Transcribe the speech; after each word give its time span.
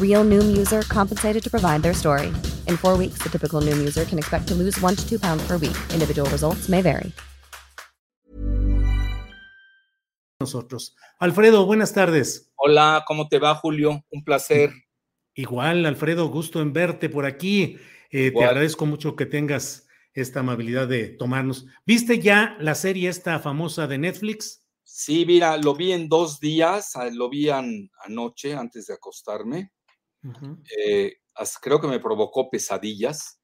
Real 0.00 0.24
Noom 0.24 0.54
user 0.56 0.82
compensated 0.82 1.42
to 1.42 1.50
provide 1.50 1.82
their 1.82 1.94
story. 1.94 2.28
In 2.68 2.76
four 2.76 2.96
weeks, 2.96 3.18
the 3.22 3.30
typical 3.30 3.60
Noom 3.60 3.78
user 3.80 4.04
can 4.04 4.18
expect 4.18 4.46
to 4.48 4.54
lose 4.54 4.80
one 4.80 4.94
to 4.94 5.08
two 5.08 5.18
pounds 5.18 5.42
per 5.48 5.56
week. 5.56 5.76
Individual 5.92 6.28
results 6.30 6.68
may 6.68 6.82
vary. 6.82 7.12
Nosotros. 10.40 10.94
Alfredo, 11.20 11.66
buenas 11.66 11.92
tardes. 11.92 12.52
Hola, 12.56 13.04
¿cómo 13.06 13.28
te 13.28 13.38
va, 13.38 13.54
Julio? 13.54 14.04
Un 14.10 14.24
placer. 14.24 14.70
Igual, 15.34 15.86
Alfredo, 15.86 16.28
gusto 16.28 16.60
en 16.60 16.72
verte 16.72 17.08
por 17.08 17.24
aquí. 17.24 17.76
Eh, 18.10 18.32
te 18.32 18.44
agradezco 18.44 18.84
mucho 18.84 19.16
que 19.16 19.24
tengas 19.24 19.86
esta 20.14 20.40
amabilidad 20.40 20.88
de 20.88 21.08
tomarnos. 21.08 21.66
¿Viste 21.86 22.18
ya 22.18 22.56
la 22.60 22.74
serie 22.74 23.08
esta 23.08 23.38
famosa 23.38 23.86
de 23.86 23.98
Netflix? 23.98 24.62
Sí, 24.82 25.24
mira, 25.24 25.56
lo 25.56 25.74
vi 25.74 25.92
en 25.92 26.08
dos 26.08 26.38
días, 26.38 26.96
ah, 26.96 27.08
lo 27.10 27.30
vi 27.30 27.48
anoche 27.48 28.54
antes 28.54 28.88
de 28.88 28.94
acostarme. 28.94 29.72
Eh, 30.78 31.16
creo 31.60 31.80
que 31.80 31.88
me 31.88 32.00
provocó 32.00 32.50
pesadillas. 32.50 33.40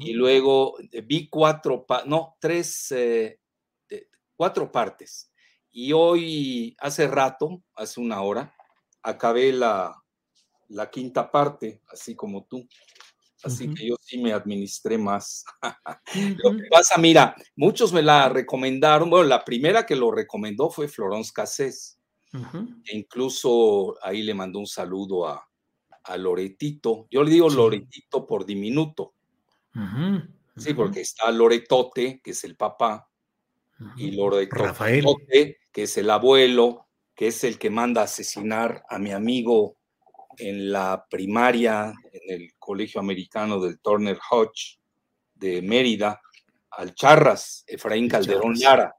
Y 0.00 0.12
luego 0.12 0.74
eh, 0.90 1.02
vi 1.02 1.28
cuatro, 1.28 1.86
no, 2.06 2.36
tres, 2.40 2.92
cuatro 4.36 4.72
partes. 4.72 5.30
Y 5.70 5.92
hoy, 5.92 6.76
hace 6.78 7.06
rato, 7.06 7.62
hace 7.74 8.00
una 8.00 8.20
hora, 8.22 8.54
acabé 9.02 9.52
la, 9.52 10.02
la 10.68 10.90
quinta 10.90 11.30
parte, 11.30 11.80
así 11.88 12.14
como 12.14 12.44
tú. 12.44 12.66
Así 13.44 13.72
que 13.74 13.88
yo 13.88 13.96
sí 14.00 14.18
me 14.18 14.32
administré 14.32 14.98
más. 14.98 15.44
Lo 16.44 16.56
que 16.56 16.64
pasa, 16.70 16.96
mira, 16.98 17.34
muchos 17.56 17.92
me 17.92 18.02
la 18.02 18.28
recomendaron. 18.28 19.10
Bueno, 19.10 19.28
la 19.28 19.44
primera 19.44 19.84
que 19.84 19.96
lo 19.96 20.10
recomendó 20.10 20.70
fue 20.70 20.88
Florence 20.88 21.32
Cassés. 21.34 21.98
e 22.32 22.96
incluso 22.96 23.96
ahí 24.02 24.22
le 24.22 24.34
mandó 24.34 24.60
un 24.60 24.66
saludo 24.66 25.26
a, 25.26 25.46
a 26.04 26.16
Loretito. 26.16 27.06
Yo 27.10 27.22
le 27.22 27.30
digo 27.30 27.48
Loretito 27.48 28.26
por 28.26 28.44
diminuto. 28.44 29.14
Sí, 30.56 30.74
porque 30.74 31.00
está 31.00 31.30
Loretote, 31.30 32.20
que 32.22 32.32
es 32.32 32.44
el 32.44 32.56
papá, 32.56 33.08
y 33.96 34.12
Loretote, 34.12 35.58
que 35.72 35.82
es 35.84 35.96
el 35.96 36.10
abuelo, 36.10 36.88
que 37.14 37.28
es 37.28 37.44
el 37.44 37.58
que 37.58 37.70
manda 37.70 38.02
a 38.02 38.04
asesinar 38.04 38.84
a 38.88 38.98
mi 38.98 39.12
amigo 39.12 39.76
en 40.36 40.72
la 40.72 41.06
primaria, 41.08 41.92
en 42.12 42.42
el 42.42 42.52
colegio 42.58 43.00
americano 43.00 43.60
del 43.60 43.80
Turner 43.80 44.18
Hodge 44.30 44.78
de 45.34 45.62
Mérida, 45.62 46.20
al 46.70 46.94
Charras, 46.94 47.64
Efraín 47.66 48.08
Calderón 48.08 48.54
Lara. 48.58 48.94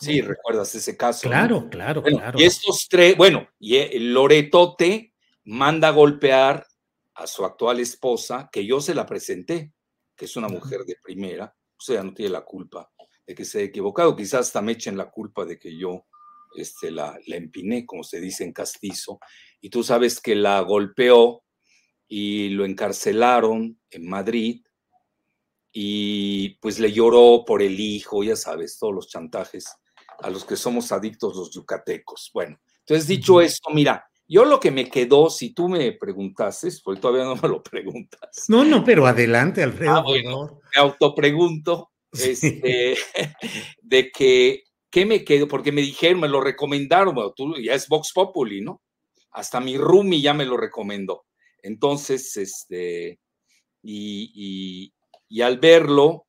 Sí, 0.00 0.20
recuerdas 0.20 0.74
ese 0.74 0.96
caso. 0.96 1.28
Claro, 1.28 1.68
claro, 1.70 2.02
claro. 2.02 2.38
Y 2.38 2.44
estos 2.44 2.86
tres, 2.88 3.16
bueno, 3.16 3.48
y 3.58 3.76
el 3.76 4.12
Loretote 4.12 5.09
manda 5.44 5.88
a 5.88 5.92
golpear 5.92 6.66
a 7.14 7.26
su 7.26 7.44
actual 7.44 7.80
esposa, 7.80 8.48
que 8.52 8.64
yo 8.66 8.80
se 8.80 8.94
la 8.94 9.06
presenté, 9.06 9.72
que 10.16 10.24
es 10.24 10.36
una 10.36 10.48
mujer 10.48 10.84
de 10.84 10.96
primera, 11.02 11.54
o 11.76 11.82
sea, 11.82 12.02
no 12.02 12.14
tiene 12.14 12.32
la 12.32 12.44
culpa 12.44 12.90
de 13.26 13.34
que 13.34 13.44
se 13.44 13.58
haya 13.58 13.68
equivocado, 13.68 14.16
quizás 14.16 14.46
hasta 14.46 14.62
me 14.62 14.72
echen 14.72 14.96
la 14.96 15.10
culpa 15.10 15.44
de 15.44 15.58
que 15.58 15.76
yo 15.76 16.06
este, 16.56 16.90
la, 16.90 17.18
la 17.26 17.36
empiné, 17.36 17.86
como 17.86 18.02
se 18.02 18.20
dice 18.20 18.44
en 18.44 18.52
castizo, 18.52 19.18
y 19.60 19.70
tú 19.70 19.82
sabes 19.82 20.20
que 20.20 20.34
la 20.34 20.60
golpeó 20.60 21.44
y 22.10 22.48
lo 22.50 22.64
encarcelaron 22.64 23.80
en 23.88 24.08
Madrid. 24.08 24.62
Y 25.72 26.56
pues 26.56 26.80
le 26.80 26.92
lloró 26.92 27.44
por 27.46 27.62
el 27.62 27.78
hijo, 27.78 28.24
ya 28.24 28.34
sabes, 28.34 28.78
todos 28.78 28.92
los 28.92 29.08
chantajes 29.08 29.66
a 30.18 30.28
los 30.28 30.44
que 30.44 30.56
somos 30.56 30.90
adictos 30.90 31.36
los 31.36 31.52
yucatecos. 31.52 32.30
Bueno, 32.34 32.60
entonces 32.80 33.06
dicho 33.06 33.40
esto, 33.40 33.70
mira, 33.70 34.09
yo 34.30 34.44
lo 34.44 34.60
que 34.60 34.70
me 34.70 34.88
quedó, 34.88 35.28
si 35.28 35.52
tú 35.52 35.68
me 35.68 35.92
preguntases, 35.92 36.80
porque 36.80 37.00
todavía 37.00 37.24
no 37.24 37.36
me 37.36 37.48
lo 37.48 37.62
preguntas. 37.62 38.46
No, 38.48 38.64
no, 38.64 38.84
pero 38.84 39.06
adelante, 39.06 39.62
Alfredo. 39.62 39.92
Ah, 39.92 40.02
bueno, 40.02 40.60
me 40.74 40.80
autopregunto 40.80 41.90
este, 42.12 42.96
de 43.82 44.10
que, 44.10 44.62
¿qué 44.90 45.04
me 45.04 45.24
quedo? 45.24 45.48
Porque 45.48 45.72
me 45.72 45.82
dijeron, 45.82 46.20
me 46.20 46.28
lo 46.28 46.40
recomendaron, 46.40 47.14
bueno, 47.14 47.32
tú 47.36 47.56
ya 47.60 47.74
es 47.74 47.88
Vox 47.88 48.12
Populi, 48.14 48.62
¿no? 48.62 48.80
hasta 49.32 49.60
mi 49.60 49.76
Rumi 49.76 50.20
ya 50.20 50.34
me 50.34 50.44
lo 50.44 50.56
recomendó. 50.56 51.26
Entonces, 51.62 52.36
este, 52.36 53.20
y, 53.82 54.92
al 55.42 55.58
verlo, 55.58 56.26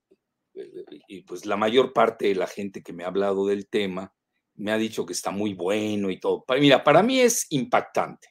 eh, 0.53 0.67
y 1.07 1.21
pues 1.21 1.45
la 1.45 1.57
mayor 1.57 1.93
parte 1.93 2.27
de 2.27 2.35
la 2.35 2.47
gente 2.47 2.83
que 2.83 2.93
me 2.93 3.03
ha 3.03 3.07
hablado 3.07 3.47
del 3.47 3.67
tema 3.67 4.13
me 4.61 4.71
ha 4.71 4.77
dicho 4.77 5.05
que 5.05 5.13
está 5.13 5.31
muy 5.31 5.53
bueno 5.53 6.11
y 6.11 6.19
todo. 6.19 6.45
Mira, 6.59 6.83
para 6.83 7.01
mí 7.01 7.19
es 7.19 7.47
impactante. 7.49 8.29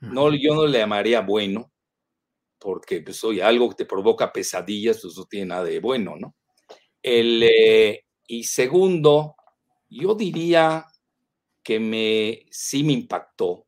No, 0.00 0.34
yo 0.34 0.54
no 0.54 0.66
le 0.66 0.78
llamaría 0.78 1.20
bueno, 1.20 1.70
porque 2.58 3.02
pues 3.02 3.22
oye, 3.22 3.42
algo 3.42 3.68
que 3.68 3.74
te 3.76 3.84
provoca 3.84 4.32
pesadillas, 4.32 5.00
pues 5.02 5.14
no 5.18 5.26
tiene 5.26 5.46
nada 5.46 5.64
de 5.64 5.78
bueno, 5.78 6.16
¿no? 6.18 6.34
El, 7.02 7.42
eh, 7.42 8.06
y 8.26 8.44
segundo, 8.44 9.36
yo 9.90 10.14
diría 10.14 10.86
que 11.62 11.78
me 11.78 12.46
sí 12.50 12.82
me 12.82 12.94
impactó 12.94 13.66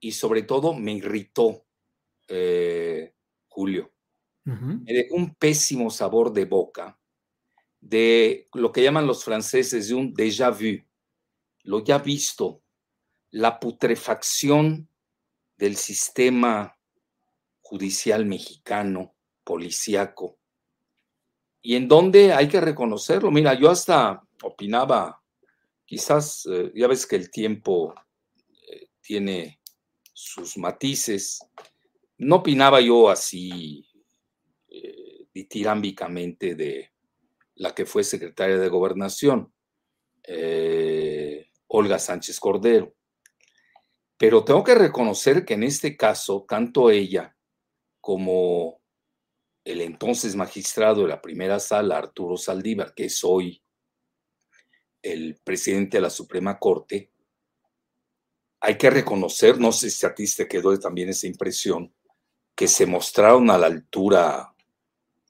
y 0.00 0.10
sobre 0.10 0.42
todo 0.42 0.74
me 0.74 0.94
irritó, 0.94 1.64
eh, 2.28 3.14
Julio. 3.46 3.92
Me 4.44 4.92
dejó 4.92 5.14
un 5.14 5.34
pésimo 5.36 5.88
sabor 5.90 6.30
de 6.30 6.44
boca 6.44 6.98
de 7.80 8.48
lo 8.52 8.72
que 8.72 8.82
llaman 8.82 9.06
los 9.06 9.24
franceses 9.24 9.88
de 9.88 9.94
un 9.94 10.12
déjà 10.12 10.50
vu, 10.50 10.84
lo 11.64 11.82
ya 11.82 11.98
visto, 11.98 12.62
la 13.30 13.58
putrefacción 13.58 14.88
del 15.56 15.76
sistema 15.76 16.78
judicial 17.60 18.26
mexicano, 18.26 19.14
policíaco, 19.42 20.38
y 21.60 21.76
en 21.76 21.88
donde 21.88 22.32
hay 22.32 22.48
que 22.48 22.60
reconocerlo. 22.60 23.30
Mira, 23.30 23.54
yo 23.54 23.70
hasta 23.70 24.22
opinaba, 24.42 25.22
quizás, 25.86 26.46
eh, 26.46 26.70
ya 26.74 26.86
ves 26.86 27.06
que 27.06 27.16
el 27.16 27.30
tiempo 27.30 27.94
eh, 28.70 28.88
tiene 29.00 29.60
sus 30.12 30.58
matices. 30.58 31.40
No 32.18 32.36
opinaba 32.36 32.80
yo 32.80 33.08
así 33.08 33.86
eh, 34.68 35.26
de 36.54 36.92
la 37.56 37.74
que 37.74 37.86
fue 37.86 38.04
secretaria 38.04 38.58
de 38.58 38.68
gobernación, 38.68 39.52
eh, 40.22 41.50
Olga 41.68 41.98
Sánchez 41.98 42.38
Cordero. 42.40 42.94
Pero 44.16 44.44
tengo 44.44 44.62
que 44.62 44.74
reconocer 44.74 45.44
que 45.44 45.54
en 45.54 45.64
este 45.64 45.96
caso, 45.96 46.44
tanto 46.48 46.90
ella 46.90 47.36
como 48.00 48.80
el 49.64 49.80
entonces 49.80 50.36
magistrado 50.36 51.02
de 51.02 51.08
la 51.08 51.22
primera 51.22 51.58
sala, 51.58 51.98
Arturo 51.98 52.36
Saldívar, 52.36 52.94
que 52.94 53.06
es 53.06 53.24
hoy 53.24 53.62
el 55.02 55.38
presidente 55.42 55.96
de 55.96 56.02
la 56.02 56.10
Suprema 56.10 56.58
Corte, 56.58 57.10
hay 58.60 58.78
que 58.78 58.88
reconocer, 58.88 59.58
no 59.58 59.72
sé 59.72 59.90
si 59.90 60.06
a 60.06 60.14
ti 60.14 60.24
te 60.34 60.48
quedó 60.48 60.78
también 60.78 61.10
esa 61.10 61.26
impresión, 61.26 61.94
que 62.54 62.68
se 62.68 62.86
mostraron 62.86 63.50
a 63.50 63.58
la 63.58 63.66
altura 63.66 64.54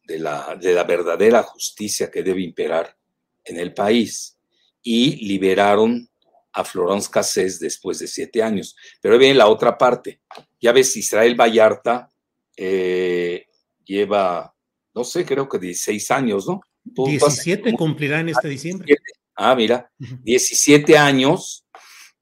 de 0.05 0.19
la, 0.19 0.57
de 0.61 0.73
la 0.75 0.85
verdadera 0.85 1.43
justicia 1.43 2.11
que 2.11 2.23
debe 2.23 2.43
imperar 2.43 2.97
en 3.45 3.59
el 3.59 3.75
país 3.75 4.39
y 4.83 5.27
liberaron 5.27 6.09
a 6.55 6.65
Florence 6.65 7.11
Cassés 7.11 7.59
después 7.59 7.99
de 7.99 8.07
siete 8.07 8.43
años. 8.43 8.77
Pero 9.01 9.19
viene 9.19 9.35
la 9.35 9.49
otra 9.49 9.77
parte. 9.77 10.21
Ya 10.61 10.73
ves, 10.73 10.97
Israel 10.97 11.35
Vallarta 11.35 12.09
eh, 12.57 13.47
lleva, 13.85 14.55
no 14.95 15.05
sé, 15.05 15.25
creo 15.25 15.49
que 15.49 15.59
16 15.59 16.11
años, 16.13 16.47
¿no? 16.47 16.61
17 16.85 17.75
cumplirá 17.75 18.21
en 18.21 18.29
este 18.29 18.49
diciembre. 18.49 18.97
Ah, 19.35 19.55
mira, 19.55 19.91
17 19.99 20.97
años 20.97 21.67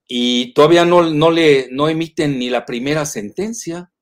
y 0.08 0.55
todavía 0.55 0.84
no, 0.84 1.02
no 1.11 1.31
le 1.31 1.69
no 1.70 1.88
emiten 1.88 2.38
ni 2.38 2.49
la 2.49 2.64
primera 2.64 3.05
sentencia. 3.05 3.93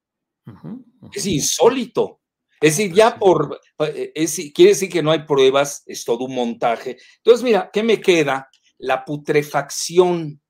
Es 1.13 1.27
insólito. 1.27 2.21
Es 2.61 2.77
decir, 2.77 2.95
ya 2.95 3.19
por, 3.19 3.59
eh, 3.79 4.13
es, 4.15 4.39
quiere 4.55 4.73
decir 4.73 4.91
que 4.91 5.03
no 5.03 5.11
hay 5.11 5.21
pruebas, 5.21 5.83
es 5.87 6.05
todo 6.05 6.25
un 6.27 6.35
montaje. 6.35 6.99
Entonces, 7.17 7.43
mira, 7.43 7.71
¿qué 7.73 7.83
me 7.83 8.01
queda? 8.01 8.50
La 8.81 9.05
putrefacción 9.05 10.41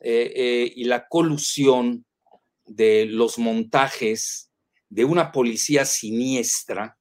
eh, 0.00 0.32
eh, 0.34 0.72
y 0.74 0.84
la 0.84 1.06
colusión 1.08 2.04
de 2.66 3.06
los 3.06 3.38
montajes 3.38 4.50
de 4.88 5.04
una 5.04 5.32
policía 5.32 5.84
siniestra 5.84 6.98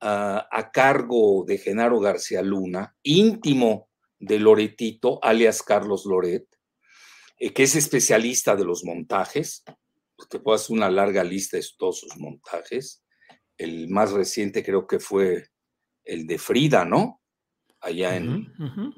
ah, 0.00 0.46
a 0.50 0.70
cargo 0.70 1.44
de 1.46 1.58
Genaro 1.58 2.00
García 2.00 2.42
Luna, 2.42 2.96
íntimo 3.02 3.88
de 4.18 4.38
Loretito, 4.38 5.18
alias 5.22 5.62
Carlos 5.62 6.04
Loret, 6.04 6.46
que 7.38 7.62
es 7.62 7.76
especialista 7.76 8.56
de 8.56 8.64
los 8.64 8.84
montajes. 8.84 9.62
Te 10.28 10.40
puedo 10.40 10.56
hacer 10.56 10.74
una 10.74 10.90
larga 10.90 11.22
lista 11.22 11.56
de 11.56 11.64
todos 11.78 12.00
sus 12.00 12.16
montajes 12.16 13.04
el 13.58 13.88
más 13.88 14.12
reciente 14.12 14.64
creo 14.64 14.86
que 14.86 15.00
fue 15.00 15.48
el 16.04 16.26
de 16.26 16.38
Frida, 16.38 16.84
¿no? 16.84 17.20
Allá 17.80 18.16
en, 18.16 18.52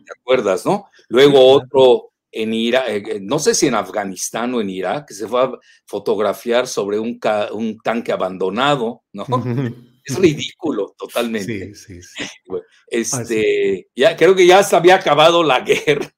¿te 0.04 0.12
acuerdas, 0.18 0.64
no? 0.64 0.88
Luego 1.08 1.46
otro 1.46 2.10
en 2.32 2.54
Irak, 2.54 2.84
eh, 2.88 3.20
no 3.20 3.38
sé 3.38 3.54
si 3.54 3.66
en 3.66 3.74
Afganistán 3.74 4.54
o 4.54 4.60
en 4.60 4.70
Irak, 4.70 5.08
que 5.08 5.14
se 5.14 5.26
fue 5.26 5.42
a 5.42 5.52
fotografiar 5.86 6.66
sobre 6.66 6.98
un, 6.98 7.18
un 7.52 7.78
tanque 7.78 8.12
abandonado, 8.12 9.02
¿no? 9.12 9.26
Es 10.02 10.18
ridículo 10.18 10.94
totalmente. 10.98 11.74
Sí, 11.74 12.00
sí, 12.00 12.02
sí. 12.02 12.24
Este, 12.88 13.88
ya, 13.94 14.16
creo 14.16 14.34
que 14.34 14.44
ya 14.44 14.64
se 14.64 14.74
había 14.74 14.96
acabado 14.96 15.44
la 15.44 15.60
guerra. 15.86 16.12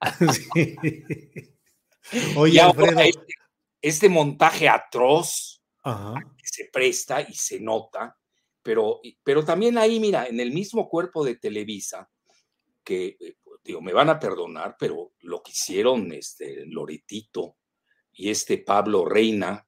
Oye, 2.37 2.63
este, 3.05 3.35
este, 3.83 4.09
montaje 4.09 4.69
atroz 4.71 5.61
que 5.85 6.45
se 6.45 6.71
presta 6.73 7.21
y 7.21 7.35
se 7.35 7.61
nota, 7.61 8.17
pero, 8.63 9.01
pero 9.23 9.45
también 9.45 9.77
ahí, 9.77 10.01
mira, 10.01 10.27
en 10.27 10.41
el 10.41 10.53
mismo 10.53 10.89
cuerpo 10.89 11.23
de 11.25 11.37
Televisa, 11.37 12.09
que, 12.85 13.17
eh, 13.21 13.37
digo, 13.65 13.81
me 13.81 13.93
van 13.93 14.11
a 14.11 14.19
perdonar, 14.19 14.77
pero 14.79 15.13
lo 15.21 15.43
que 15.43 15.53
hicieron 15.53 16.13
este 16.13 16.65
Loretito 16.67 17.57
y 18.13 18.31
este 18.31 18.59
Pablo 18.59 19.05
Reina, 19.05 19.67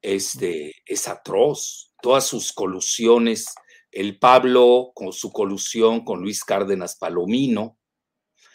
este, 0.00 0.74
es 0.86 1.08
atroz. 1.08 1.94
Todas 2.02 2.26
sus 2.26 2.52
colusiones, 2.52 3.54
el 3.90 4.18
Pablo 4.18 4.92
con 4.94 5.12
su 5.12 5.32
colusión 5.32 6.04
con 6.04 6.20
Luis 6.20 6.44
Cárdenas 6.44 6.96
Palomino, 6.96 7.78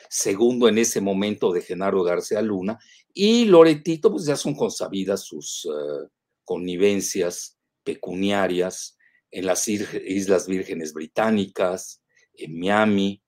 segundo 0.10 0.68
en 0.68 0.78
ese 0.78 1.02
momento 1.02 1.52
de 1.52 1.62
Genaro 1.62 2.04
García 2.04 2.42
Luna, 2.42 2.80
y 3.14 3.46
Loretito, 3.46 4.12
pues 4.12 4.26
ya 4.26 4.36
son 4.36 4.56
consabidas 4.56 5.24
sus 5.24 5.66
eh, 5.66 6.08
connivencias 6.44 7.58
pecuniarias 7.84 8.98
en 9.32 9.46
las 9.46 9.68
Islas 9.68 10.48
Vírgenes 10.48 10.94
Británicas, 10.94 12.02
en 12.34 12.60
Miami. 12.60 13.22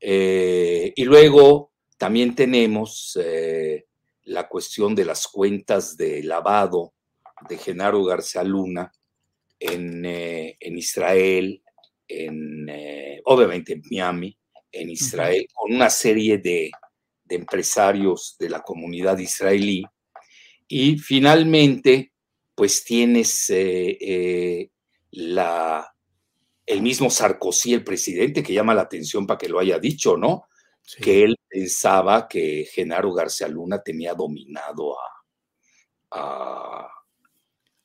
Eh, 0.00 0.92
y 0.94 1.04
luego 1.04 1.72
también 1.96 2.34
tenemos 2.34 3.18
eh, 3.22 3.86
la 4.24 4.48
cuestión 4.48 4.94
de 4.94 5.04
las 5.04 5.26
cuentas 5.28 5.96
de 5.96 6.22
lavado 6.22 6.94
de 7.48 7.56
Genaro 7.58 8.04
García 8.04 8.42
Luna 8.42 8.92
en, 9.58 10.04
eh, 10.04 10.56
Israel, 10.60 11.62
en, 12.06 12.66
obviamente 13.24 13.74
en 13.74 13.82
Miami, 13.90 14.36
en 14.70 14.90
Israel, 14.90 15.46
con 15.54 15.72
una 15.74 15.88
serie 15.88 16.38
de, 16.38 16.70
de 17.24 17.34
empresarios 17.36 18.36
de 18.38 18.50
la 18.50 18.62
comunidad 18.62 19.18
israelí. 19.18 19.84
Y 20.68 20.98
finalmente, 20.98 22.12
pues 22.54 22.84
tienes 22.84 23.52
la, 25.10 25.93
el 26.66 26.82
mismo 26.82 27.10
Sarkozy, 27.10 27.74
el 27.74 27.84
presidente, 27.84 28.42
que 28.42 28.52
llama 28.52 28.74
la 28.74 28.82
atención 28.82 29.26
para 29.26 29.38
que 29.38 29.48
lo 29.48 29.58
haya 29.58 29.78
dicho, 29.78 30.16
¿no? 30.16 30.48
Que 31.00 31.24
él 31.24 31.36
pensaba 31.48 32.28
que 32.28 32.68
Genaro 32.70 33.12
García 33.12 33.48
Luna 33.48 33.82
tenía 33.82 34.14
dominado 34.14 34.96
a, 36.10 36.88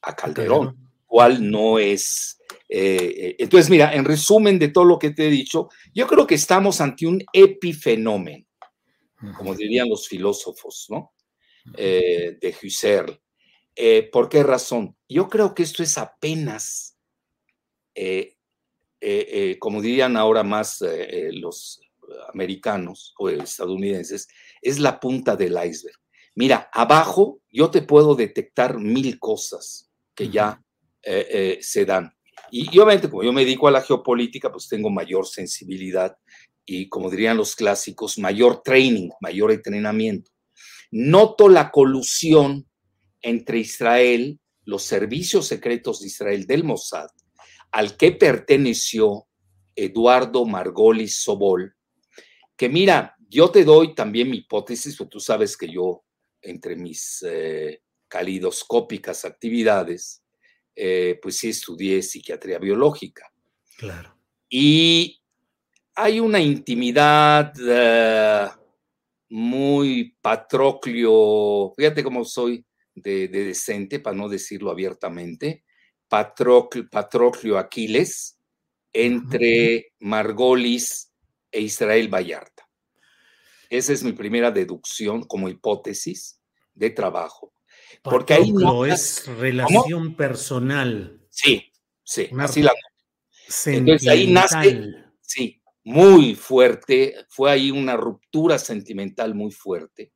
a, 0.02 0.16
Calderón, 0.16 0.92
cual 1.06 1.50
no 1.50 1.80
es. 1.80 2.40
Eh, 2.68 3.14
eh, 3.16 3.36
entonces, 3.40 3.70
mira, 3.70 3.94
en 3.94 4.06
resumen 4.06 4.60
de 4.60 4.70
todo 4.70 4.86
lo 4.86 5.00
que 5.00 5.12
te 5.12 5.28
he 5.28 5.32
dicho, 5.32 5.70
yo 5.94 6.08
creo 6.08 6.28
que 6.28 6.36
estamos 6.36 6.82
ante 6.82 7.08
un 7.08 7.24
epifenómeno, 7.32 8.46
como 9.38 9.56
dirían 9.56 9.90
los 9.90 10.08
filósofos, 10.08 10.88
¿no? 10.90 11.14
Eh, 11.76 12.38
de 12.40 12.56
Husserl. 12.62 13.20
¿Por 14.12 14.28
qué 14.28 14.44
razón? 14.44 14.98
Yo 15.08 15.30
creo 15.30 15.56
que 15.56 15.64
esto 15.64 15.84
es 15.84 15.98
apenas 15.98 17.00
eh, 18.02 18.38
eh, 19.02 19.28
eh, 19.30 19.60
como 19.60 19.82
dirían 19.82 20.18
ahora 20.18 20.44
más 20.44 20.84
los 21.34 21.82
americanos 22.34 23.14
o 23.18 23.30
estadounidenses, 23.30 24.28
es 24.62 24.80
la 24.80 25.00
punta 25.00 25.36
del 25.36 25.54
iceberg. 25.54 25.98
Mira, 26.36 26.70
abajo 26.74 27.42
yo 27.52 27.70
te 27.70 27.82
puedo 27.82 28.16
detectar 28.16 28.80
mil 28.80 29.20
cosas 29.20 29.90
que 30.16 30.30
ya 30.30 30.62
se 31.04 31.86
dan. 31.86 32.12
Y, 32.52 32.76
y, 32.76 32.80
obviamente, 32.80 33.10
como 33.10 33.24
yo 33.24 33.32
me 33.32 33.46
dedico 33.46 33.68
a 33.68 33.72
la 33.72 33.82
geopolítica, 33.82 34.52
pues 34.52 34.68
tengo 34.68 34.90
mayor 34.90 35.28
sensibilidad 35.28 36.18
y, 36.66 36.88
como 36.88 37.10
dirían 37.10 37.38
los 37.38 37.56
clásicos, 37.56 38.18
mayor 38.18 38.62
training, 38.64 39.10
mayor 39.22 39.52
entrenamiento. 39.52 40.32
Noto 40.92 41.50
la 41.50 41.72
colusión 41.72 42.68
entre 43.22 43.60
Israel, 43.60 44.40
los 44.66 44.84
servicios 44.84 45.48
secretos 45.48 46.02
de 46.02 46.08
Israel 46.08 46.46
del 46.46 46.64
Mossad 46.64 47.10
al 47.72 47.98
que 47.98 48.12
perteneció 48.12 49.28
Eduardo 49.76 50.46
Margolis 50.46 51.22
Sobol, 51.22 51.76
que 52.56 52.70
mira, 52.70 53.16
yo 53.30 53.50
te 53.52 53.64
doy 53.64 53.96
también 53.96 54.30
mi 54.30 54.38
hipótesis, 54.38 54.98
porque 54.98 55.12
tú 55.12 55.20
sabes 55.20 55.56
que 55.56 55.70
yo, 55.70 56.04
entre 56.42 56.76
mis 56.76 57.24
eh, 57.28 57.82
calidoscópicas 58.08 59.24
actividades, 59.24 60.24
eh, 60.76 61.20
pues 61.22 61.38
sí 61.38 61.50
estudié 61.50 62.02
psiquiatría 62.02 62.58
biológica. 62.58 63.32
Claro. 63.78 64.16
Y 64.50 65.22
hay 65.96 66.20
una 66.20 66.40
intimidad 66.40 67.54
eh, 67.62 68.48
muy 69.30 70.18
patroclio, 70.22 71.74
fíjate 71.78 72.04
cómo 72.04 72.26
soy 72.26 72.66
de, 72.96 73.28
decente, 73.28 74.00
para 74.00 74.16
no 74.16 74.28
decirlo 74.28 74.72
abiertamente, 74.72 75.64
Patroclio 76.10 77.58
Aquiles 77.58 78.38
entre 78.92 79.94
Margolis 80.00 81.12
e 81.52 81.62
Israel 81.62 82.14
Vallarta. 82.14 82.68
Esa 83.70 83.94
es 83.94 84.04
mi 84.04 84.14
primera 84.14 84.50
deducción 84.50 85.24
como 85.24 85.48
hipótesis 85.48 86.42
de 86.74 86.90
trabajo. 86.90 87.54
Porque 88.02 88.34
ahí 88.34 88.52
no 88.52 88.86
es 88.86 89.28
relación 89.28 90.16
personal. 90.16 91.22
Sí, 91.30 91.72
sí, 92.04 92.30
así 92.40 92.64
la 92.64 92.74
Entonces 93.66 94.08
ahí 94.08 94.32
nace, 94.32 94.94
sí, 95.22 95.62
muy 95.84 96.34
fuerte, 96.36 97.16
fue 97.30 97.52
ahí 97.52 97.72
una 97.72 97.96
ruptura 97.96 98.58
sentimental 98.58 99.36
muy 99.36 99.52
fuerte. 99.52 100.12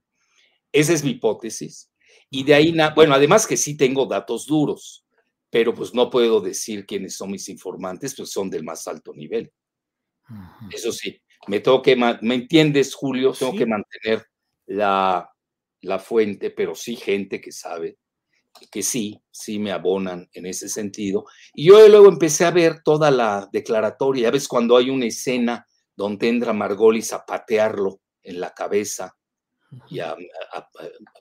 Esa 0.71 0.93
es 0.93 1.03
mi 1.03 1.11
hipótesis. 1.11 1.91
Y 2.29 2.43
de 2.43 2.55
ahí, 2.55 2.75
bueno, 2.95 3.13
además 3.13 3.45
que 3.45 3.57
sí 3.57 3.77
tengo 3.77 4.07
datos 4.07 4.47
duros 4.47 5.02
pero 5.53 5.71
pues 5.71 5.93
no 5.93 6.09
puedo 6.09 6.41
decir 6.41 6.83
quiénes 6.83 7.15
son 7.15 7.29
mis 7.29 7.47
informantes, 7.47 8.15
pues 8.15 8.31
son 8.31 8.49
del 8.49 8.63
más 8.63 8.87
alto 8.87 9.13
nivel. 9.13 9.53
Eso 10.71 10.91
sí, 10.91 11.21
me 11.45 11.59
tengo 11.59 11.79
que, 11.79 11.95
¿me 11.95 12.33
entiendes, 12.33 12.95
Julio? 12.95 13.33
Tengo 13.33 13.53
que 13.53 13.67
mantener 13.67 14.25
la, 14.65 15.31
la 15.81 15.99
fuente, 15.99 16.49
pero 16.49 16.73
sí 16.73 16.95
gente 16.95 17.39
que 17.39 17.51
sabe, 17.51 17.99
que 18.71 18.81
sí, 18.81 19.21
sí 19.29 19.59
me 19.59 19.71
abonan 19.71 20.27
en 20.33 20.47
ese 20.47 20.67
sentido. 20.67 21.27
Y 21.53 21.67
yo 21.67 21.87
luego 21.87 22.09
empecé 22.09 22.45
a 22.45 22.51
ver 22.51 22.81
toda 22.81 23.11
la 23.11 23.47
declaratoria, 23.53 24.23
ya 24.23 24.31
ves 24.31 24.47
cuando 24.47 24.75
hay 24.75 24.89
una 24.89 25.05
escena 25.05 25.67
donde 25.95 26.29
entra 26.29 26.51
Margolis 26.53 27.13
a 27.13 27.27
patearlo 27.27 28.01
en 28.23 28.39
la 28.39 28.55
cabeza 28.55 29.15
y 29.87 29.99
a, 29.99 30.15
a 30.53 30.69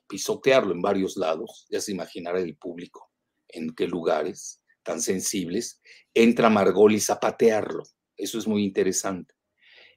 pisotearlo 0.09 0.73
en 0.73 0.81
varios 0.81 1.19
lados, 1.19 1.67
ya 1.69 1.83
se 1.83 1.93
imaginará 1.93 2.41
el 2.41 2.57
público 2.57 3.12
en 3.53 3.75
qué 3.75 3.87
lugares 3.87 4.61
tan 4.83 5.01
sensibles, 5.01 5.81
entra 6.15 6.51
Margolis 6.51 7.11
a 7.11 7.21
patearlo. 7.21 7.85
Eso 8.17 8.39
es 8.39 8.47
muy 8.47 8.65
interesante. 8.65 9.35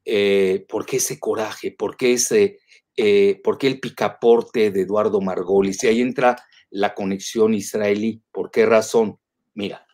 Eh, 0.03 0.65
¿Por 0.69 0.85
qué 0.85 0.97
ese 0.97 1.19
coraje? 1.19 1.71
¿Por 1.71 1.97
qué, 1.97 2.13
ese, 2.13 2.59
eh, 2.95 3.41
¿Por 3.43 3.57
qué 3.57 3.67
el 3.67 3.79
picaporte 3.79 4.69
de 4.69 4.81
Eduardo 4.81 5.19
Margolis? 5.21 5.83
Y 5.83 5.87
ahí 5.87 6.01
entra 6.01 6.35
la 6.69 6.93
conexión 6.93 7.53
israelí. 7.53 8.21
¿Por 8.31 8.51
qué 8.51 8.65
razón? 8.65 9.19
Mira, 9.53 9.85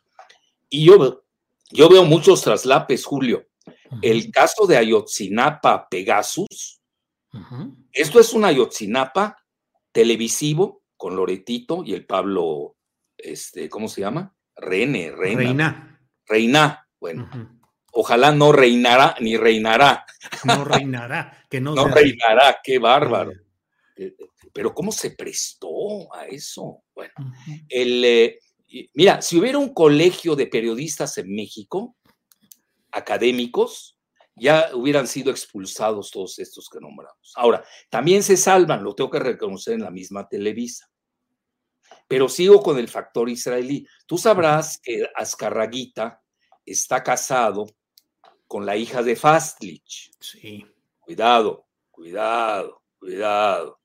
Y 0.70 0.86
yo, 0.86 1.24
yo 1.72 1.90
veo 1.90 2.04
muchos 2.04 2.42
traslapes, 2.42 3.06
Julio. 3.06 3.48
El 4.02 4.32
caso 4.32 4.66
de 4.66 4.78
Ayotzinapa 4.78 5.88
Pegasus, 5.90 6.82
esto 7.92 8.20
es 8.20 8.34
un 8.34 8.46
Ayotzinapa 8.46 9.38
televisivo 9.92 10.84
con 10.98 11.16
Loretito 11.16 11.84
y 11.86 11.94
el 11.94 12.06
Pablo, 12.06 12.76
este, 13.24 13.70
¿cómo 13.70 13.88
se 13.88 14.02
llama? 14.02 14.36
René, 14.56 15.12
Reina. 15.12 15.42
Reina. 15.42 16.02
Reina, 16.26 16.88
bueno. 17.00 17.30
Ojalá 17.94 18.32
no 18.32 18.52
reinará 18.52 19.16
ni 19.20 19.38
reinará. 19.38 20.06
No 20.46 20.64
reinará, 20.64 21.46
que 21.50 21.60
no. 21.60 21.76
no 21.76 21.88
reinará, 21.88 22.60
qué 22.64 22.80
bárbaro. 22.80 23.34
Eh, 23.98 24.16
pero 24.54 24.74
¿cómo 24.74 24.92
se 24.92 25.12
prestó 25.12 26.14
a 26.14 26.26
eso? 26.28 26.84
Bueno, 26.94 27.14
el, 27.68 28.06
eh, 28.06 28.40
mira, 28.94 29.22
si 29.22 29.38
hubiera 29.38 29.58
un 29.58 29.74
colegio 29.74 30.36
de 30.36 30.48
periodistas 30.48 31.18
en 31.18 31.34
México, 31.34 31.96
académicos, 32.92 33.98
ya 34.36 34.70
hubieran 34.74 35.08
sido 35.08 35.32
expulsados 35.32 36.12
todos 36.12 36.40
estos 36.40 36.70
que 36.70 36.80
nombramos. 36.80 37.34
Ahora, 37.36 37.64
también 37.90 38.24
se 38.24 38.38
salvan, 38.38 38.84
lo 38.84 38.96
tengo 38.96 39.10
que 39.10 39.20
reconocer 39.20 39.76
en 39.76 39.82
la 39.82 39.92
misma 39.92 40.28
Televisa. 40.28 40.90
Pero 42.12 42.28
sigo 42.28 42.62
con 42.62 42.78
el 42.78 42.90
factor 42.90 43.30
israelí. 43.30 43.88
Tú 44.06 44.18
sabrás 44.18 44.78
que 44.84 45.08
Azcarraguita 45.16 46.22
está 46.66 47.02
casado 47.02 47.68
con 48.48 48.66
la 48.66 48.76
hija 48.76 49.02
de 49.02 49.16
Fastlich. 49.16 50.12
Sí. 50.20 50.66
Cuidado, 51.00 51.68
cuidado, 51.90 52.84
cuidado. 53.00 53.80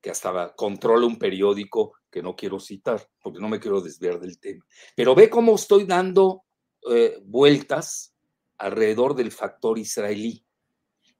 Que 0.00 0.08
hasta 0.08 0.54
controla 0.54 1.06
un 1.06 1.18
periódico 1.18 1.92
que 2.10 2.22
no 2.22 2.34
quiero 2.34 2.58
citar, 2.58 3.06
porque 3.20 3.38
no 3.38 3.50
me 3.50 3.60
quiero 3.60 3.82
desviar 3.82 4.18
del 4.18 4.40
tema. 4.40 4.64
Pero 4.96 5.14
ve 5.14 5.28
cómo 5.28 5.54
estoy 5.54 5.84
dando 5.84 6.44
eh, 6.90 7.18
vueltas 7.22 8.14
alrededor 8.56 9.14
del 9.14 9.30
factor 9.30 9.78
israelí. 9.78 10.42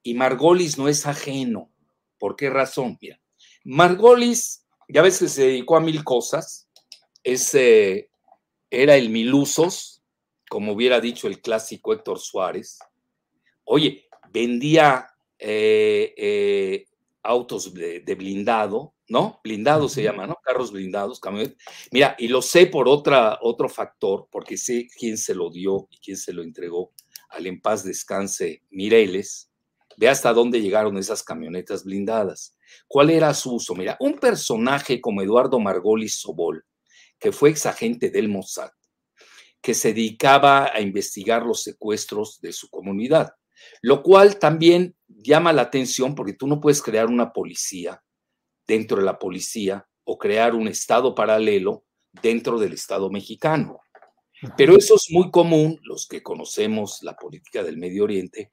Y 0.02 0.14
Margolis 0.14 0.78
no 0.78 0.88
es 0.88 1.04
ajeno. 1.04 1.70
¿Por 2.18 2.36
qué 2.36 2.48
razón? 2.48 2.96
Mira, 3.02 3.20
Margolis, 3.64 4.66
ya 4.88 5.02
ves 5.02 5.18
que 5.18 5.28
se 5.28 5.46
dedicó 5.46 5.76
a 5.76 5.80
mil 5.80 6.02
cosas. 6.04 6.68
Ese 7.22 8.10
era 8.70 8.96
el 8.96 9.10
Milusos, 9.10 10.02
como 10.48 10.72
hubiera 10.72 11.00
dicho 11.00 11.26
el 11.26 11.40
clásico 11.40 11.92
Héctor 11.92 12.18
Suárez, 12.18 12.78
oye, 13.64 14.08
vendía 14.32 15.06
eh, 15.38 16.14
eh, 16.16 16.86
autos 17.22 17.72
de, 17.74 18.14
blindado, 18.16 18.94
¿no? 19.08 19.40
Blindado 19.44 19.88
se 19.88 20.02
llama, 20.02 20.26
¿no? 20.26 20.36
Carros 20.42 20.72
blindados, 20.72 21.20
camionetas. 21.20 21.58
Mira, 21.92 22.16
y 22.18 22.28
lo 22.28 22.42
sé 22.42 22.66
por 22.66 22.88
otra, 22.88 23.38
otro 23.42 23.68
factor, 23.68 24.28
porque 24.30 24.56
sé 24.56 24.88
quién 24.98 25.18
se 25.18 25.34
lo 25.34 25.50
dio 25.50 25.86
y 25.90 25.98
quién 25.98 26.16
se 26.16 26.32
lo 26.32 26.42
entregó 26.42 26.92
al 27.30 27.46
en 27.46 27.60
paz 27.60 27.84
descanse 27.84 28.62
Mireles. 28.70 29.50
Ve 29.96 30.08
hasta 30.08 30.32
dónde 30.32 30.60
llegaron 30.60 30.96
esas 30.96 31.22
camionetas 31.22 31.84
blindadas. 31.84 32.56
¿Cuál 32.86 33.10
era 33.10 33.34
su 33.34 33.54
uso? 33.54 33.74
Mira, 33.74 33.96
un 34.00 34.18
personaje 34.18 35.00
como 35.00 35.22
Eduardo 35.22 35.58
Margolis 35.58 36.20
Sobol, 36.20 36.64
que 37.18 37.32
fue 37.32 37.50
exagente 37.50 38.10
del 38.10 38.28
Mossad, 38.28 38.70
que 39.60 39.74
se 39.74 39.92
dedicaba 39.92 40.70
a 40.72 40.80
investigar 40.80 41.44
los 41.44 41.62
secuestros 41.62 42.40
de 42.40 42.52
su 42.52 42.70
comunidad, 42.70 43.34
lo 43.82 44.02
cual 44.02 44.38
también 44.38 44.96
llama 45.08 45.52
la 45.52 45.62
atención 45.62 46.14
porque 46.14 46.34
tú 46.34 46.46
no 46.46 46.60
puedes 46.60 46.80
crear 46.82 47.06
una 47.06 47.32
policía 47.32 48.02
dentro 48.66 48.98
de 48.98 49.04
la 49.04 49.18
policía 49.18 49.88
o 50.04 50.18
crear 50.18 50.54
un 50.54 50.68
estado 50.68 51.14
paralelo 51.14 51.84
dentro 52.22 52.58
del 52.58 52.72
estado 52.72 53.10
mexicano. 53.10 53.80
Pero 54.56 54.76
eso 54.76 54.94
es 54.94 55.06
muy 55.10 55.30
común, 55.30 55.80
los 55.82 56.06
que 56.06 56.22
conocemos 56.22 57.02
la 57.02 57.16
política 57.16 57.62
del 57.62 57.76
Medio 57.76 58.04
Oriente, 58.04 58.48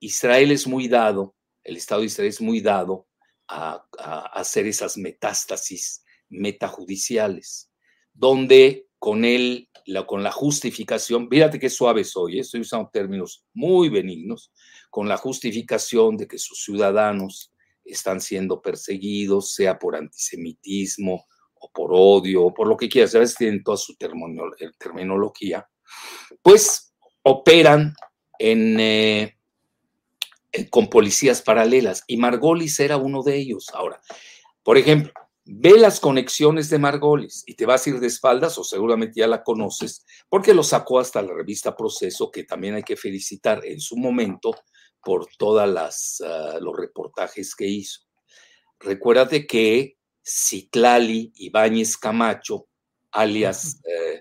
Israel 0.00 0.50
es 0.50 0.66
muy 0.66 0.88
dado, 0.88 1.36
el 1.62 1.76
Estado 1.76 2.00
de 2.00 2.06
Israel 2.06 2.28
es 2.28 2.40
muy 2.40 2.60
dado 2.60 3.07
a, 3.48 3.84
hacer 4.34 4.66
esas 4.66 4.96
metástasis 4.96 6.04
metajudiciales, 6.28 7.70
donde 8.12 8.86
con 8.98 9.24
él, 9.24 9.68
la, 9.86 10.06
con 10.06 10.22
la 10.22 10.32
justificación, 10.32 11.28
fíjate 11.28 11.58
qué 11.58 11.70
suave 11.70 12.04
soy, 12.04 12.38
¿eh? 12.38 12.40
estoy 12.40 12.60
usando 12.60 12.90
términos 12.92 13.44
muy 13.54 13.88
benignos, 13.88 14.52
con 14.90 15.08
la 15.08 15.16
justificación 15.16 16.16
de 16.16 16.26
que 16.26 16.38
sus 16.38 16.62
ciudadanos 16.62 17.52
están 17.84 18.20
siendo 18.20 18.60
perseguidos, 18.60 19.54
sea 19.54 19.78
por 19.78 19.96
antisemitismo 19.96 21.26
o 21.54 21.70
por 21.72 21.90
odio 21.92 22.44
o 22.44 22.54
por 22.54 22.68
lo 22.68 22.76
que 22.76 22.88
quieras, 22.88 23.14
a 23.14 23.20
veces 23.20 23.36
tienen 23.36 23.62
toda 23.62 23.76
su 23.76 23.96
terminología, 23.96 25.66
pues 26.42 26.92
operan 27.22 27.94
en, 28.38 28.78
eh, 28.80 29.37
con 30.70 30.88
policías 30.88 31.42
paralelas 31.42 32.04
y 32.06 32.16
Margolis 32.16 32.80
era 32.80 32.96
uno 32.96 33.22
de 33.22 33.36
ellos. 33.36 33.66
Ahora, 33.74 34.00
por 34.62 34.78
ejemplo, 34.78 35.12
Ve 35.50 35.78
las 35.78 35.98
conexiones 35.98 36.68
de 36.68 36.78
Margolis 36.78 37.42
y 37.46 37.54
te 37.54 37.64
vas 37.64 37.86
a 37.86 37.88
ir 37.90 38.00
de 38.00 38.06
espaldas 38.06 38.58
o 38.58 38.64
seguramente 38.64 39.20
ya 39.20 39.26
la 39.26 39.42
conoces 39.42 40.04
porque 40.28 40.52
lo 40.52 40.62
sacó 40.62 40.98
hasta 40.98 41.22
la 41.22 41.32
revista 41.32 41.74
Proceso 41.74 42.30
que 42.30 42.44
también 42.44 42.74
hay 42.74 42.82
que 42.82 42.98
felicitar 42.98 43.64
en 43.64 43.80
su 43.80 43.96
momento 43.96 44.54
por 45.02 45.26
todos 45.38 46.20
ah, 46.20 46.58
los 46.60 46.76
reportajes 46.76 47.54
que 47.54 47.66
hizo. 47.66 48.02
Recuérdate 48.78 49.46
que 49.46 49.96
Citlali 50.22 51.32
Ibáñez 51.36 51.96
Camacho, 51.96 52.68
alias 53.10 53.80
eh, 53.86 54.20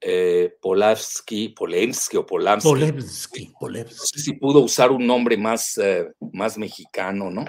eh, 0.00 0.56
Polavsky, 0.60 1.50
Polemsky 1.50 2.16
o 2.16 2.26
Polamsky. 2.26 2.68
Polemsky, 2.68 3.52
No 3.60 3.84
sé 3.90 4.20
si 4.20 4.32
pudo 4.34 4.60
usar 4.60 4.90
un 4.90 5.06
nombre 5.06 5.36
más, 5.36 5.78
eh, 5.78 6.08
más 6.32 6.56
mexicano, 6.58 7.30
¿no? 7.30 7.44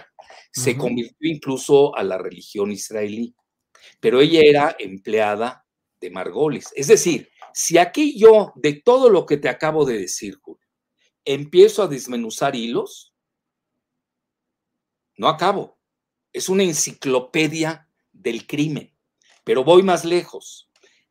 se 0.52 0.78
convirtió 0.78 1.30
incluso 1.30 1.96
a 1.96 2.04
la 2.04 2.18
religión 2.18 2.72
israelí, 2.72 3.36
pero 4.00 4.20
ella 4.20 4.42
era 4.42 4.76
empleada 4.80 5.66
de 6.00 6.10
Margolis. 6.10 6.70
Es 6.76 6.88
decir, 6.88 7.30
si 7.54 7.78
aquí 7.78 8.18
yo, 8.18 8.54
de 8.56 8.74
todo 8.74 9.10
lo 9.10 9.26
que 9.26 9.38
te 9.38 9.50
acabo 9.50 9.86
de 9.86 10.00
decir, 10.00 10.38
Julio, 10.42 10.68
empiezo 11.26 11.84
a 11.84 11.88
desmenuzar 11.88 12.56
hilos, 12.56 13.14
no 15.18 15.28
acabo. 15.28 15.78
Es 16.32 16.48
una 16.50 16.64
enciclopedia 16.64 17.88
del 18.12 18.48
crimen, 18.48 18.96
pero 19.44 19.64
voy 19.64 19.84
más 19.84 20.06
lejos, 20.06 20.69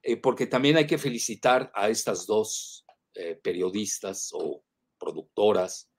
eh, 0.08 0.16
porque 0.16 0.46
también 0.46 0.78
hay 0.78 0.86
que 0.86 0.96
felicitar 0.96 1.70
a 1.74 1.90
estas 1.90 2.24
dos 2.24 2.86
eh, 3.12 3.38
periodistas 3.42 4.30
o 4.32 4.62
productoras 4.98 5.90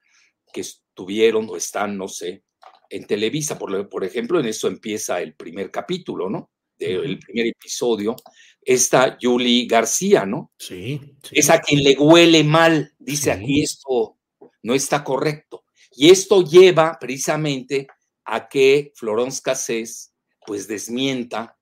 que 0.52 0.62
estuvieron 0.62 1.48
o 1.48 1.56
están, 1.56 1.96
no 1.96 2.08
sé, 2.08 2.44
en 2.90 3.06
Televisa, 3.06 3.60
por, 3.60 3.88
por 3.88 4.04
ejemplo, 4.04 4.40
en 4.40 4.48
eso 4.48 4.68
empieza 4.68 5.22
el 5.22 5.36
primer 5.36 5.70
capítulo, 5.70 6.28
¿no? 6.28 6.50
el 6.80 7.20
primer 7.20 7.48
episodio, 7.48 8.16
está 8.62 9.18
Julie 9.22 9.68
García, 9.68 10.26
¿no? 10.26 10.54
Sí, 10.58 11.00
Es 11.30 11.50
a 11.50 11.60
quien 11.60 11.84
le 11.84 11.96
huele 12.00 12.44
mal, 12.44 12.96
dice 12.98 13.34
aquí 13.34 13.62
esto 13.62 14.18
no 14.64 14.74
está 14.74 15.04
correcto. 15.04 15.66
Y 15.92 16.10
esto 16.10 16.42
lleva 16.42 16.98
precisamente 17.00 17.86
a 18.24 18.48
que 18.48 18.92
Florence 18.96 19.42
Cassés 19.44 20.14
pues 20.48 20.68
desmienta 20.68 21.58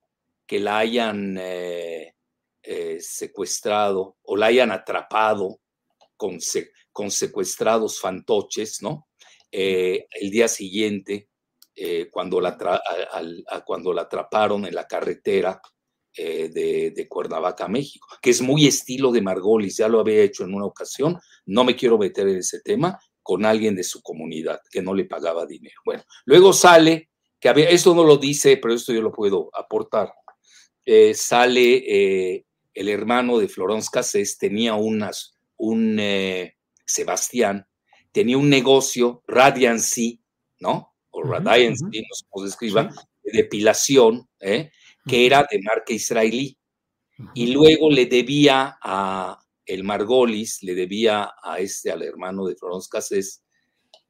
que 0.46 0.60
la 0.60 0.78
hayan 0.78 1.36
eh, 1.40 2.14
eh, 2.70 2.98
secuestrado 3.00 4.18
o 4.24 4.36
la 4.36 4.48
hayan 4.48 4.72
atrapado 4.72 5.62
con, 6.18 6.38
con 6.92 7.12
secuestrados 7.12 8.02
fantoches, 8.02 8.82
¿no? 8.82 9.08
Eh, 9.50 10.06
el 10.12 10.30
día 10.30 10.50
siguiente, 10.50 11.30
eh, 11.74 12.10
cuando, 12.12 12.42
la 12.42 12.58
cuando 13.66 13.94
la 13.94 14.02
atraparon 14.02 14.66
en 14.66 14.76
la 14.76 14.86
carretera 14.86 15.62
de, 16.14 16.92
de, 16.94 17.08
Cuernavaca, 17.08 17.70
México, 17.70 18.06
que 18.22 18.32
es 18.32 18.42
muy 18.42 18.68
estilo 18.68 19.14
de 19.14 19.22
Margolis, 19.22 19.78
ya 19.78 19.88
lo 19.88 20.02
había 20.02 20.24
hecho 20.24 20.44
en 20.44 20.54
una 20.54 20.66
ocasión, 20.66 21.18
no 21.46 21.64
me 21.64 21.74
quiero 21.74 21.98
meter 21.98 22.28
en 22.28 22.40
ese 22.40 22.60
tema, 22.60 23.00
con 23.24 23.46
alguien 23.46 23.78
de 23.78 23.84
su 23.86 24.02
comunidad 24.02 24.60
que 24.70 24.82
no 24.82 24.94
le 24.94 25.06
pagaba 25.06 25.46
dinero. 25.46 25.80
Bueno, 25.86 26.04
luego 26.26 26.52
sale, 26.52 27.12
que 27.40 27.48
había, 27.48 27.70
esto 27.70 27.96
no 27.96 28.04
lo 28.04 28.18
dice, 28.18 28.58
pero 28.58 28.74
esto 28.74 28.92
yo 28.92 29.02
lo 29.02 29.14
puedo 29.14 29.50
aportar, 29.54 30.12
sale 31.14 32.44
el 32.78 32.90
hermano 32.90 33.40
de 33.40 33.48
Florence 33.48 33.90
Cassés, 33.92 34.38
tenía 34.38 34.76
unas, 34.76 35.36
un 35.58 36.00
Sebastián, 36.86 37.68
tenía 38.12 38.38
un 38.38 38.50
negocio, 38.50 39.24
Radiancy, 39.28 40.22
¿no? 40.60 40.94
O 41.10 41.24
Radiancy, 41.24 41.84
no 41.86 42.16
sé 42.16 42.26
cómo 42.30 42.46
se 42.46 42.52
escriba, 42.52 42.84
de 43.24 43.32
depilación, 43.32 44.30
¿eh? 44.40 44.70
que 45.08 45.26
era 45.26 45.48
de 45.50 45.60
marca 45.64 45.92
israelí. 45.92 46.56
Y 47.34 47.48
luego 47.48 47.90
le 47.90 48.06
debía 48.06 48.78
a 48.80 49.40
el 49.66 49.84
Margolis, 49.84 50.62
le 50.62 50.76
debía 50.76 51.34
a 51.42 51.60
este, 51.60 51.92
al 51.92 52.04
hermano 52.04 52.46
de 52.46 52.56
Florence 52.56 52.88
Cassés, 52.92 53.44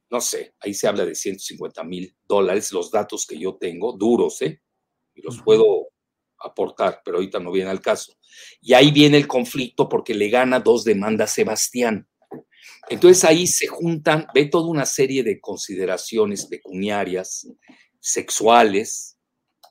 no 0.09 0.19
sé, 0.19 0.55
ahí 0.59 0.73
se 0.73 0.87
habla 0.87 1.05
de 1.05 1.15
150 1.15 1.83
mil 1.85 2.13
dólares, 2.27 2.73
los 2.73 2.91
datos 2.91 3.25
que 3.25 3.39
yo 3.39 3.55
tengo, 3.55 3.93
duros, 3.93 4.41
¿eh? 4.41 4.61
Y 5.15 5.21
los 5.21 5.41
puedo 5.41 5.87
aportar, 6.39 7.01
pero 7.03 7.17
ahorita 7.17 7.39
no 7.39 7.51
viene 7.51 7.69
al 7.69 7.81
caso. 7.81 8.13
Y 8.61 8.73
ahí 8.73 8.91
viene 8.91 9.17
el 9.17 9.27
conflicto 9.27 9.89
porque 9.89 10.13
le 10.13 10.29
gana 10.29 10.59
dos 10.59 10.83
demandas 10.83 11.31
Sebastián. 11.31 12.07
Entonces 12.89 13.23
ahí 13.23 13.47
se 13.47 13.67
juntan, 13.67 14.27
ve 14.33 14.45
toda 14.45 14.67
una 14.67 14.85
serie 14.85 15.23
de 15.23 15.39
consideraciones 15.39 16.45
pecuniarias, 16.45 17.47
sexuales, 17.99 19.17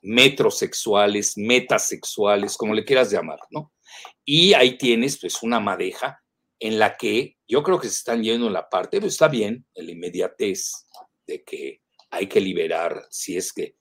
metrosexuales, 0.02 1.36
metasexuales, 1.36 2.56
como 2.56 2.74
le 2.74 2.84
quieras 2.84 3.10
llamar, 3.10 3.40
¿no? 3.50 3.72
Y 4.24 4.52
ahí 4.54 4.76
tienes 4.76 5.18
pues 5.18 5.42
una 5.42 5.60
madeja 5.60 6.22
en 6.58 6.78
la 6.78 6.96
que 6.96 7.36
yo 7.46 7.62
creo 7.62 7.78
que 7.78 7.88
se 7.88 7.96
están 7.96 8.22
yendo 8.22 8.46
en 8.46 8.52
la 8.52 8.68
parte, 8.68 8.98
pero 8.98 9.08
está 9.08 9.28
bien, 9.28 9.66
en 9.74 9.86
la 9.86 9.92
inmediatez 9.92 10.86
de 11.26 11.42
que 11.44 11.82
hay 12.10 12.26
que 12.28 12.40
liberar, 12.40 13.06
si 13.10 13.36
es 13.36 13.52
que 13.52 13.76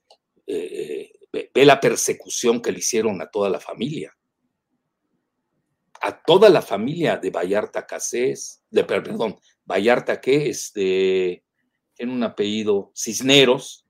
eh, 0.46 1.12
ve, 1.52 1.64
la 1.64 1.80
persecución 1.80 2.60
que 2.60 2.72
le 2.72 2.78
hicieron 2.78 3.20
a 3.20 3.30
toda 3.30 3.50
la 3.50 3.60
familia. 3.60 4.16
A 6.00 6.22
toda 6.22 6.48
la 6.48 6.62
familia 6.62 7.16
de 7.16 7.30
Vallarta 7.30 7.86
Casés, 7.86 8.62
de, 8.70 8.84
perdón, 8.84 9.38
Vallarta 9.64 10.20
que 10.20 10.48
es 10.48 10.72
de, 10.72 11.42
en 11.98 12.10
un 12.10 12.22
apellido 12.22 12.92
Cisneros, 12.94 13.86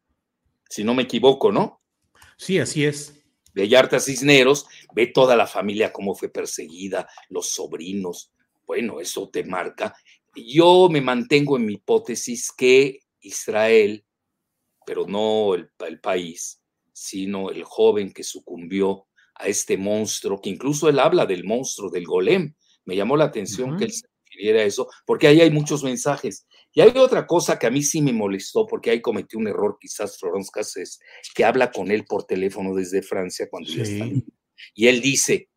si 0.69 0.85
no 0.85 0.95
me 0.95 1.03
equivoco, 1.03 1.53
¿no? 1.53 1.83
Sí, 2.39 2.59
así 2.59 2.85
es. 2.85 3.13
Vallarta 3.55 4.01
Cisneros, 4.01 4.67
ve 4.95 5.07
toda 5.07 5.37
la 5.37 5.47
familia 5.47 5.93
cómo 5.93 6.15
fue 6.15 6.29
perseguida, 6.29 7.09
los 7.29 7.51
sobrinos. 7.51 8.33
Bueno, 8.67 9.01
eso 9.01 9.29
te 9.29 9.45
marca. 9.45 9.95
Yo 10.35 10.89
me 10.91 11.01
mantengo 11.01 11.57
en 11.57 11.67
mi 11.67 11.75
hipótesis 11.75 12.53
que 12.53 13.01
Israel, 13.21 14.05
pero 14.85 15.07
no 15.07 15.55
el, 15.55 15.71
el 15.87 16.01
país, 16.01 16.61
sino 16.97 17.51
el 17.51 17.63
joven 17.63 18.11
que 18.11 18.25
sucumbió 18.25 19.07
a 19.35 19.49
este 19.49 19.77
monstruo, 19.77 20.41
que 20.41 20.49
incluso 20.49 20.89
él 20.89 20.99
habla 20.99 21.27
del 21.27 21.45
monstruo, 21.45 21.91
del 21.91 22.07
golem. 22.07 22.55
Me 22.87 22.97
llamó 22.97 23.19
la 23.19 23.27
atención 23.27 23.77
que 23.77 23.85
él 23.85 23.93
se 23.93 24.07
refiriera 24.25 24.61
a 24.61 24.65
eso, 24.65 24.89
porque 25.05 25.27
ahí 25.27 25.43
hay 25.43 25.51
muchos 25.51 25.85
mensajes. 25.85 26.47
Y 26.73 26.81
hay 26.81 26.97
otra 26.97 27.27
cosa 27.27 27.59
que 27.59 27.67
a 27.67 27.71
mí 27.71 27.83
sí 27.83 28.01
me 28.01 28.15
molestó, 28.15 28.67
porque 28.67 28.91
ahí 28.91 29.03
cometí 29.03 29.37
un 29.37 29.47
error 29.47 29.77
quizás 29.79 30.19
Florence 30.19 30.51
Cassés, 30.51 30.99
que 31.35 31.45
habla 31.45 31.71
con 31.71 31.91
él 31.91 32.07
por 32.07 32.25
teléfono 32.25 32.75
desde 32.75 33.03
Francia 33.03 33.47
cuando 33.51 33.71
ya 33.71 33.83
está. 33.83 34.07
Y 34.75 34.87
él 34.87 35.03
dice, 35.03 35.51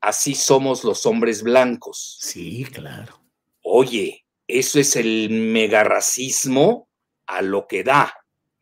así 0.00 0.34
somos 0.34 0.82
los 0.82 1.06
hombres 1.06 1.44
blancos. 1.44 2.18
Sí, 2.20 2.64
claro. 2.64 3.22
Oye, 3.62 4.26
eso 4.48 4.80
es 4.80 4.96
el 4.96 5.30
megarracismo 5.30 6.88
a 7.26 7.42
lo 7.42 7.68
que 7.68 7.84
da. 7.84 8.12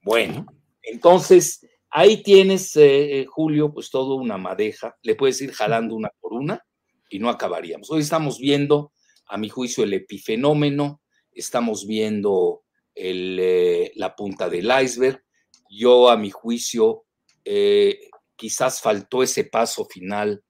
Bueno, 0.02 0.44
entonces 0.82 1.60
Ahí 1.90 2.22
tienes, 2.22 2.76
eh, 2.76 3.20
eh, 3.20 3.26
Julio, 3.26 3.72
pues 3.72 3.90
todo 3.90 4.16
una 4.16 4.36
madeja, 4.36 4.96
le 5.02 5.14
puedes 5.14 5.40
ir 5.40 5.52
jalando 5.52 5.94
una 5.94 6.10
por 6.20 6.34
una 6.34 6.62
y 7.08 7.18
no 7.18 7.30
acabaríamos. 7.30 7.90
Hoy 7.90 8.02
estamos 8.02 8.38
viendo, 8.38 8.92
a 9.26 9.38
mi 9.38 9.48
juicio, 9.48 9.84
el 9.84 9.94
epifenómeno, 9.94 11.00
estamos 11.32 11.86
viendo 11.86 12.64
eh, 12.94 13.90
la 13.94 14.14
punta 14.14 14.50
del 14.50 14.70
iceberg. 14.82 15.24
Yo, 15.70 16.10
a 16.10 16.16
mi 16.18 16.30
juicio, 16.30 17.04
quizás 18.36 18.82
faltó 18.82 19.22
ese 19.22 19.44
paso 19.44 19.86
final 19.86 20.44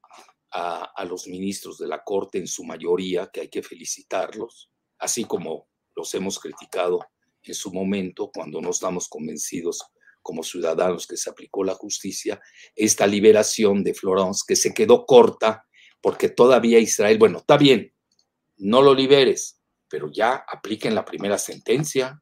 a, 0.51 0.91
a 0.93 1.05
los 1.05 1.27
ministros 1.27 1.77
de 1.77 1.87
la 1.87 2.03
Corte 2.03 2.37
en 2.37 2.47
su 2.47 2.65
mayoría, 2.65 3.29
que 3.31 3.41
hay 3.41 3.49
que 3.49 3.63
felicitarlos, 3.63 4.69
así 4.97 5.23
como 5.23 5.69
los 5.95 6.13
hemos 6.13 6.37
criticado 6.39 6.99
en 7.41 7.53
su 7.53 7.71
momento 7.71 8.29
cuando 8.33 8.59
no 8.59 8.71
estamos 8.71 9.07
convencidos 9.07 9.81
como 10.29 10.43
ciudadanos 10.43 11.07
que 11.07 11.17
se 11.17 11.27
aplicó 11.27 11.63
la 11.63 11.73
justicia, 11.73 12.39
esta 12.75 13.07
liberación 13.07 13.83
de 13.83 13.95
Florence, 13.95 14.43
que 14.47 14.55
se 14.55 14.75
quedó 14.75 15.03
corta 15.07 15.65
porque 16.01 16.29
todavía 16.29 16.77
Israel, 16.77 17.17
bueno, 17.17 17.39
está 17.39 17.57
bien, 17.57 17.91
no 18.57 18.83
lo 18.83 18.93
liberes, 18.93 19.59
pero 19.89 20.11
ya 20.11 20.45
apliquen 20.47 20.93
la 20.93 21.03
primera 21.03 21.39
sentencia. 21.39 22.21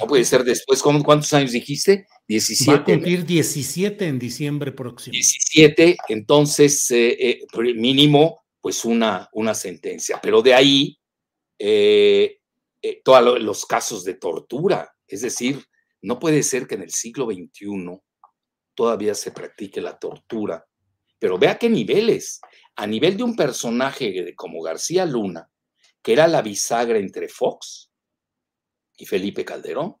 No 0.00 0.06
puede 0.06 0.24
ser 0.24 0.44
después, 0.44 0.80
¿cuántos 0.80 1.30
años 1.34 1.52
dijiste? 1.52 2.06
17. 2.26 2.70
Va 2.70 2.78
a 2.78 2.84
cumplir 2.84 3.26
17 3.26 4.06
en 4.06 4.18
diciembre 4.18 4.72
próximo. 4.72 5.12
17, 5.12 5.98
entonces 6.08 6.90
eh, 6.90 7.18
eh, 7.20 7.74
mínimo, 7.74 8.44
pues 8.62 8.86
una, 8.86 9.28
una 9.34 9.52
sentencia. 9.52 10.18
Pero 10.22 10.40
de 10.40 10.54
ahí, 10.54 10.98
eh, 11.58 12.38
todos 13.04 13.42
los 13.42 13.66
casos 13.66 14.04
de 14.04 14.14
tortura, 14.14 14.90
es 15.06 15.20
decir, 15.20 15.62
no 16.02 16.18
puede 16.18 16.42
ser 16.42 16.66
que 16.66 16.74
en 16.74 16.82
el 16.82 16.90
siglo 16.90 17.26
XXI 17.26 18.00
todavía 18.74 19.14
se 19.14 19.30
practique 19.30 19.80
la 19.80 19.98
tortura, 19.98 20.66
pero 21.18 21.38
vea 21.38 21.58
qué 21.58 21.68
niveles. 21.68 22.40
A 22.74 22.86
nivel 22.86 23.16
de 23.16 23.22
un 23.22 23.36
personaje 23.36 24.34
como 24.34 24.62
García 24.62 25.06
Luna, 25.06 25.48
que 26.02 26.12
era 26.12 26.26
la 26.26 26.42
bisagra 26.42 26.98
entre 26.98 27.28
Fox 27.28 27.90
y 28.96 29.06
Felipe 29.06 29.44
Calderón, 29.44 29.96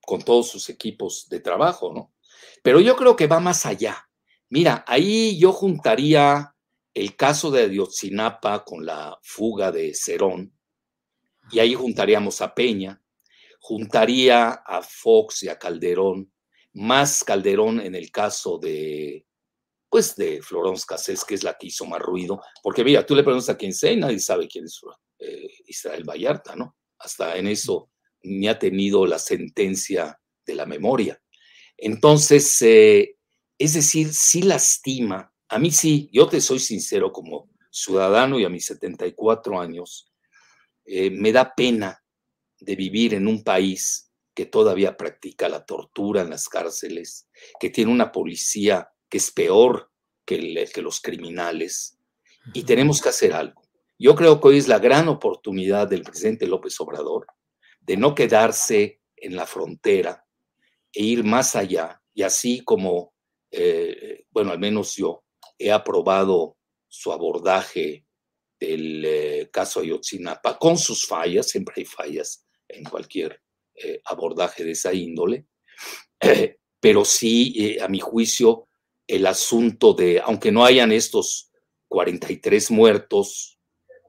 con 0.00 0.22
todos 0.22 0.48
sus 0.48 0.68
equipos 0.68 1.28
de 1.28 1.40
trabajo, 1.40 1.92
¿no? 1.92 2.14
Pero 2.62 2.80
yo 2.80 2.96
creo 2.96 3.14
que 3.14 3.26
va 3.26 3.40
más 3.40 3.66
allá. 3.66 4.08
Mira, 4.48 4.84
ahí 4.86 5.38
yo 5.38 5.52
juntaría 5.52 6.54
el 6.94 7.14
caso 7.14 7.50
de 7.50 7.64
Ayotzinapa 7.64 8.64
con 8.64 8.86
la 8.86 9.18
fuga 9.22 9.70
de 9.70 9.94
Cerón, 9.94 10.56
y 11.50 11.58
ahí 11.60 11.74
juntaríamos 11.74 12.40
a 12.40 12.54
Peña, 12.54 13.00
juntaría 13.60 14.50
a 14.50 14.82
Fox 14.82 15.42
y 15.42 15.48
a 15.48 15.58
Calderón, 15.58 16.32
más 16.74 17.24
Calderón 17.24 17.80
en 17.80 17.94
el 17.94 18.10
caso 18.10 18.58
de, 18.58 19.26
pues, 19.88 20.16
de 20.16 20.42
Florence 20.42 20.84
Cassés, 20.86 21.24
que 21.24 21.34
es 21.34 21.42
la 21.42 21.56
que 21.58 21.68
hizo 21.68 21.86
más 21.86 22.00
ruido, 22.00 22.40
porque 22.62 22.84
mira, 22.84 23.04
tú 23.04 23.14
le 23.14 23.22
preguntas 23.22 23.48
a 23.48 23.56
quién 23.56 23.72
sea 23.72 23.92
y 23.92 23.96
nadie 23.96 24.18
sabe 24.18 24.48
quién 24.48 24.64
es 24.66 24.80
eh, 25.18 25.48
Israel 25.66 26.04
Vallarta, 26.04 26.54
¿no? 26.54 26.76
Hasta 26.98 27.36
en 27.36 27.46
eso 27.46 27.90
ni 28.22 28.48
ha 28.48 28.58
tenido 28.58 29.06
la 29.06 29.18
sentencia 29.18 30.20
de 30.44 30.54
la 30.54 30.66
memoria. 30.66 31.20
Entonces, 31.76 32.60
eh, 32.62 33.16
es 33.58 33.74
decir, 33.74 34.12
sí 34.12 34.42
lastima, 34.42 35.32
a 35.48 35.58
mí 35.58 35.70
sí, 35.70 36.10
yo 36.12 36.26
te 36.28 36.40
soy 36.40 36.58
sincero 36.58 37.12
como 37.12 37.50
ciudadano 37.70 38.38
y 38.38 38.44
a 38.44 38.48
mis 38.48 38.66
74 38.66 39.60
años, 39.60 40.12
eh, 40.84 41.10
me 41.10 41.32
da 41.32 41.54
pena 41.54 42.02
de 42.60 42.76
vivir 42.76 43.14
en 43.14 43.26
un 43.26 43.42
país 43.42 44.12
que 44.34 44.46
todavía 44.46 44.96
practica 44.96 45.48
la 45.48 45.64
tortura 45.64 46.20
en 46.20 46.30
las 46.30 46.48
cárceles, 46.48 47.28
que 47.58 47.70
tiene 47.70 47.90
una 47.90 48.12
policía 48.12 48.90
que 49.08 49.18
es 49.18 49.30
peor 49.30 49.90
que, 50.24 50.68
que 50.72 50.82
los 50.82 51.00
criminales, 51.00 51.98
y 52.52 52.64
tenemos 52.64 53.00
que 53.00 53.08
hacer 53.08 53.32
algo. 53.32 53.62
Yo 53.98 54.14
creo 54.14 54.40
que 54.40 54.48
hoy 54.48 54.58
es 54.58 54.68
la 54.68 54.78
gran 54.78 55.08
oportunidad 55.08 55.88
del 55.88 56.02
presidente 56.02 56.46
López 56.46 56.78
Obrador 56.80 57.26
de 57.80 57.96
no 57.96 58.14
quedarse 58.14 59.00
en 59.16 59.36
la 59.36 59.46
frontera 59.46 60.26
e 60.92 61.02
ir 61.02 61.24
más 61.24 61.56
allá, 61.56 62.02
y 62.12 62.22
así 62.22 62.60
como, 62.62 63.14
eh, 63.50 64.24
bueno, 64.30 64.52
al 64.52 64.58
menos 64.58 64.96
yo 64.96 65.24
he 65.58 65.72
aprobado 65.72 66.56
su 66.88 67.12
abordaje 67.12 68.06
del 68.58 69.04
eh, 69.04 69.50
caso 69.52 69.80
Ayotzinapa, 69.80 70.58
con 70.58 70.78
sus 70.78 71.06
fallas, 71.06 71.48
siempre 71.48 71.74
hay 71.78 71.84
fallas, 71.84 72.45
en 72.68 72.84
cualquier 72.84 73.40
eh, 73.74 74.00
abordaje 74.04 74.64
de 74.64 74.72
esa 74.72 74.92
índole, 74.92 75.46
pero 76.80 77.04
sí, 77.04 77.54
eh, 77.56 77.82
a 77.82 77.88
mi 77.88 78.00
juicio, 78.00 78.68
el 79.06 79.26
asunto 79.26 79.92
de, 79.92 80.20
aunque 80.20 80.50
no 80.50 80.64
hayan 80.64 80.92
estos 80.92 81.50
43 81.88 82.70
muertos, 82.70 83.58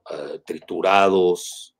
eh, 0.10 0.40
triturados, 0.46 1.74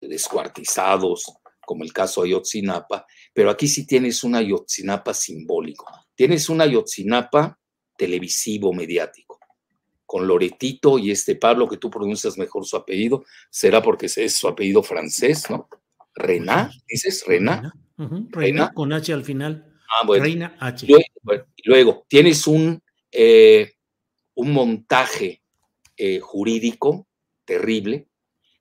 descuartizados, 0.00 1.24
como 1.66 1.82
el 1.82 1.92
caso 1.92 2.22
Ayotzinapa, 2.22 3.04
pero 3.34 3.50
aquí 3.50 3.66
sí 3.66 3.86
tienes 3.86 4.22
una 4.22 4.38
Ayotzinapa 4.38 5.12
simbólico, 5.12 5.84
tienes 6.14 6.48
una 6.48 6.64
Ayotzinapa 6.64 7.58
televisivo, 7.96 8.72
mediático 8.72 9.38
con 10.08 10.26
Loretito 10.26 10.98
y 10.98 11.10
este 11.10 11.36
Pablo, 11.36 11.68
que 11.68 11.76
tú 11.76 11.90
pronuncias 11.90 12.38
mejor 12.38 12.64
su 12.64 12.78
apellido, 12.78 13.26
será 13.50 13.82
porque 13.82 14.06
es 14.06 14.32
su 14.32 14.48
apellido 14.48 14.82
francés, 14.82 15.50
¿no? 15.50 15.68
Reina, 16.18 16.70
dices 16.88 17.24
Rena. 17.26 17.72
Reina, 18.30 18.72
con 18.72 18.92
H 18.92 19.12
al 19.12 19.24
final. 19.24 19.74
Ah, 19.88 20.06
bueno. 20.06 20.24
Reina 20.24 20.56
H. 20.60 20.86
Luego, 21.64 22.04
tienes 22.08 22.46
un, 22.46 22.82
eh, 23.10 23.72
un 24.34 24.52
montaje 24.52 25.42
eh, 25.96 26.20
jurídico 26.20 27.08
terrible, 27.44 28.08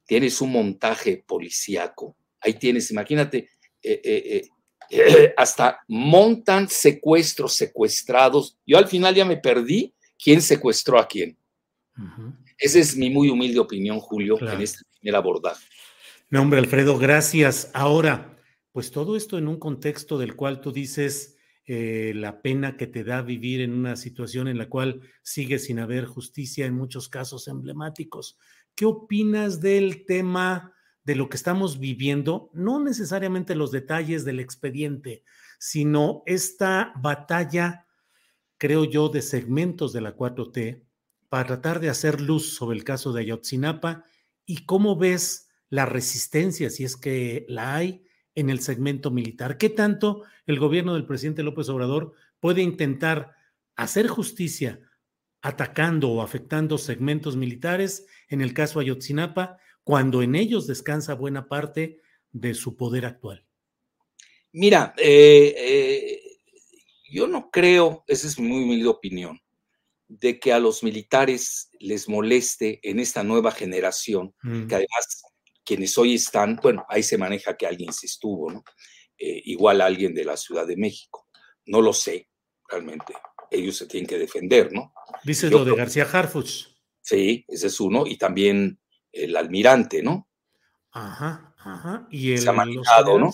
tienes 0.05 0.41
un 0.41 0.51
montaje 0.51 1.23
policíaco, 1.27 2.15
ahí 2.39 2.53
tienes, 2.53 2.89
imagínate, 2.91 3.49
eh, 3.83 4.47
hasta 5.37 5.81
montan 5.87 6.69
secuestros, 6.69 7.53
secuestrados. 7.53 8.57
Yo 8.65 8.77
al 8.77 8.87
final 8.87 9.13
ya 9.13 9.25
me 9.25 9.37
perdí 9.37 9.93
quién 10.21 10.41
secuestró 10.41 10.99
a 10.99 11.07
quién. 11.07 11.37
Esa 12.57 12.79
es 12.79 12.95
mi 12.95 13.09
muy 13.09 13.29
humilde 13.29 13.59
opinión, 13.59 13.99
Julio, 13.99 14.39
en 14.41 14.61
este 14.61 14.83
primer 14.99 15.15
abordaje. 15.15 15.65
No, 16.29 16.41
hombre, 16.41 16.59
Alfredo, 16.59 16.97
gracias. 16.97 17.71
Ahora, 17.73 18.37
pues 18.73 18.91
todo 18.91 19.15
esto 19.15 19.37
en 19.37 19.47
un 19.47 19.57
contexto 19.57 20.17
del 20.17 20.35
cual 20.35 20.59
tú 20.59 20.73
dices, 20.73 21.37
eh, 21.65 22.11
la 22.15 22.41
pena 22.41 22.75
que 22.75 22.85
te 22.85 23.05
da 23.05 23.21
vivir 23.21 23.61
en 23.61 23.71
una 23.71 23.95
situación 23.95 24.49
en 24.49 24.57
la 24.57 24.67
cual 24.67 24.99
sigue 25.23 25.57
sin 25.57 25.79
haber 25.79 26.05
justicia 26.05 26.65
en 26.65 26.73
muchos 26.73 27.07
casos 27.07 27.47
emblemáticos. 27.47 28.37
¿Qué 28.75 28.83
opinas 28.83 29.61
del 29.61 30.05
tema 30.05 30.73
de 31.05 31.15
lo 31.15 31.29
que 31.29 31.37
estamos 31.37 31.79
viviendo? 31.79 32.49
No 32.53 32.83
necesariamente 32.83 33.55
los 33.55 33.71
detalles 33.71 34.25
del 34.25 34.41
expediente, 34.41 35.23
sino 35.59 36.23
esta 36.25 36.91
batalla, 37.01 37.85
creo 38.57 38.83
yo, 38.83 39.07
de 39.07 39.21
segmentos 39.21 39.93
de 39.93 40.01
la 40.01 40.13
4T 40.13 40.83
para 41.29 41.47
tratar 41.47 41.79
de 41.79 41.89
hacer 41.89 42.19
luz 42.19 42.53
sobre 42.53 42.77
el 42.77 42.83
caso 42.83 43.13
de 43.13 43.21
Ayotzinapa 43.21 44.03
y 44.45 44.65
cómo 44.65 44.97
ves 44.97 45.46
la 45.69 45.85
resistencia, 45.85 46.69
si 46.69 46.83
es 46.83 46.95
que 46.97 47.45
la 47.47 47.75
hay, 47.75 48.03
en 48.35 48.51
el 48.51 48.59
segmento 48.59 49.09
militar. 49.09 49.57
¿Qué 49.57 49.69
tanto 49.69 50.23
el 50.45 50.59
gobierno 50.59 50.93
del 50.93 51.07
presidente 51.07 51.41
López 51.41 51.69
Obrador 51.69 52.13
puede 52.39 52.61
intentar 52.61 53.31
hacer 53.75 54.07
justicia 54.07 54.79
atacando 55.41 56.11
o 56.11 56.21
afectando 56.21 56.77
segmentos 56.77 57.35
militares, 57.35 58.05
en 58.27 58.41
el 58.41 58.53
caso 58.53 58.79
Ayotzinapa, 58.79 59.57
cuando 59.83 60.21
en 60.21 60.35
ellos 60.35 60.67
descansa 60.67 61.15
buena 61.15 61.47
parte 61.47 61.99
de 62.31 62.53
su 62.53 62.77
poder 62.77 63.05
actual? 63.05 63.43
Mira, 64.51 64.93
eh, 64.97 65.55
eh, 65.57 66.21
yo 67.09 67.27
no 67.27 67.49
creo, 67.49 68.03
esa 68.07 68.27
es 68.27 68.39
mi 68.39 68.51
humilde 68.51 68.87
opinión, 68.87 69.41
de 70.07 70.39
que 70.39 70.53
a 70.53 70.59
los 70.59 70.83
militares 70.83 71.69
les 71.79 72.07
moleste 72.07 72.79
en 72.83 72.99
esta 72.99 73.23
nueva 73.23 73.51
generación, 73.51 74.33
que 74.41 74.75
además 74.75 75.23
quienes 75.67 75.97
hoy 75.97 76.15
están, 76.15 76.55
bueno, 76.63 76.85
ahí 76.87 77.03
se 77.03 77.17
maneja 77.17 77.57
que 77.57 77.67
alguien 77.67 77.91
se 77.91 78.05
estuvo, 78.05 78.49
¿no? 78.49 78.63
Eh, 79.17 79.41
igual 79.45 79.81
alguien 79.81 80.13
de 80.13 80.23
la 80.23 80.37
Ciudad 80.37 80.65
de 80.65 80.77
México. 80.77 81.27
No 81.65 81.81
lo 81.81 81.91
sé, 81.91 82.29
realmente. 82.69 83.13
Ellos 83.51 83.75
se 83.75 83.85
tienen 83.85 84.07
que 84.07 84.17
defender, 84.17 84.71
¿no? 84.71 84.93
Dices 85.25 85.51
lo 85.51 85.65
de 85.65 85.75
García 85.75 86.07
Harfuch. 86.09 86.67
Sí, 87.01 87.43
ese 87.49 87.67
es 87.67 87.79
uno, 87.81 88.07
y 88.07 88.17
también 88.17 88.79
el 89.11 89.35
almirante, 89.35 90.01
¿no? 90.01 90.29
Ajá, 90.91 91.53
ajá. 91.57 92.07
Y 92.11 92.31
el, 92.31 92.39
se 92.39 92.49
ha 92.49 92.53
manejado, 92.53 93.19
¿no? 93.19 93.31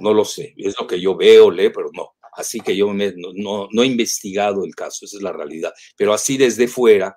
No 0.00 0.12
lo 0.12 0.24
sé, 0.24 0.54
es 0.56 0.74
lo 0.80 0.86
que 0.86 1.00
yo 1.00 1.16
veo, 1.16 1.48
leo, 1.48 1.72
pero 1.72 1.90
no. 1.92 2.16
Así 2.32 2.60
que 2.60 2.76
yo 2.76 2.92
no, 2.92 3.68
no, 3.70 3.82
he 3.82 3.86
investigado 3.86 4.64
el 4.64 4.74
caso, 4.74 5.04
esa 5.04 5.16
es 5.16 5.22
la 5.22 5.32
realidad. 5.32 5.72
Pero 5.96 6.12
así 6.12 6.36
desde 6.36 6.66
fuera, 6.66 7.14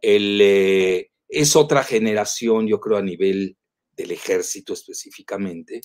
el, 0.00 0.38
eh, 0.40 1.10
es 1.28 1.56
otra 1.56 1.84
generación, 1.84 2.66
yo 2.66 2.80
creo, 2.80 2.96
a 2.96 3.02
nivel 3.02 3.58
del 3.98 4.12
ejército 4.12 4.72
específicamente, 4.72 5.80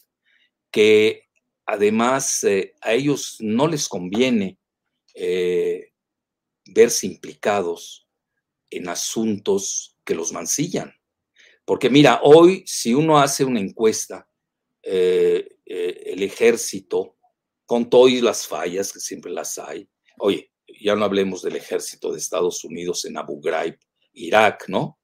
que 0.71 1.29
además 1.65 2.43
eh, 2.43 2.75
a 2.81 2.93
ellos 2.93 3.37
no 3.39 3.67
les 3.67 3.89
conviene 3.89 4.59
eh, 5.15 5.91
verse 6.65 7.07
implicados 7.07 8.07
en 8.69 8.87
asuntos 8.87 9.97
que 10.05 10.13
los 10.13 10.31
mancillan. 10.31 10.93
Porque 11.65 11.89
mira, 11.89 12.19
hoy 12.23 12.63
si 12.67 12.93
uno 12.93 13.19
hace 13.19 13.43
una 13.43 13.59
encuesta, 13.59 14.29
eh, 14.83 15.49
el 15.65 16.21
ejército, 16.21 17.17
con 17.65 17.89
todas 17.89 18.21
las 18.21 18.45
fallas, 18.45 18.93
que 18.93 18.99
siempre 18.99 19.31
las 19.31 19.57
hay, 19.57 19.89
oye, 20.19 20.51
ya 20.81 20.95
no 20.95 21.05
hablemos 21.05 21.41
del 21.41 21.55
ejército 21.55 22.11
de 22.11 22.19
Estados 22.19 22.63
Unidos 22.63 23.05
en 23.05 23.17
Abu 23.17 23.41
Ghraib, 23.41 23.77
Irak, 24.11 24.65
¿no? 24.67 24.99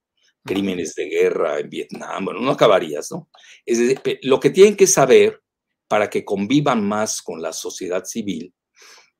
Crímenes 0.45 0.95
de 0.95 1.09
guerra 1.09 1.59
en 1.59 1.69
Vietnam, 1.69 2.25
bueno, 2.25 2.39
no 2.39 2.51
acabarías, 2.51 3.11
¿no? 3.11 3.29
Es 3.65 3.79
lo 4.23 4.39
que 4.39 4.49
tienen 4.49 4.75
que 4.75 4.87
saber 4.87 5.41
para 5.87 6.09
que 6.09 6.23
convivan 6.23 6.87
más 6.87 7.21
con 7.21 7.41
la 7.41 7.51
sociedad 7.51 8.05
civil 8.05 8.53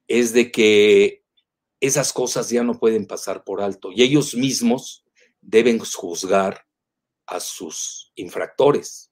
es 0.10 0.34
de 0.34 0.52
que 0.52 1.24
esas 1.80 2.12
cosas 2.12 2.50
ya 2.50 2.64
no 2.64 2.78
pueden 2.78 3.06
pasar 3.06 3.44
por 3.44 3.62
alto 3.62 3.92
y 3.94 4.02
ellos 4.02 4.36
mismos 4.36 5.06
deben 5.40 5.80
juzgar 5.80 6.66
a 7.26 7.40
sus 7.40 8.12
infractores. 8.16 9.12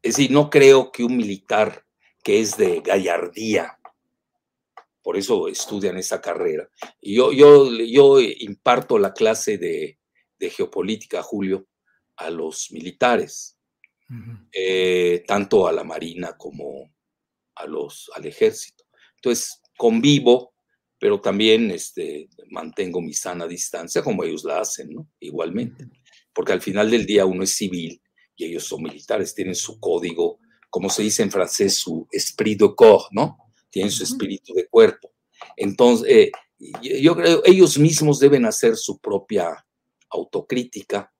Es 0.00 0.16
decir, 0.16 0.32
no 0.32 0.50
creo 0.50 0.90
que 0.90 1.04
un 1.04 1.16
militar 1.16 1.84
que 2.24 2.40
es 2.40 2.56
de 2.56 2.80
gallardía, 2.80 3.78
por 5.02 5.16
eso 5.16 5.48
estudian 5.48 5.96
esa 5.98 6.20
carrera. 6.20 6.68
Yo, 7.00 7.30
yo, 7.32 7.70
yo 7.70 8.20
imparto 8.20 8.98
la 8.98 9.12
clase 9.12 9.58
de, 9.58 9.98
de 10.42 10.50
geopolítica, 10.50 11.22
Julio, 11.22 11.68
a 12.16 12.28
los 12.28 12.72
militares, 12.72 13.56
eh, 14.52 15.22
tanto 15.26 15.66
a 15.68 15.72
la 15.72 15.84
Marina 15.84 16.36
como 16.36 16.92
a 17.54 17.66
los, 17.66 18.10
al 18.14 18.26
ejército. 18.26 18.84
Entonces, 19.14 19.60
convivo, 19.78 20.52
pero 20.98 21.20
también 21.20 21.70
este, 21.70 22.28
mantengo 22.50 23.00
mi 23.00 23.14
sana 23.14 23.46
distancia, 23.46 24.02
como 24.02 24.24
ellos 24.24 24.44
la 24.44 24.60
hacen, 24.60 24.90
¿no? 24.90 25.08
Igualmente. 25.20 25.88
Porque 26.34 26.52
al 26.52 26.60
final 26.60 26.90
del 26.90 27.06
día 27.06 27.24
uno 27.24 27.44
es 27.44 27.54
civil 27.54 28.02
y 28.34 28.44
ellos 28.46 28.64
son 28.64 28.82
militares, 28.82 29.34
tienen 29.34 29.54
su 29.54 29.78
código, 29.78 30.40
como 30.70 30.90
se 30.90 31.02
dice 31.02 31.22
en 31.22 31.30
francés, 31.30 31.76
su 31.76 32.06
esprit 32.10 32.60
de 32.60 32.74
corps, 32.74 33.08
¿no? 33.12 33.38
Tienen 33.70 33.92
su 33.92 34.02
espíritu 34.02 34.54
de 34.54 34.66
cuerpo. 34.66 35.12
Entonces, 35.56 36.08
eh, 36.10 36.32
yo 37.00 37.14
creo, 37.14 37.42
ellos 37.44 37.78
mismos 37.78 38.18
deben 38.18 38.44
hacer 38.44 38.76
su 38.76 38.98
propia 38.98 39.64
autocrítica, 40.12 41.12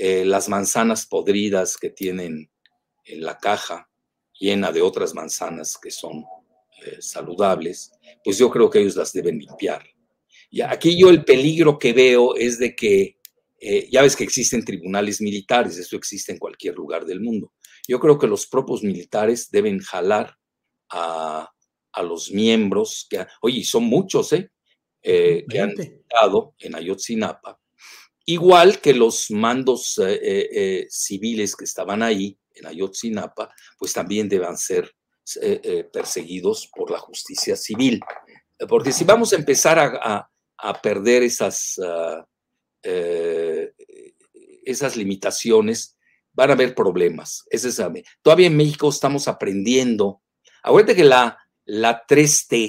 eh, 0.00 0.24
las 0.24 0.48
manzanas 0.48 1.06
podridas 1.06 1.76
que 1.76 1.90
tienen 1.90 2.50
en 3.04 3.20
la 3.20 3.36
caja 3.36 3.90
llena 4.38 4.70
de 4.70 4.80
otras 4.80 5.12
manzanas 5.12 5.76
que 5.76 5.90
son 5.90 6.24
eh, 6.86 6.98
saludables, 7.00 7.90
pues 8.22 8.38
yo 8.38 8.48
creo 8.48 8.70
que 8.70 8.78
ellos 8.78 8.94
las 8.94 9.12
deben 9.12 9.38
limpiar. 9.38 9.84
Y 10.50 10.60
aquí 10.60 10.96
yo 10.96 11.10
el 11.10 11.24
peligro 11.24 11.80
que 11.80 11.92
veo 11.92 12.36
es 12.36 12.60
de 12.60 12.76
que, 12.76 13.18
eh, 13.58 13.88
ya 13.90 14.02
ves 14.02 14.14
que 14.14 14.22
existen 14.22 14.64
tribunales 14.64 15.20
militares, 15.20 15.76
eso 15.76 15.96
existe 15.96 16.30
en 16.30 16.38
cualquier 16.38 16.76
lugar 16.76 17.04
del 17.04 17.20
mundo. 17.20 17.52
Yo 17.88 17.98
creo 17.98 18.18
que 18.18 18.28
los 18.28 18.46
propios 18.46 18.84
militares 18.84 19.50
deben 19.50 19.80
jalar 19.80 20.38
a, 20.90 21.50
los 22.04 22.30
miembros, 22.30 23.08
que, 23.10 23.26
oye, 23.40 23.64
son 23.64 23.82
muchos, 23.82 24.32
¿eh? 24.32 24.52
que 25.02 25.60
han 25.60 25.70
estado 25.70 26.54
en 26.60 26.76
Ayotzinapa, 26.76 27.58
Igual 28.30 28.82
que 28.82 28.92
los 28.92 29.30
mandos 29.30 29.96
eh, 29.96 30.20
eh, 30.22 30.48
eh, 30.52 30.86
civiles 30.90 31.56
que 31.56 31.64
estaban 31.64 32.02
ahí 32.02 32.38
en 32.54 32.66
Ayotzinapa, 32.66 33.54
pues 33.78 33.94
también 33.94 34.28
deban 34.28 34.58
ser 34.58 34.94
perseguidos 35.90 36.70
por 36.74 36.90
la 36.90 36.98
justicia 36.98 37.56
civil. 37.56 38.00
Porque 38.68 38.92
si 38.92 39.04
vamos 39.04 39.32
a 39.32 39.36
empezar 39.36 39.78
a, 39.78 40.30
perder 40.82 41.22
esas, 41.22 41.80
ah, 41.82 42.26
esas 44.62 44.96
limitaciones, 44.96 45.96
van 46.32 46.50
a 46.50 46.52
haber 46.52 46.74
problemas. 46.74 47.44
Ese 47.48 47.68
es, 47.68 47.80
todavía 48.20 48.48
en 48.48 48.56
México 48.58 48.90
estamos 48.90 49.26
aprendiendo. 49.26 50.20
Acuérdate 50.62 50.96
que 50.96 51.04
la, 51.04 51.38
la 51.64 52.04
3T. 52.06 52.68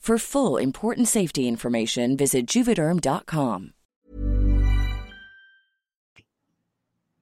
For 0.00 0.18
full 0.18 0.58
important 0.58 1.08
safety 1.08 1.46
information, 1.46 2.16
visit 2.16 2.46
juvederm.com. 2.46 3.74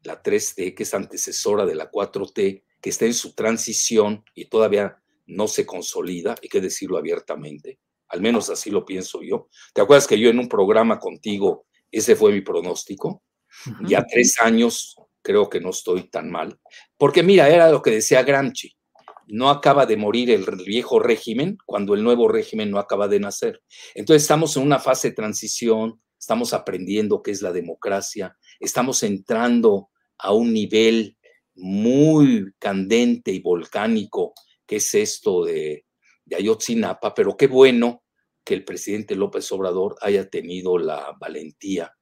La 0.04 0.22
3T, 0.22 0.76
que 0.76 0.84
es 0.84 0.94
antecesora 0.94 1.66
de 1.66 1.74
la 1.74 1.90
4T, 1.90 2.62
que 2.80 2.90
está 2.90 3.04
en 3.04 3.14
su 3.14 3.34
transición 3.34 4.24
y 4.32 4.44
todavía 4.44 4.96
no 5.26 5.48
se 5.48 5.66
consolida, 5.66 6.36
hay 6.40 6.48
que 6.48 6.60
decirlo 6.60 6.98
abiertamente, 6.98 7.80
al 8.06 8.20
menos 8.20 8.48
así 8.48 8.70
lo 8.70 8.84
pienso 8.84 9.22
yo. 9.22 9.48
¿Te 9.74 9.80
acuerdas 9.80 10.06
que 10.06 10.18
yo 10.18 10.30
en 10.30 10.38
un 10.38 10.48
programa 10.48 11.00
contigo, 11.00 11.66
ese 11.90 12.14
fue 12.14 12.30
mi 12.30 12.42
pronóstico? 12.42 13.24
Y 13.88 13.94
a 13.94 14.04
tres 14.06 14.40
años 14.40 14.94
creo 15.20 15.50
que 15.50 15.60
no 15.60 15.70
estoy 15.70 16.08
tan 16.08 16.30
mal, 16.30 16.60
porque 16.96 17.24
mira, 17.24 17.48
era 17.48 17.72
lo 17.72 17.82
que 17.82 17.90
decía 17.90 18.22
Gramsci, 18.22 18.77
no 19.28 19.50
acaba 19.50 19.86
de 19.86 19.96
morir 19.96 20.30
el 20.30 20.44
viejo 20.64 20.98
régimen 20.98 21.58
cuando 21.66 21.94
el 21.94 22.02
nuevo 22.02 22.28
régimen 22.28 22.70
no 22.70 22.78
acaba 22.78 23.08
de 23.08 23.20
nacer. 23.20 23.62
Entonces 23.94 24.22
estamos 24.22 24.56
en 24.56 24.62
una 24.64 24.78
fase 24.78 25.10
de 25.10 25.14
transición, 25.14 26.00
estamos 26.18 26.52
aprendiendo 26.52 27.22
qué 27.22 27.30
es 27.30 27.42
la 27.42 27.52
democracia, 27.52 28.36
estamos 28.58 29.02
entrando 29.02 29.90
a 30.18 30.32
un 30.32 30.52
nivel 30.52 31.16
muy 31.54 32.52
candente 32.58 33.32
y 33.32 33.40
volcánico, 33.40 34.32
que 34.66 34.76
es 34.76 34.94
esto 34.94 35.44
de, 35.44 35.86
de 36.24 36.36
Ayotzinapa, 36.36 37.14
pero 37.14 37.36
qué 37.36 37.46
bueno 37.46 38.02
que 38.44 38.54
el 38.54 38.64
presidente 38.64 39.14
López 39.14 39.50
Obrador 39.52 39.96
haya 40.00 40.28
tenido 40.28 40.78
la 40.78 41.14
valentía 41.20 41.92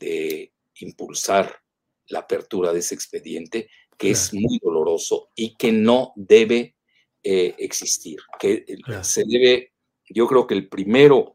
de 0.00 0.52
impulsar 0.80 1.62
la 2.06 2.20
apertura 2.20 2.72
de 2.72 2.80
ese 2.80 2.94
expediente, 2.94 3.68
que 4.02 4.10
es 4.10 4.34
muy 4.34 4.58
doloroso 4.60 5.30
y 5.36 5.54
que 5.54 5.70
no 5.70 6.12
debe 6.16 6.74
eh, 7.22 7.54
existir, 7.56 8.18
que 8.40 8.66
se 9.02 9.22
debe, 9.24 9.74
yo 10.08 10.26
creo 10.26 10.44
que 10.44 10.54
el 10.54 10.68
primero 10.68 11.32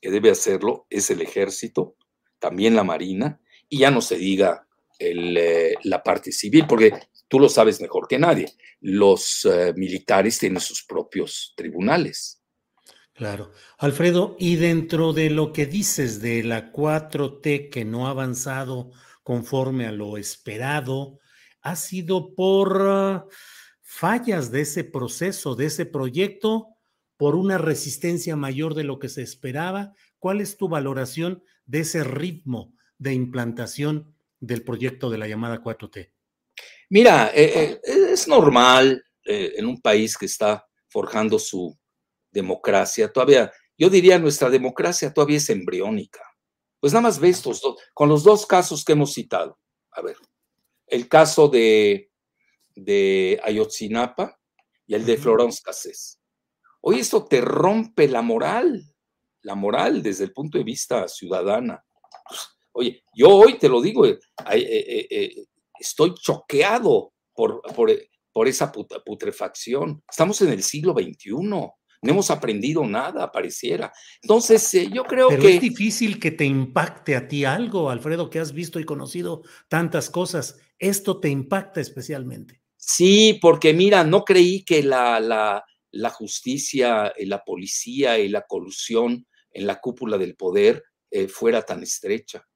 que 0.00 0.12
debe 0.12 0.30
hacerlo 0.30 0.86
es 0.88 1.10
el 1.10 1.20
ejército, 1.20 1.96
también 2.38 2.76
la 2.76 2.84
marina, 2.84 3.40
y 3.68 3.78
ya 3.78 3.90
no 3.90 4.00
se 4.00 4.18
diga 4.18 4.68
el, 5.00 5.36
eh, 5.36 5.74
la 5.82 6.04
parte 6.04 6.30
civil, 6.30 6.66
porque 6.68 6.92
tú 7.26 7.40
lo 7.40 7.48
sabes 7.48 7.80
mejor 7.80 8.06
que 8.06 8.20
nadie, 8.20 8.52
los 8.80 9.44
eh, 9.44 9.72
militares 9.74 10.38
tienen 10.38 10.60
sus 10.60 10.84
propios 10.84 11.54
tribunales. 11.56 12.40
Claro. 13.14 13.50
Alfredo, 13.78 14.36
y 14.38 14.54
dentro 14.54 15.12
de 15.12 15.30
lo 15.30 15.52
que 15.52 15.66
dices 15.66 16.20
de 16.20 16.44
la 16.44 16.70
4T 16.70 17.68
que 17.68 17.84
no 17.84 18.06
ha 18.06 18.10
avanzado 18.10 18.92
conforme 19.24 19.86
a 19.86 19.92
lo 19.92 20.18
esperado, 20.18 21.18
ha 21.66 21.74
sido 21.74 22.32
por 22.36 22.80
uh, 22.80 23.28
fallas 23.82 24.52
de 24.52 24.60
ese 24.60 24.84
proceso, 24.84 25.56
de 25.56 25.66
ese 25.66 25.84
proyecto, 25.84 26.68
por 27.16 27.34
una 27.34 27.58
resistencia 27.58 28.36
mayor 28.36 28.74
de 28.74 28.84
lo 28.84 29.00
que 29.00 29.08
se 29.08 29.22
esperaba. 29.22 29.92
¿Cuál 30.20 30.40
es 30.40 30.56
tu 30.56 30.68
valoración 30.68 31.42
de 31.64 31.80
ese 31.80 32.04
ritmo 32.04 32.72
de 32.98 33.14
implantación 33.14 34.14
del 34.38 34.62
proyecto 34.62 35.10
de 35.10 35.18
la 35.18 35.26
llamada 35.26 35.60
4T? 35.60 36.12
Mira, 36.90 37.32
eh, 37.34 37.80
eh, 37.82 38.12
es 38.12 38.28
normal 38.28 39.04
eh, 39.24 39.54
en 39.56 39.66
un 39.66 39.80
país 39.80 40.16
que 40.16 40.26
está 40.26 40.68
forjando 40.88 41.36
su 41.36 41.76
democracia. 42.30 43.12
Todavía, 43.12 43.52
yo 43.76 43.90
diría, 43.90 44.20
nuestra 44.20 44.50
democracia 44.50 45.12
todavía 45.12 45.38
es 45.38 45.50
embriónica. 45.50 46.22
Pues 46.78 46.92
nada 46.92 47.02
más 47.02 47.18
ve 47.18 47.30
estos 47.30 47.60
dos, 47.60 47.76
con 47.92 48.08
los 48.08 48.22
dos 48.22 48.46
casos 48.46 48.84
que 48.84 48.92
hemos 48.92 49.14
citado. 49.14 49.58
A 49.90 50.02
ver, 50.02 50.16
el 50.86 51.08
caso 51.08 51.48
de, 51.48 52.10
de 52.74 53.40
Ayotzinapa 53.42 54.38
y 54.86 54.94
el 54.94 55.04
de 55.04 55.16
Florence 55.16 55.60
Cassés. 55.64 56.20
Oye, 56.80 57.00
esto 57.00 57.24
te 57.24 57.40
rompe 57.40 58.08
la 58.08 58.22
moral, 58.22 58.82
la 59.42 59.54
moral 59.54 60.02
desde 60.02 60.24
el 60.24 60.32
punto 60.32 60.58
de 60.58 60.64
vista 60.64 61.08
ciudadana. 61.08 61.84
Pues, 62.28 62.40
oye, 62.72 63.04
yo 63.14 63.30
hoy 63.30 63.58
te 63.58 63.68
lo 63.68 63.80
digo, 63.80 64.06
eh, 64.06 64.18
eh, 64.52 65.06
eh, 65.10 65.44
estoy 65.78 66.14
choqueado 66.14 67.12
por, 67.34 67.60
por, 67.74 67.90
por 68.32 68.48
esa 68.48 68.70
putrefacción. 68.70 70.02
Estamos 70.08 70.40
en 70.42 70.50
el 70.50 70.62
siglo 70.62 70.92
XXI 70.92 71.32
no 72.02 72.12
hemos 72.12 72.30
aprendido 72.30 72.84
nada, 72.84 73.30
pareciera. 73.30 73.92
Entonces, 74.22 74.72
eh, 74.74 74.88
yo 74.92 75.04
creo 75.04 75.28
Pero 75.28 75.42
que... 75.42 75.54
es 75.56 75.60
difícil 75.60 76.20
que 76.20 76.30
te 76.30 76.44
impacte 76.44 77.16
a 77.16 77.28
ti 77.28 77.44
algo, 77.44 77.90
Alfredo, 77.90 78.30
que 78.30 78.38
has 78.38 78.52
visto 78.52 78.78
y 78.80 78.84
conocido 78.84 79.42
tantas 79.68 80.10
cosas. 80.10 80.58
Esto 80.78 81.20
te 81.20 81.28
impacta 81.28 81.80
especialmente. 81.80 82.62
Sí, 82.76 83.38
porque 83.40 83.72
mira, 83.72 84.04
no 84.04 84.24
creí 84.24 84.64
que 84.64 84.82
la, 84.82 85.18
la, 85.20 85.64
la 85.90 86.10
justicia, 86.10 87.08
eh, 87.16 87.26
la 87.26 87.42
policía 87.42 88.18
y 88.18 88.28
la 88.28 88.42
colusión 88.42 89.26
en 89.50 89.66
la 89.66 89.80
cúpula 89.80 90.18
del 90.18 90.36
poder 90.36 90.84
eh, 91.10 91.28
fuera 91.28 91.62
tan 91.62 91.82
estrecha. 91.82 92.46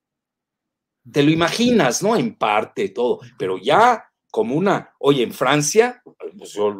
Te 1.11 1.22
lo 1.22 1.30
imaginas, 1.30 2.02
¿no? 2.02 2.14
En 2.14 2.37
parte, 2.37 2.90
todo, 2.90 3.20
pero 3.38 3.59
ya 3.59 4.04
como 4.30 4.54
una, 4.54 4.94
oye, 5.00 5.22
en 5.22 5.33
Francia, 5.33 6.02
pues 6.37 6.52
yo, 6.52 6.78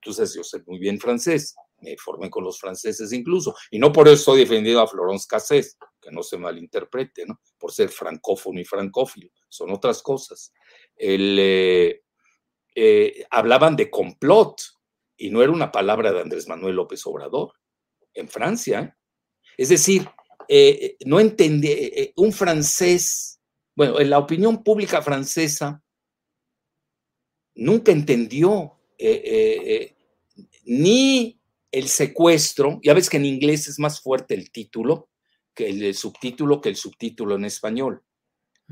tú 0.00 0.12
sabes, 0.12 0.34
yo 0.34 0.44
sé 0.44 0.62
muy 0.66 0.78
bien 0.78 0.98
francés, 0.98 1.54
me 1.80 1.96
formé 1.98 2.30
con 2.30 2.44
los 2.44 2.58
franceses 2.58 3.12
incluso, 3.12 3.54
y 3.70 3.78
no 3.78 3.92
por 3.92 4.08
eso 4.08 4.14
estoy 4.14 4.40
defendiendo 4.40 4.80
a 4.80 4.86
Florence 4.86 5.26
Cassés, 5.28 5.76
que 6.06 6.14
no 6.14 6.22
se 6.22 6.38
malinterprete, 6.38 7.26
¿no? 7.26 7.40
Por 7.58 7.72
ser 7.72 7.88
francófono 7.88 8.60
y 8.60 8.64
francófilo, 8.64 9.28
son 9.48 9.72
otras 9.72 10.02
cosas. 10.02 10.52
Eh, 10.96 12.02
eh, 12.74 13.24
hablaban 13.30 13.74
de 13.74 13.90
complot, 13.90 14.60
y 15.16 15.30
no 15.30 15.42
era 15.42 15.50
una 15.50 15.72
palabra 15.72 16.12
de 16.12 16.20
Andrés 16.20 16.46
Manuel 16.46 16.76
López 16.76 17.04
Obrador, 17.06 17.54
en 18.14 18.28
Francia. 18.28 18.80
¿eh? 18.80 18.94
Es 19.56 19.70
decir, 19.70 20.08
no 21.04 21.18
entendí, 21.18 22.12
un 22.16 22.32
francés, 22.32 23.40
bueno, 23.74 23.98
en 23.98 24.10
la 24.10 24.18
opinión 24.18 24.62
pública 24.62 25.02
francesa 25.02 25.82
nunca 27.54 27.90
entendió 27.90 28.78
ni 30.64 31.40
el 31.72 31.88
secuestro, 31.88 32.78
ya 32.82 32.94
ves 32.94 33.10
que 33.10 33.16
en 33.16 33.24
inglés 33.24 33.66
es 33.66 33.78
más 33.78 34.00
fuerte 34.00 34.34
el 34.34 34.52
título 34.52 35.08
que 35.56 35.68
el, 35.68 35.94
subtítulo 35.94 36.60
que 36.60 36.68
el 36.68 36.76
subtítulo 36.76 37.34
en 37.34 37.46
español. 37.46 38.04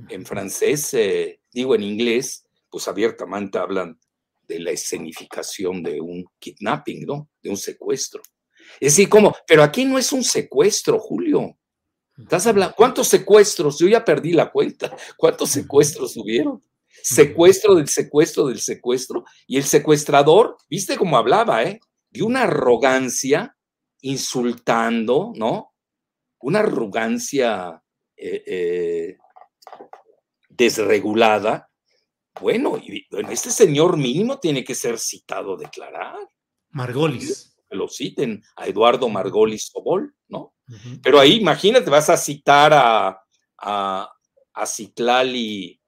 En 0.09 0.27
francés, 0.27 0.93
eh, 0.95 1.41
digo 1.53 1.75
en 1.75 1.83
inglés, 1.83 2.47
pues 2.71 2.87
abiertamente 2.87 3.59
hablan 3.59 3.99
de 4.47 4.61
la 4.61 4.71
escenificación 4.71 5.83
de 5.83 6.01
un 6.01 6.25
kidnapping, 6.39 7.07
¿no? 7.07 7.31
De 7.43 7.51
un 7.51 7.57
secuestro. 7.57 8.23
Es 8.81 8.93
decir, 8.93 9.09
como, 9.09 9.35
pero 9.47 9.63
aquí 9.63 9.85
no 9.85 9.99
es 9.99 10.13
un 10.13 10.23
secuestro, 10.23 10.99
Julio. 10.99 11.57
¿Estás 12.19 12.47
hablando? 12.47 12.75
¿Cuántos 12.77 13.09
secuestros? 13.09 13.79
Yo 13.79 13.89
ya 13.89 14.05
perdí 14.05 14.33
la 14.33 14.51
cuenta. 14.51 14.95
¿Cuántos 15.17 15.51
secuestros 15.51 16.17
hubieron? 16.17 16.63
Secuestro 17.03 17.75
del 17.75 17.89
secuestro 17.89 18.47
del 18.47 18.61
secuestro. 18.61 19.25
Y 19.47 19.57
el 19.57 19.65
secuestrador, 19.65 20.57
viste 20.69 20.97
cómo 20.97 21.17
hablaba, 21.17 21.65
¿eh? 21.65 21.81
de 22.11 22.23
una 22.23 22.43
arrogancia 22.43 23.57
insultando, 24.01 25.33
¿no? 25.35 25.74
Una 26.45 26.59
arrogancia 26.59 27.83
eh, 28.15 28.45
eh, 28.47 29.17
desregulada. 30.51 31.71
Bueno, 32.39 32.79
este 33.31 33.51
señor 33.51 33.97
mínimo 33.97 34.39
tiene 34.39 34.63
que 34.63 34.75
ser 34.75 34.99
citado 34.99 35.55
a 35.55 35.57
declarar. 35.57 36.19
Margolis. 36.69 37.57
Que 37.67 37.77
lo 37.77 37.89
citen 37.89 38.43
a 38.57 38.67
Eduardo 38.67 39.09
Margolis 39.09 39.71
Sobol, 39.73 40.15
¿no? 40.29 40.55
Pero 41.03 41.19
ahí, 41.19 41.37
imagínate, 41.37 41.89
vas 41.89 42.11
a 42.11 42.17
citar 42.19 42.75
a, 42.75 43.19
a, 43.57 44.13
a 44.53 44.67
Citlali 44.67 45.81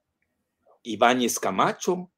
Ibáñez 0.85 1.39
Camacho, 1.39 2.11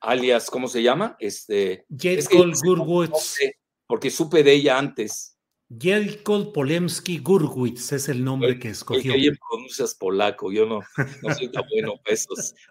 alias, 0.00 0.50
¿cómo 0.50 0.68
se 0.68 0.82
llama? 0.82 1.16
Este, 1.18 1.86
Gurwitz. 1.88 3.38
porque 3.86 4.10
supe 4.10 4.42
de 4.42 4.52
ella 4.52 4.76
antes. 4.76 5.31
Jelkol 5.78 6.52
Polemski 6.52 7.18
Gurwitz 7.18 7.92
es 7.92 8.08
el 8.08 8.24
nombre 8.24 8.58
que 8.58 8.70
escogió. 8.70 9.14
Que 9.14 9.32
pronuncias 9.48 9.94
polaco, 9.94 10.52
yo 10.52 10.66
no, 10.66 10.80
no 11.22 11.34
soy 11.34 11.50
tan 11.50 11.64
bueno 11.72 11.94
para 12.04 12.16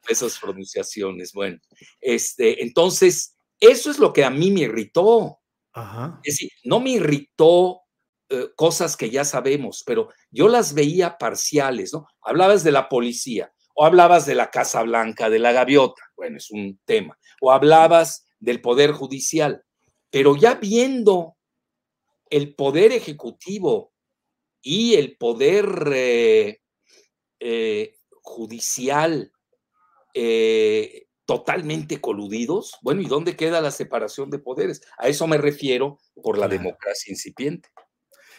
esas 0.10 0.40
pronunciaciones. 0.40 1.34
Bueno, 1.34 1.58
este, 2.00 2.64
entonces, 2.64 3.38
eso 3.60 3.92
es 3.92 4.00
lo 4.00 4.14
que 4.14 4.24
a 4.24 4.30
mí 4.30 4.52
me 4.52 4.62
irritó. 4.62 5.40
Ajá. 5.74 6.20
Es 6.24 6.36
decir, 6.36 6.52
no 6.64 6.80
me 6.80 6.92
irritó 6.92 7.82
eh, 8.30 8.50
cosas 8.56 8.96
que 8.96 9.10
ya 9.10 9.26
sabemos, 9.26 9.84
pero 9.86 10.10
yo 10.30 10.48
las 10.48 10.74
veía 10.74 11.18
parciales, 11.18 11.94
¿no? 11.94 12.08
Hablabas 12.22 12.64
de 12.64 12.72
la 12.72 12.88
policía, 12.88 13.52
o 13.76 13.86
hablabas 13.86 14.26
de 14.26 14.36
la 14.36 14.52
Casa 14.52 14.84
Blanca, 14.84 15.30
de 15.30 15.40
la 15.40 15.52
gaviota, 15.52 16.02
bueno, 16.16 16.38
es 16.38 16.52
un 16.52 16.80
tema, 16.86 17.18
o 17.42 17.52
hablabas 17.52 18.26
del 18.40 18.62
Poder 18.62 18.92
Judicial, 18.92 19.64
pero 20.10 20.36
ya 20.36 20.56
viendo 20.56 21.36
el 22.32 22.56
Poder 22.56 22.91
Ejecutivo 22.91 23.94
y 24.60 24.96
el 24.96 25.17
Poder 25.17 25.91
eh, 25.94 26.62
eh, 27.39 27.96
Judicial 28.24 29.32
totalmente 31.32 32.02
coludidos, 32.02 32.78
bueno, 32.82 33.02
¿y 33.02 33.06
dónde 33.06 33.38
queda 33.38 33.62
la 33.62 33.72
separación 33.72 34.30
de 34.30 34.39
poderes? 34.39 34.82
A 34.98 35.08
eso 35.08 35.28
me 35.28 35.38
refiero 35.38 35.98
por 36.22 36.38
la 36.38 36.50
democracia 36.50 37.10
incipiente. 37.10 37.70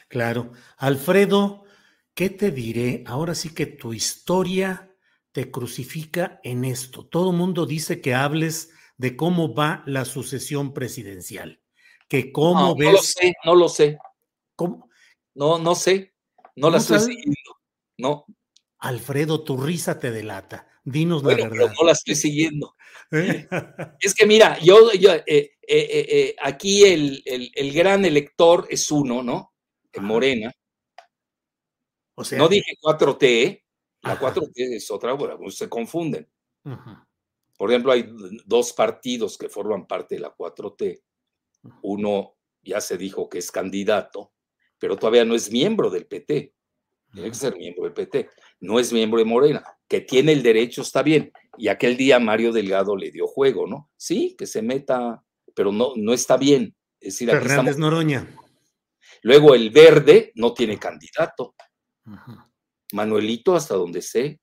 Claro. 0.08 0.52
Alfredo, 0.76 1.64
¿qué 2.12 2.28
te 2.28 2.50
diré? 2.50 3.02
Ahora 3.06 3.34
sí 3.34 3.54
que 3.54 3.64
tu 3.64 3.94
historia 3.94 4.94
te 5.32 5.50
crucifica 5.50 6.38
en 6.42 6.66
esto. 6.66 7.06
Todo 7.06 7.32
mundo 7.32 7.64
dice 7.64 8.02
que 8.02 8.12
hables 8.12 8.68
de 8.98 9.16
cómo 9.16 9.54
va 9.54 9.82
la 9.86 10.04
sucesión 10.04 10.74
presidencial. 10.74 11.61
Que 12.08 12.32
cómo 12.32 12.76
ves. 12.76 12.86
No 12.86 12.92
lo 12.92 13.02
sé, 13.02 13.32
no 13.44 13.54
lo 13.54 13.68
sé. 13.68 13.98
¿Cómo? 14.56 14.88
No, 15.34 15.58
no 15.58 15.74
sé. 15.74 16.14
No 16.56 16.70
la 16.70 16.78
estoy 16.78 17.00
siguiendo. 17.00 17.56
No. 17.98 18.26
Alfredo, 18.78 19.44
tu 19.44 19.56
risa 19.56 19.98
te 19.98 20.10
delata. 20.10 20.68
Dinos 20.84 21.22
la 21.22 21.36
verdad. 21.36 21.72
no 21.78 21.86
la 21.86 21.92
estoy 21.92 22.16
siguiendo. 22.16 22.74
es 24.00 24.14
que 24.14 24.26
mira, 24.26 24.58
yo, 24.58 24.92
yo 24.92 25.12
eh, 25.12 25.24
eh, 25.26 25.52
eh, 25.66 26.36
aquí 26.42 26.84
el, 26.84 27.22
el, 27.24 27.72
gran 27.72 28.04
elector 28.04 28.66
es 28.68 28.90
uno, 28.90 29.22
¿no? 29.22 29.52
en 29.92 30.04
Morena. 30.04 30.52
O 32.14 32.24
sea, 32.24 32.38
no 32.38 32.48
dije 32.48 32.76
4T, 32.80 33.62
la 34.02 34.18
4T 34.18 34.52
es 34.54 34.90
otra, 34.90 35.12
bueno, 35.14 35.38
se 35.50 35.68
confunden. 35.68 36.28
Por 37.56 37.70
ejemplo, 37.70 37.92
hay 37.92 38.06
dos 38.44 38.72
partidos 38.72 39.38
que 39.38 39.48
forman 39.48 39.86
parte 39.86 40.16
de 40.16 40.22
la 40.22 40.34
4T. 40.34 41.00
Uno 41.82 42.36
ya 42.62 42.80
se 42.80 42.96
dijo 42.96 43.28
que 43.28 43.38
es 43.38 43.50
candidato, 43.50 44.32
pero 44.78 44.96
todavía 44.96 45.24
no 45.24 45.34
es 45.34 45.50
miembro 45.50 45.90
del 45.90 46.06
PT. 46.06 46.54
Tiene 47.12 47.28
que 47.28 47.34
ser 47.34 47.56
miembro 47.56 47.84
del 47.84 47.92
PT. 47.92 48.30
No 48.60 48.78
es 48.78 48.92
miembro 48.92 49.18
de 49.18 49.24
Morena. 49.24 49.62
Que 49.86 50.00
tiene 50.00 50.32
el 50.32 50.42
derecho, 50.42 50.82
está 50.82 51.02
bien. 51.02 51.30
Y 51.58 51.68
aquel 51.68 51.96
día 51.96 52.18
Mario 52.18 52.52
Delgado 52.52 52.96
le 52.96 53.10
dio 53.10 53.26
juego, 53.26 53.66
¿no? 53.66 53.90
Sí, 53.96 54.34
que 54.36 54.46
se 54.46 54.62
meta, 54.62 55.22
pero 55.54 55.72
no, 55.72 55.92
no 55.96 56.12
está 56.12 56.36
bien. 56.36 56.74
Es 56.98 57.14
decir, 57.14 57.30
Fernández 57.30 57.76
Noroña. 57.76 58.34
Luego 59.22 59.54
el 59.54 59.70
verde 59.70 60.32
no 60.34 60.54
tiene 60.54 60.78
candidato. 60.78 61.54
Manuelito, 62.92 63.54
hasta 63.54 63.74
donde 63.74 64.02
sé, 64.02 64.40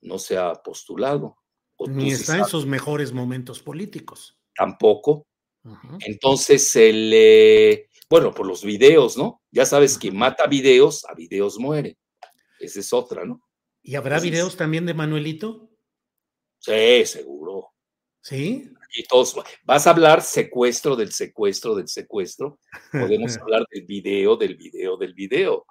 no 0.00 0.18
se 0.18 0.38
ha 0.38 0.52
postulado. 0.54 1.36
Ni 1.86 2.12
está 2.12 2.38
en 2.38 2.46
sus 2.46 2.66
mejores 2.66 3.12
momentos 3.12 3.62
políticos. 3.62 4.38
Tampoco. 4.54 5.26
Entonces, 6.00 6.74
el, 6.76 7.10
eh, 7.14 7.88
bueno, 8.08 8.32
por 8.32 8.46
los 8.46 8.64
videos, 8.64 9.16
¿no? 9.16 9.42
Ya 9.50 9.66
sabes 9.66 9.98
que 9.98 10.10
mata 10.10 10.46
videos, 10.46 11.04
a 11.04 11.14
videos 11.14 11.58
muere. 11.58 11.98
Esa 12.58 12.80
es 12.80 12.92
otra, 12.92 13.24
¿no? 13.24 13.42
¿Y 13.82 13.94
habrá 13.94 14.18
videos 14.20 14.56
también 14.56 14.86
de 14.86 14.94
Manuelito? 14.94 15.70
Sí, 16.58 17.04
seguro. 17.06 17.72
¿Sí? 18.20 18.72
y 18.96 19.02
todos, 19.04 19.36
vas 19.64 19.86
a 19.86 19.90
hablar 19.90 20.22
secuestro 20.22 20.96
del 20.96 21.12
secuestro 21.12 21.74
del 21.74 21.88
secuestro, 21.88 22.58
podemos 22.90 23.36
hablar 23.42 23.66
del 23.70 23.84
video, 23.84 24.36
del 24.36 24.56
video, 24.56 24.96
del 24.96 25.14
video. 25.14 25.66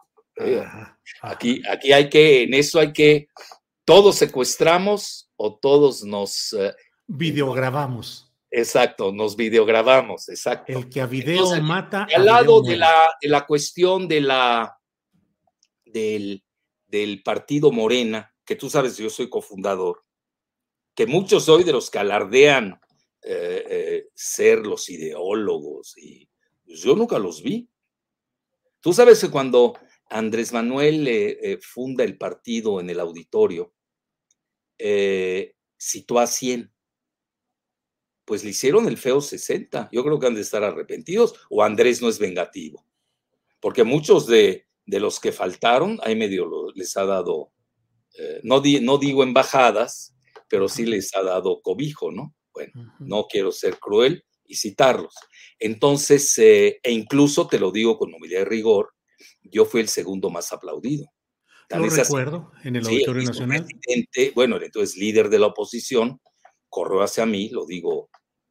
Aquí, 1.21 1.61
aquí 1.67 1.91
hay 1.91 2.09
que, 2.09 2.43
en 2.43 2.53
eso 2.53 2.79
hay 2.79 2.93
que, 2.93 3.27
todos 3.83 4.17
secuestramos 4.17 5.29
o 5.37 5.57
todos 5.57 6.03
nos... 6.03 6.53
Eh, 6.53 6.73
videograbamos. 7.07 8.24
Exacto, 8.57 9.11
nos 9.11 9.35
videograbamos, 9.35 10.29
exacto. 10.29 10.71
El 10.71 10.87
que 10.89 11.01
a 11.01 11.05
video 11.07 11.61
mata. 11.61 12.07
Al 12.15 12.25
lado 12.25 12.61
de 12.61 12.77
la, 12.77 13.13
de 13.21 13.27
la 13.27 13.45
cuestión 13.45 14.07
de 14.07 14.21
la, 14.21 14.79
del, 15.83 16.41
del 16.87 17.21
partido 17.21 17.69
Morena, 17.73 18.33
que 18.45 18.55
tú 18.55 18.69
sabes, 18.69 18.95
yo 18.95 19.09
soy 19.09 19.29
cofundador, 19.29 20.05
que 20.95 21.05
muchos 21.05 21.49
hoy 21.49 21.65
de 21.65 21.73
los 21.73 21.91
que 21.91 21.99
alardean 21.99 22.79
eh, 23.23 23.65
eh, 23.69 24.09
ser 24.13 24.59
los 24.59 24.89
ideólogos 24.89 25.97
y 25.97 26.29
pues, 26.63 26.79
yo 26.79 26.95
nunca 26.95 27.19
los 27.19 27.43
vi. 27.43 27.67
Tú 28.79 28.93
sabes 28.93 29.19
que 29.19 29.31
cuando 29.31 29.77
Andrés 30.09 30.53
Manuel 30.53 31.05
eh, 31.09 31.59
funda 31.61 32.05
el 32.05 32.17
partido 32.17 32.79
en 32.79 32.89
el 32.89 33.01
auditorio, 33.01 33.73
citó 35.77 36.19
a 36.19 36.27
100. 36.27 36.71
Pues 38.25 38.43
le 38.43 38.49
hicieron 38.49 38.87
el 38.87 38.97
feo 38.97 39.21
60. 39.21 39.89
Yo 39.91 40.03
creo 40.03 40.19
que 40.19 40.27
han 40.27 40.35
de 40.35 40.41
estar 40.41 40.63
arrepentidos 40.63 41.35
o 41.49 41.63
Andrés 41.63 42.01
no 42.01 42.09
es 42.09 42.19
vengativo. 42.19 42.85
Porque 43.59 43.83
muchos 43.83 44.27
de, 44.27 44.65
los 44.85 45.19
que 45.19 45.31
faltaron, 45.31 45.99
ahí 46.03 46.15
medio 46.15 46.71
les 46.75 46.97
ha 46.97 47.05
dado, 47.05 47.51
no, 48.43 48.61
no 48.81 48.97
digo 48.97 49.23
embajadas, 49.23 50.15
pero 50.47 50.67
sí 50.67 50.85
les 50.85 51.15
ha 51.15 51.23
dado 51.23 51.61
cobijo, 51.61 52.11
¿no? 52.11 52.35
Bueno, 52.53 52.93
no 52.99 53.27
quiero 53.27 53.51
ser 53.51 53.79
cruel 53.79 54.23
y 54.47 54.55
citarlos. 54.55 55.13
Entonces, 55.59 56.37
eh, 56.37 56.79
e 56.81 56.91
incluso 56.91 57.47
te 57.47 57.59
lo 57.59 57.71
digo 57.71 57.97
con 57.97 58.13
humildad 58.13 58.41
y 58.41 58.45
rigor, 58.45 58.93
yo 59.43 59.65
fui 59.65 59.81
el 59.81 59.87
segundo 59.87 60.29
más 60.29 60.51
aplaudido. 60.51 61.11
lo 61.69 61.89
recuerdo, 61.89 62.51
en 62.63 62.75
el 62.77 62.85
Auditorio 62.85 63.23
Nacional. 63.23 63.67
bueno, 64.33 64.61
entonces 64.61 64.97
líder 64.97 65.29
de 65.29 65.39
la 65.39 65.47
oposición, 65.47 66.19
corrió 66.75 67.01
hacia 67.01 67.25
mí, 67.25 67.47
lo 67.47 67.65
digo 67.65 68.09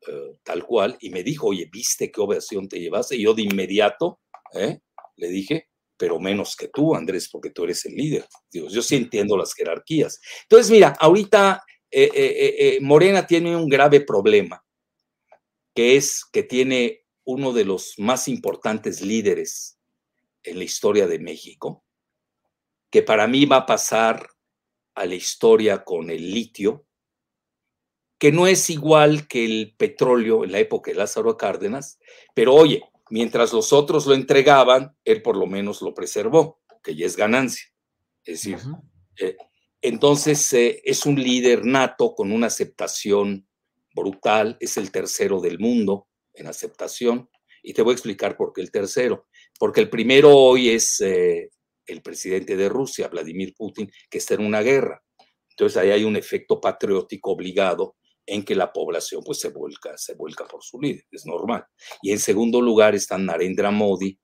eh, 0.09 0.39
tal 0.43 0.65
cual, 0.65 0.97
y 0.99 1.11
me 1.11 1.23
dijo, 1.23 1.49
oye, 1.49 1.69
¿viste 1.71 2.11
qué 2.11 2.23
ovación 2.23 2.67
te 2.71 2.81
llevaste? 2.81 3.17
Y 3.17 3.25
yo 3.25 3.35
de 3.35 3.43
inmediato 3.43 4.23
¿eh? 4.55 4.81
le 5.17 5.29
dije, 5.29 5.69
pero 5.99 6.19
menos 6.19 6.57
que 6.57 6.69
tú, 6.69 6.95
Andrés, 6.95 7.29
porque 7.31 7.51
tú 7.51 7.65
eres 7.65 7.85
el 7.85 7.93
líder. 7.93 8.27
Digo, 8.51 8.69
yo 8.71 8.81
sí 8.81 8.97
entiendo 8.97 9.37
las 9.37 9.53
jerarquías. 9.53 10.23
Entonces, 10.45 10.71
mira, 10.71 10.97
ahorita 10.99 11.63
eh, 11.91 12.79
Morena 12.81 13.27
tiene 13.27 13.55
un 13.55 13.69
grave 13.69 14.01
problema, 14.01 14.65
que 15.75 15.97
es 15.97 16.25
que 16.33 16.45
tiene 16.45 17.05
uno 17.25 17.53
de 17.53 17.67
los 17.67 17.99
más 17.99 18.27
importantes 18.27 19.03
líderes 19.03 19.79
en 20.45 20.57
la 20.57 20.65
historia 20.65 21.07
de 21.07 21.19
México, 21.19 21.85
que 22.91 23.03
para 23.03 23.27
mí 23.27 23.45
va 23.45 23.59
a 23.59 23.67
pasar 23.67 24.31
a 24.95 25.05
la 25.05 25.15
historia 25.15 25.85
con 25.85 26.09
el 26.09 26.31
litio, 26.31 26.87
que 28.19 28.33
no 28.33 28.47
es 28.47 28.71
igual 28.71 29.27
que 29.29 29.45
el 29.45 29.75
petróleo 29.77 30.45
en 30.45 30.53
la 30.53 30.59
época 30.59 30.91
de 30.91 30.97
Lázaro 30.97 31.37
Cárdenas, 31.37 31.99
pero 32.35 32.55
oye, 32.55 32.83
mientras 33.11 33.53
los 33.53 33.73
otros 33.73 34.07
lo 34.07 34.15
entregaban, 34.15 34.97
él 35.05 35.23
por 35.23 35.37
lo 35.37 35.47
menos 35.47 35.83
lo 35.83 35.95
preservó, 35.95 36.61
que 36.83 36.95
ya 36.95 37.07
es 37.07 37.17
ganancia. 37.17 37.67
Es 38.25 38.43
decir, 38.43 38.59
entonces 39.83 40.53
eh, 40.55 40.81
es 40.85 41.05
un 41.05 41.17
líder 41.17 41.65
nato 41.65 42.15
con 42.15 42.33
una 42.33 42.47
aceptación 42.47 43.47
brutal, 43.95 44.57
es 44.61 44.77
el 44.77 44.91
tercero 44.91 45.41
del 45.41 45.59
mundo 45.59 46.09
en 46.33 46.47
aceptación. 46.47 47.29
Y 47.63 47.73
te 47.75 47.83
voy 47.83 47.93
a 47.93 47.95
explicar 47.95 48.37
por 48.37 48.53
qué 48.53 48.61
el 48.61 48.71
tercero. 48.71 49.27
Porque 49.59 49.81
el 49.81 49.91
primero 49.91 50.35
hoy 50.35 50.71
es 50.71 51.01
eh, 51.01 51.51
el 51.87 52.03
presidente 52.03 52.57
de 52.57 52.69
Rusia, 52.69 53.09
Vladimir 53.09 53.55
Putin, 53.57 53.91
que 54.11 54.19
está 54.19 54.35
en 54.35 54.45
una 54.45 54.63
guerra. 54.63 55.03
Entonces 55.51 55.77
ahí 55.77 55.91
hay 55.91 56.05
un 56.05 56.17
efecto 56.17 56.61
patriótico 56.61 57.33
obligado 57.33 57.97
en 58.27 58.45
que 58.45 58.55
la 58.55 58.73
población 58.73 59.23
pues 59.25 59.41
se 59.41 59.49
vuelca, 59.49 59.97
se 59.97 60.15
vuelca 60.15 60.47
por 60.47 60.63
su 60.63 60.81
líder, 60.81 61.05
es 61.11 61.27
normal. 61.27 61.65
Y 62.03 62.13
en 62.13 62.19
segundo 62.19 62.61
lugar 62.61 62.95
está 62.95 63.19
Narendra 63.19 63.71
Modi, 63.71 64.19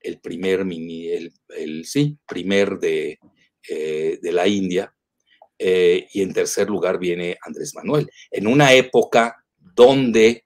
el 0.00 0.20
primer, 0.20 0.64
mini, 0.64 1.08
el, 1.08 1.84
sí, 1.84 2.18
primer 2.26 2.78
de, 2.78 3.18
eh, 3.68 4.18
de 4.20 4.32
la 4.32 4.46
India, 4.46 4.94
eh, 5.58 6.08
y 6.12 6.22
en 6.22 6.32
tercer 6.32 6.68
lugar 6.68 6.98
viene 6.98 7.38
Andrés 7.42 7.74
Manuel, 7.74 8.10
en 8.30 8.46
una 8.46 8.72
época 8.72 9.36
donde 9.56 10.44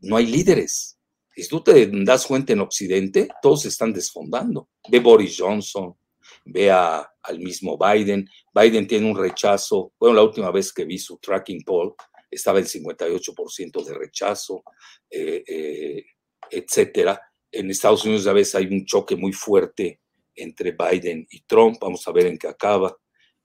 no 0.00 0.16
hay 0.16 0.26
líderes. 0.26 0.98
Si 1.34 1.48
tú 1.48 1.62
te 1.62 1.86
das 2.04 2.26
cuenta 2.26 2.52
en 2.52 2.60
Occidente, 2.60 3.28
todos 3.40 3.64
están 3.64 3.92
desfondando. 3.92 4.68
Ve 4.88 5.00
Boris 5.00 5.36
Johnson, 5.38 5.96
ve 6.44 6.70
al 6.70 7.38
mismo 7.38 7.78
Biden. 7.78 8.28
Biden 8.54 8.86
tiene 8.86 9.10
un 9.10 9.16
rechazo. 9.16 9.92
Bueno, 9.98 10.16
la 10.16 10.22
última 10.22 10.50
vez 10.50 10.72
que 10.72 10.84
vi 10.84 10.98
su 10.98 11.18
tracking 11.18 11.62
poll 11.64 11.94
estaba 12.30 12.58
en 12.58 12.66
58% 12.66 13.84
de 13.84 13.94
rechazo, 13.94 14.62
eh, 15.10 15.42
eh, 15.46 16.04
etcétera. 16.50 17.20
En 17.50 17.70
Estados 17.70 18.04
Unidos 18.04 18.26
a 18.26 18.32
veces 18.32 18.54
hay 18.54 18.66
un 18.66 18.84
choque 18.84 19.16
muy 19.16 19.32
fuerte 19.32 20.00
entre 20.34 20.72
Biden 20.72 21.26
y 21.30 21.40
Trump. 21.42 21.78
Vamos 21.80 22.06
a 22.06 22.12
ver 22.12 22.26
en 22.26 22.38
qué 22.38 22.48
acaba 22.48 22.96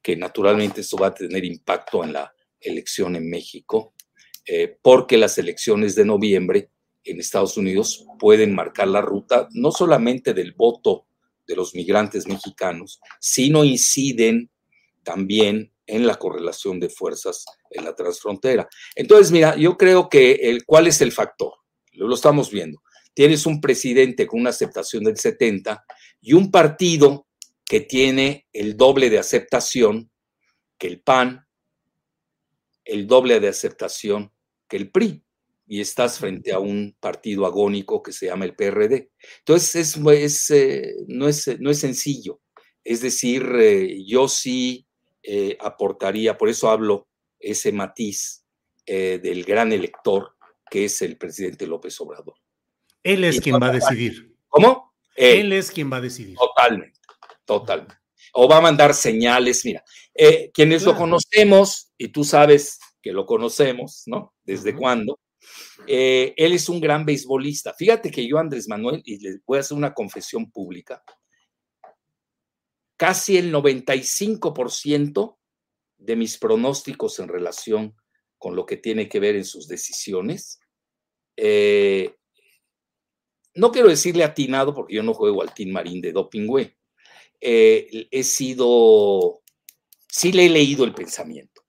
que 0.01 0.15
naturalmente 0.15 0.81
esto 0.81 0.97
va 0.97 1.07
a 1.07 1.13
tener 1.13 1.43
impacto 1.43 2.03
en 2.03 2.13
la 2.13 2.31
elección 2.59 3.15
en 3.15 3.27
México, 3.27 3.95
eh, 4.45 4.77
porque 4.81 5.17
las 5.17 5.37
elecciones 5.39 5.95
de 5.95 6.05
noviembre 6.05 6.69
en 7.03 7.19
Estados 7.19 7.57
Unidos 7.57 8.05
pueden 8.19 8.53
marcar 8.53 8.87
la 8.87 9.01
ruta 9.01 9.47
no 9.53 9.71
solamente 9.71 10.33
del 10.33 10.53
voto 10.53 11.07
de 11.47 11.55
los 11.55 11.73
migrantes 11.73 12.27
mexicanos, 12.27 12.99
sino 13.19 13.63
inciden 13.63 14.51
también 15.03 15.71
en 15.87 16.07
la 16.07 16.15
correlación 16.15 16.79
de 16.79 16.89
fuerzas 16.89 17.45
en 17.69 17.85
la 17.85 17.95
transfrontera. 17.95 18.67
Entonces, 18.95 19.31
mira, 19.31 19.55
yo 19.55 19.77
creo 19.77 20.09
que 20.09 20.33
el, 20.33 20.65
¿cuál 20.65 20.87
es 20.87 21.01
el 21.01 21.11
factor? 21.11 21.53
Lo, 21.93 22.07
lo 22.07 22.15
estamos 22.15 22.51
viendo. 22.51 22.81
Tienes 23.13 23.45
un 23.45 23.61
presidente 23.61 24.27
con 24.27 24.41
una 24.41 24.49
aceptación 24.49 25.03
del 25.03 25.17
70 25.17 25.85
y 26.21 26.33
un 26.33 26.51
partido 26.51 27.27
que 27.65 27.81
tiene 27.81 28.47
el 28.53 28.77
doble 28.77 29.09
de 29.09 29.19
aceptación 29.19 30.11
que 30.77 30.87
el 30.87 31.01
PAN, 31.01 31.45
el 32.83 33.07
doble 33.07 33.39
de 33.39 33.47
aceptación 33.47 34.31
que 34.67 34.77
el 34.77 34.91
PRI 34.91 35.23
y 35.67 35.81
estás 35.81 36.19
frente 36.19 36.51
a 36.51 36.59
un 36.59 36.95
partido 36.99 37.45
agónico 37.45 38.03
que 38.03 38.11
se 38.11 38.27
llama 38.27 38.45
el 38.45 38.55
PRD. 38.55 39.09
Entonces, 39.39 39.97
es, 39.97 40.51
eh, 40.51 40.93
no, 41.07 41.27
es, 41.27 41.59
no 41.59 41.71
es 41.71 41.79
sencillo. 41.79 42.39
Es 42.83 43.01
decir, 43.01 43.43
eh, 43.59 44.03
yo 44.05 44.27
sí 44.27 44.84
eh, 45.27 45.57
aportaría, 45.59 46.37
por 46.37 46.49
eso 46.49 46.69
hablo 46.69 47.07
ese 47.39 47.71
matiz 47.71 48.43
del 48.85 49.43
gran 49.43 49.73
elector 49.73 50.35
que 50.69 50.85
es 50.85 51.01
el 51.01 51.17
presidente 51.17 51.65
López 51.65 51.99
Obrador. 52.01 52.35
Él 53.01 53.23
es 53.23 53.41
quien 53.41 53.55
va 53.55 53.67
a 53.67 53.71
decidir. 53.71 54.35
¿Cómo? 54.47 54.93
Él 55.15 55.53
es 55.53 55.71
quien 55.71 55.91
va 55.91 55.97
a 55.97 56.01
decidir. 56.01 56.35
Totalmente, 56.35 56.99
totalmente. 57.45 57.95
O 58.33 58.47
va 58.47 58.57
a 58.57 58.61
mandar 58.61 58.93
señales. 58.93 59.65
Mira, 59.65 59.83
quienes 60.53 60.83
lo 60.83 60.95
conocemos, 60.95 61.91
y 61.97 62.09
tú 62.09 62.23
sabes 62.23 62.79
que 63.01 63.11
lo 63.11 63.25
conocemos, 63.25 64.03
¿no? 64.05 64.33
¿Desde 64.43 64.75
cuándo? 64.75 65.19
Eh, 65.87 66.33
él 66.37 66.53
es 66.53 66.69
un 66.69 66.79
gran 66.79 67.05
beisbolista. 67.05 67.73
Fíjate 67.73 68.09
que 68.11 68.27
yo, 68.27 68.37
Andrés 68.37 68.67
Manuel, 68.67 69.01
y 69.05 69.19
les 69.19 69.43
voy 69.45 69.57
a 69.57 69.61
hacer 69.61 69.77
una 69.77 69.93
confesión 69.93 70.49
pública, 70.49 71.03
casi 72.97 73.37
el 73.37 73.53
95% 73.53 75.37
de 75.97 76.15
mis 76.15 76.37
pronósticos 76.37 77.19
en 77.19 77.27
relación 77.27 77.95
con 78.37 78.55
lo 78.55 78.65
que 78.65 78.77
tiene 78.77 79.09
que 79.09 79.19
ver 79.19 79.35
en 79.35 79.45
sus 79.45 79.67
decisiones, 79.67 80.59
eh, 81.37 82.15
no 83.55 83.71
quiero 83.71 83.87
decirle 83.87 84.23
atinado 84.23 84.73
porque 84.73 84.95
yo 84.95 85.03
no 85.03 85.13
juego 85.13 85.41
al 85.41 85.53
Team 85.53 85.71
Marín 85.71 86.01
de 86.01 86.11
Doping 86.11 86.47
eh, 87.41 88.07
he 88.11 88.23
sido, 88.23 89.41
sí 90.07 90.31
le 90.31 90.45
he 90.45 90.49
leído 90.49 90.83
el 90.83 90.93
pensamiento. 90.93 91.63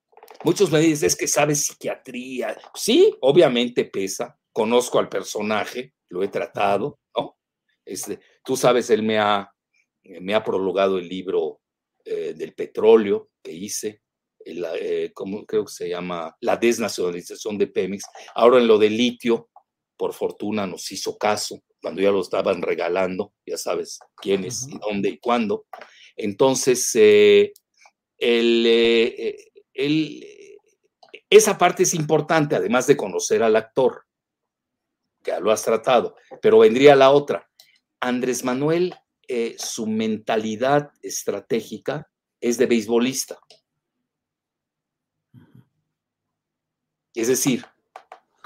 Muchos 0.45 0.70
me 0.70 0.81
dicen, 0.81 1.07
es 1.07 1.16
que 1.16 1.27
sabes 1.27 1.64
psiquiatría. 1.64 2.57
Sí, 2.74 3.14
obviamente 3.20 3.85
pesa. 3.85 4.39
Conozco 4.53 4.99
al 4.99 5.09
personaje, 5.09 5.95
lo 6.09 6.22
he 6.22 6.29
tratado, 6.29 7.01
¿no? 7.16 7.37
Este, 7.85 8.20
tú 8.45 8.57
sabes, 8.57 8.91
él 8.91 9.03
me 9.03 9.18
ha, 9.18 9.53
me 10.21 10.35
ha 10.35 10.43
prologado 10.43 10.99
el 10.99 11.09
libro 11.09 11.61
eh, 12.05 12.35
del 12.37 12.55
petróleo 12.55 13.31
que 13.43 13.53
hice, 13.53 14.03
eh, 14.45 15.11
¿cómo 15.13 15.45
creo 15.45 15.65
que 15.65 15.73
se 15.73 15.89
llama? 15.89 16.37
La 16.41 16.57
desnacionalización 16.57 17.59
de 17.59 17.67
Pemex. 17.67 18.05
Ahora 18.35 18.59
en 18.59 18.69
lo 18.69 18.79
del 18.79 18.97
litio, 18.97 19.49
por 19.97 20.13
fortuna 20.13 20.67
nos 20.67 20.91
hizo 20.93 21.17
caso 21.17 21.63
cuando 21.81 22.03
ya 22.03 22.11
lo 22.11 22.21
estaban 22.21 22.63
regalando, 22.63 23.33
ya 23.47 23.57
sabes 23.57 23.99
quiénes 24.17 24.69
y 24.69 24.79
dónde 24.79 25.11
y 25.11 25.19
cuándo. 25.19 25.67
Entonces, 26.17 26.91
eh, 26.95 27.53
el, 28.19 29.47
esa 31.31 31.59
parte 31.59 31.85
es 31.85 31.95
importante, 31.95 32.57
además 32.57 32.87
de 32.87 32.97
conocer 32.97 33.43
al 33.43 33.57
actor, 33.57 34.03
que 35.23 35.39
lo 35.41 35.51
has 35.51 35.63
tratado, 35.63 36.17
pero 36.41 36.59
vendría 36.59 36.97
la 36.97 37.11
otra. 37.11 37.49
Andrés 38.01 38.45
Manuel, 38.45 38.95
eh, 39.29 39.57
su 39.59 39.87
mentalidad 39.87 40.91
estratégica 41.03 42.11
es 42.41 42.59
de 42.59 42.66
beisbolista. 42.66 43.39
Es 47.14 47.29
decir, 47.29 47.64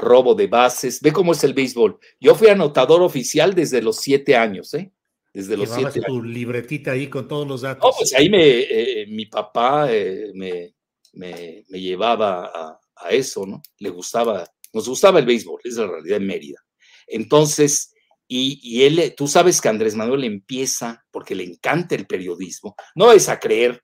robo 0.00 0.34
de 0.34 0.46
bases. 0.46 1.00
Ve 1.00 1.12
cómo 1.12 1.32
es 1.32 1.44
el 1.44 1.54
béisbol. 1.54 1.98
Yo 2.20 2.34
fui 2.34 2.48
anotador 2.48 3.02
oficial 3.02 3.54
desde 3.54 3.82
los 3.82 3.96
siete 3.96 4.36
años, 4.36 4.74
¿eh? 4.74 4.92
Desde 5.32 5.56
los 5.56 5.70
siete 5.70 6.00
tu 6.00 6.22
libretita 6.22 6.90
ahí 6.92 7.08
con 7.08 7.28
todos 7.28 7.46
los 7.46 7.60
datos. 7.60 7.84
No, 7.84 7.96
pues 7.96 8.12
ahí 8.14 8.28
me, 8.28 8.60
eh, 8.60 9.06
mi 9.06 9.26
papá 9.26 9.92
eh, 9.92 10.32
me, 10.34 10.74
me, 11.12 11.62
llevaba 11.68 12.78
a, 12.96 13.10
eso, 13.10 13.46
¿no? 13.46 13.62
Le 13.78 13.90
gustaba, 13.90 14.44
nos 14.72 14.88
gustaba 14.88 15.20
el 15.20 15.26
béisbol, 15.26 15.60
es 15.62 15.76
la 15.76 15.86
realidad 15.86 16.16
en 16.16 16.26
Mérida. 16.26 16.58
Entonces, 17.06 17.89
y, 18.32 18.60
y, 18.62 18.84
él, 18.84 19.12
tú 19.16 19.26
sabes 19.26 19.60
que 19.60 19.68
Andrés 19.68 19.96
Manuel 19.96 20.22
empieza, 20.22 21.04
porque 21.10 21.34
le 21.34 21.42
encanta 21.42 21.96
el 21.96 22.06
periodismo, 22.06 22.76
no 22.94 23.10
es 23.10 23.28
a 23.28 23.40
creer 23.40 23.82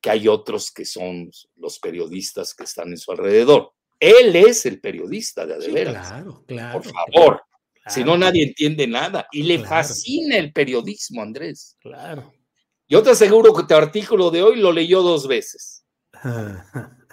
que 0.00 0.10
hay 0.10 0.26
otros 0.26 0.72
que 0.72 0.84
son 0.84 1.30
los 1.54 1.78
periodistas 1.78 2.54
que 2.54 2.64
están 2.64 2.88
en 2.88 2.98
su 2.98 3.12
alrededor. 3.12 3.72
Él 4.00 4.34
es 4.34 4.66
el 4.66 4.80
periodista 4.80 5.46
de 5.46 5.54
Adeveras. 5.54 6.08
claro, 6.08 6.44
claro. 6.44 6.82
Por 6.82 6.92
favor. 6.92 7.42
Si 7.86 8.02
no, 8.02 8.18
nadie 8.18 8.42
entiende 8.42 8.88
nada. 8.88 9.28
Y 9.30 9.44
le 9.44 9.60
fascina 9.60 10.38
el 10.38 10.52
periodismo, 10.52 11.22
Andrés. 11.22 11.76
Claro. 11.80 12.34
Yo 12.88 13.00
te 13.00 13.10
aseguro 13.10 13.54
que 13.54 13.62
tu 13.62 13.74
artículo 13.74 14.32
de 14.32 14.42
hoy 14.42 14.56
lo 14.56 14.72
leyó 14.72 15.02
dos 15.02 15.28
veces. 15.28 15.86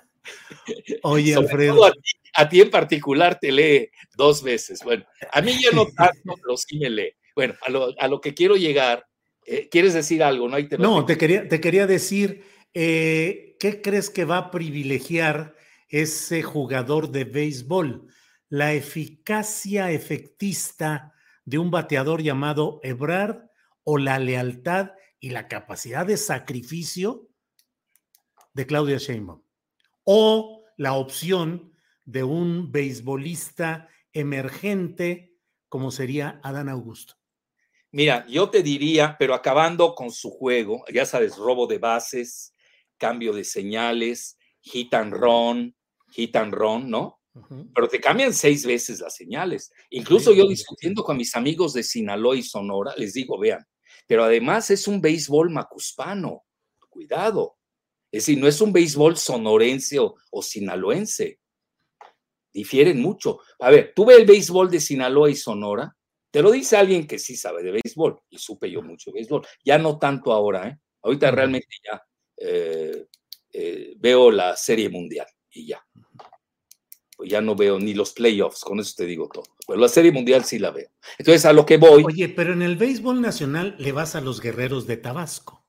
Oye, 1.04 1.36
Alfredo. 1.36 1.86
A 1.86 1.92
ti, 1.92 2.00
en 2.38 2.70
particular 2.70 3.40
te 3.40 3.52
lee 3.52 3.90
dos 4.16 4.44
veces. 4.44 4.84
Bueno, 4.84 5.06
a 5.32 5.42
mí 5.42 5.54
ya 5.62 5.72
no 5.72 5.86
tanto, 5.86 6.36
pero 6.42 6.58
sí 6.58 6.78
me 6.78 6.90
lee. 6.90 7.14
Bueno, 7.36 7.56
a 7.98 8.08
lo, 8.08 8.22
que 8.22 8.34
quiero 8.34 8.56
llegar, 8.56 9.06
eh, 9.46 9.70
¿quieres 9.70 9.94
decir 9.94 10.24
algo? 10.24 10.50
No, 10.50 10.58
te, 10.68 10.78
no 10.78 11.06
te, 11.06 11.18
quería, 11.18 11.48
te 11.48 11.62
quería 11.62 11.88
decir, 11.88 12.44
eh, 12.74 13.56
¿qué 13.60 13.82
crees 13.82 14.10
que 14.10 14.26
va 14.26 14.38
a 14.38 14.52
privilegiar 14.52 15.56
ese 15.88 16.44
jugador 16.44 17.12
de 17.12 17.24
béisbol? 17.24 18.08
¿La 18.50 18.74
eficacia 18.74 19.92
efectista 19.92 21.14
de 21.46 21.58
un 21.58 21.72
bateador 21.72 22.22
llamado 22.22 22.80
Ebrard 22.84 23.50
o 23.84 23.98
la 23.98 24.20
lealtad 24.20 24.92
y 25.20 25.30
la 25.30 25.48
capacidad 25.48 26.06
de 26.06 26.18
sacrificio 26.18 27.30
de 28.54 28.66
Claudia 28.66 28.98
Sheinbaum 28.98 29.42
o 30.04 30.66
la 30.78 30.94
opción 30.94 31.71
de 32.12 32.24
un 32.24 32.72
beisbolista 32.72 33.88
emergente 34.14 35.34
como 35.70 35.92
sería 35.92 36.40
Adán 36.44 36.70
Augusto. 36.70 37.16
Mira, 37.92 38.26
yo 38.28 38.50
te 38.50 38.62
diría, 38.64 39.16
pero 39.18 39.34
acabando 39.34 39.96
con 39.96 40.12
su 40.12 40.30
juego, 40.30 40.84
ya 40.94 41.06
sabes, 41.06 41.38
robo 41.38 41.68
de 41.68 41.78
bases, 41.78 42.54
cambio 42.98 43.34
de 43.34 43.44
señales, 43.44 44.38
hit 44.62 44.94
and 44.94 45.14
run, 45.14 45.76
hit 46.12 46.36
and 46.36 46.54
run, 46.54 46.90
¿no? 46.90 47.20
Pero 47.74 47.88
te 47.88 48.02
cambian 48.02 48.34
seis 48.34 48.66
veces 48.66 49.00
las 49.00 49.16
señales. 49.16 49.72
Incluso 49.90 50.34
yo 50.34 50.48
discutiendo 50.48 51.04
con 51.04 51.16
mis 51.16 51.34
amigos 51.36 51.74
de 51.74 51.84
Sinaloa 51.84 52.36
y 52.36 52.44
Sonora, 52.44 52.94
les 52.98 53.14
digo, 53.14 53.40
vean, 53.40 53.66
pero 54.06 54.26
además 54.26 54.70
es 54.70 54.88
un 54.88 55.00
béisbol 55.00 55.50
macuspano, 55.50 56.44
cuidado. 56.90 57.58
Es 58.12 58.26
decir, 58.26 58.38
no 58.38 58.48
es 58.48 58.60
un 58.60 58.74
béisbol 58.74 59.16
sonorense 59.16 59.98
o, 60.00 60.42
sinaloense. 60.42 61.40
Difieren 62.54 63.02
mucho. 63.02 63.40
A 63.60 63.70
ver, 63.70 63.94
tú 63.96 64.06
ves 64.06 64.20
el 64.20 64.26
béisbol 64.26 64.70
de 64.70 64.80
Sinaloa 64.80 65.30
y 65.30 65.36
Sonora, 65.36 65.96
te 66.32 66.42
lo 66.42 66.52
dice 66.52 66.78
alguien 66.78 67.08
que 67.08 67.20
sí 67.20 67.36
sabe 67.36 67.62
de 67.64 67.72
béisbol, 67.72 68.20
y 68.30 68.38
supe 68.38 68.72
yo 68.72 68.82
mucho 68.82 69.12
de 69.12 69.16
béisbol. 69.16 69.46
Ya 69.64 69.78
no 69.78 70.00
tanto 70.00 70.32
ahora, 70.32 70.68
¿eh? 70.68 70.80
Ahorita 71.04 71.32
realmente 71.32 71.68
ya 71.84 72.02
eh, 72.38 73.08
eh, 73.52 73.94
veo 73.98 74.32
la 74.32 74.56
serie 74.56 74.90
mundial 74.90 75.28
y 75.52 75.68
ya. 75.68 75.86
Pues 77.18 77.30
ya 77.30 77.42
no 77.42 77.56
veo 77.56 77.80
ni 77.80 77.94
los 77.94 78.14
playoffs, 78.14 78.64
con 78.64 78.80
eso 78.80 78.94
te 78.98 79.06
digo 79.06 79.30
todo. 79.30 79.44
Pero 79.68 79.80
la 79.80 79.90
serie 79.90 80.12
mundial 80.12 80.44
sí 80.44 80.58
la 80.58 80.72
veo. 80.72 80.90
Entonces, 81.18 81.46
a 81.46 81.54
lo 81.54 81.66
que 81.66 81.78
voy. 81.78 82.04
Oye, 82.04 82.30
pero 82.30 82.54
en 82.54 82.62
el 82.62 82.78
béisbol 82.78 83.22
nacional 83.22 83.76
le 83.78 83.92
vas 83.92 84.16
a 84.16 84.22
los 84.22 84.42
guerreros 84.42 84.88
de 84.88 84.98
Tabasco. 84.98 85.66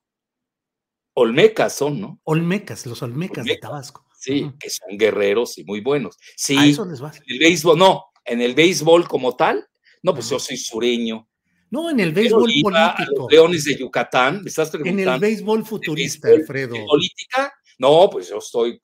Olmecas 1.15 1.75
son, 1.75 2.01
¿no? 2.01 2.21
Olmecas, 2.25 2.87
los 2.87 3.03
Olmecas, 3.03 3.45
de 3.45 3.59
Tabasco. 3.59 4.07
Sí, 4.23 4.53
que 4.61 4.71
son 4.71 4.97
guerreros 4.97 5.59
y 5.59 5.65
muy 5.65 5.81
buenos. 5.81 6.17
Sí, 6.37 6.57
a 6.57 6.65
eso 6.65 6.85
les 6.85 7.03
va. 7.03 7.11
En 7.13 7.23
el 7.27 7.39
béisbol, 7.41 7.77
no, 7.77 8.05
en 8.25 8.41
el 8.41 8.55
béisbol 8.55 9.09
como 9.09 9.35
tal, 9.35 9.67
no, 10.01 10.15
pues 10.15 10.31
yo 10.31 10.39
soy 10.39 10.57
sureño. 10.57 11.29
No, 11.71 11.91
en 11.91 11.99
el 11.99 12.13
béisbol 12.13 12.53
político. 12.63 12.71
los 13.17 13.33
Leones 13.33 13.65
de 13.65 13.77
Yucatán, 13.77 14.43
me 14.43 14.49
estás 14.49 14.71
preguntando. 14.71 15.03
En 15.03 15.09
el 15.09 15.21
béisbol 15.21 15.65
futurista, 15.65 16.29
Alfredo. 16.29 16.77
¿En 16.77 16.87
política? 16.87 17.53
No, 17.79 18.09
pues 18.09 18.29
yo 18.29 18.39
estoy 18.39 18.79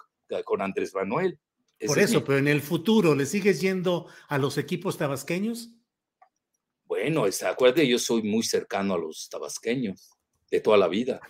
con 0.44 0.60
Andrés 0.60 0.92
Manuel. 0.92 1.38
Por 1.86 2.00
eso, 2.00 2.24
pero 2.24 2.38
en 2.38 2.48
el 2.48 2.60
futuro, 2.60 3.14
¿le 3.14 3.24
sigues 3.24 3.60
yendo 3.60 4.08
a 4.28 4.38
los 4.38 4.58
equipos 4.58 4.98
tabasqueños? 4.98 5.70
Bueno, 6.84 7.26
acuérdate, 7.48 7.86
yo 7.86 8.00
soy 8.00 8.24
muy 8.24 8.42
cercano 8.42 8.94
a 8.94 8.98
los 8.98 9.28
tabasqueños 9.30 10.10
de 10.50 10.58
toda 10.58 10.78
la 10.78 10.88
vida 10.88 11.20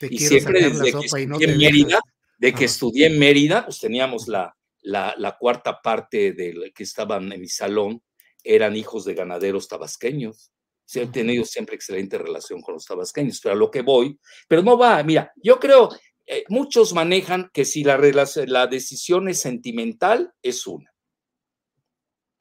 y 0.00 0.18
siempre 0.18 0.68
desde 0.68 0.92
que 0.92 1.06
estudié 1.06 1.50
en 1.50 1.58
Mérida, 1.58 2.00
de 2.38 2.52
que 2.52 2.66
estudié 2.66 3.06
en 3.06 3.18
Mérida, 3.18 3.64
pues 3.64 3.78
teníamos 3.78 4.28
la, 4.28 4.56
la, 4.82 5.36
cuarta 5.38 5.80
parte 5.80 6.32
de 6.32 6.72
que 6.74 6.82
estaban 6.82 7.32
en 7.32 7.40
mi 7.40 7.48
salón, 7.48 8.02
eran 8.44 8.76
hijos 8.76 9.04
de 9.04 9.14
ganaderos 9.14 9.68
tabasqueños. 9.68 10.52
Sí, 10.84 11.00
he 11.00 11.06
tenido 11.06 11.44
siempre 11.44 11.74
excelente 11.74 12.16
relación 12.16 12.62
con 12.62 12.74
los 12.74 12.84
tabasqueños, 12.84 13.40
pero 13.42 13.54
a 13.54 13.58
lo 13.58 13.70
que 13.70 13.82
voy, 13.82 14.20
pero 14.46 14.62
no 14.62 14.78
va, 14.78 15.02
mira, 15.02 15.32
yo 15.34 15.58
creo, 15.58 15.90
eh, 16.26 16.44
muchos 16.48 16.92
manejan 16.92 17.50
que 17.52 17.64
si 17.64 17.82
la, 17.82 17.98
la 17.98 18.66
decisión 18.68 19.28
es 19.28 19.40
sentimental, 19.40 20.32
es 20.42 20.66
una. 20.66 20.92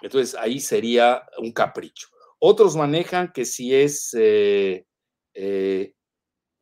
Entonces 0.01 0.35
ahí 0.35 0.59
sería 0.59 1.23
un 1.39 1.51
capricho. 1.51 2.07
Otros 2.37 2.75
manejan 2.75 3.31
que 3.33 3.45
si 3.45 3.73
es 3.73 4.15
eh, 4.17 4.85
eh, 5.33 5.93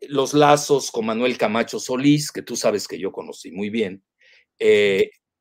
los 0.10 0.34
lazos 0.34 0.92
con 0.92 1.06
Manuel 1.06 1.38
Camacho 1.38 1.80
Solís, 1.80 2.32
que 2.32 2.42
tú 2.42 2.56
sabes 2.56 2.88
que 2.88 3.00
yo 3.00 3.12
conocí 3.12 3.52
muy 3.52 3.70
bien, 3.70 4.04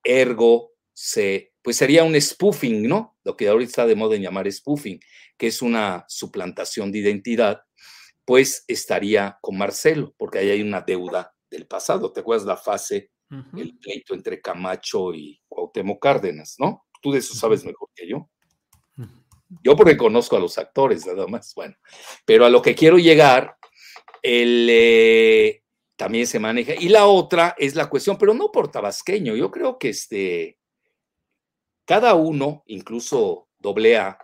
ergo 0.04 0.72
se, 0.94 1.52
pues 1.62 1.76
sería 1.76 2.04
un 2.04 2.20
spoofing, 2.20 2.88
¿no? 2.88 3.16
Lo 3.24 3.36
que 3.36 3.48
ahorita 3.48 3.68
está 3.68 3.86
de 3.86 3.94
moda 3.94 4.16
en 4.16 4.22
llamar 4.22 4.50
spoofing, 4.50 5.00
que 5.38 5.46
es 5.46 5.62
una 5.62 6.04
suplantación 6.08 6.92
de 6.92 6.98
identidad, 6.98 7.62
pues 8.24 8.64
estaría 8.68 9.38
con 9.40 9.56
Marcelo, 9.58 10.14
porque 10.16 10.38
ahí 10.38 10.50
hay 10.50 10.62
una 10.62 10.80
deuda 10.80 11.34
del 11.50 11.66
pasado. 11.66 12.12
¿Te 12.12 12.20
acuerdas 12.20 12.46
la 12.46 12.56
fase, 12.56 13.10
el 13.56 13.78
pleito 13.78 14.14
entre 14.14 14.40
Camacho 14.40 15.14
y 15.14 15.40
Cuauhtémoc 15.48 16.00
Cárdenas, 16.02 16.56
¿no? 16.58 16.86
Tú 17.00 17.12
de 17.12 17.18
eso 17.18 17.34
sabes 17.34 17.64
mejor 17.64 17.88
que 17.94 18.08
yo. 18.08 18.28
Yo 19.62 19.76
porque 19.76 19.96
conozco 19.96 20.36
a 20.36 20.40
los 20.40 20.56
actores, 20.58 21.06
nada 21.06 21.26
más. 21.26 21.52
Bueno, 21.54 21.74
pero 22.24 22.44
a 22.44 22.50
lo 22.50 22.62
que 22.62 22.74
quiero 22.74 22.98
llegar, 22.98 23.56
el, 24.23 24.68
eh, 24.70 25.62
también 25.97 26.27
se 26.27 26.39
maneja. 26.39 26.75
Y 26.75 26.89
la 26.89 27.07
otra 27.07 27.55
es 27.59 27.75
la 27.75 27.89
cuestión, 27.89 28.16
pero 28.18 28.35
no 28.35 28.51
por 28.51 28.70
tabasqueño. 28.70 29.37
Yo 29.37 29.51
creo 29.51 29.79
que 29.79 29.91
este, 29.91 30.59
cada 31.85 32.14
uno, 32.14 32.62
incluso 32.66 33.49
doble 33.59 33.97
A, 33.99 34.18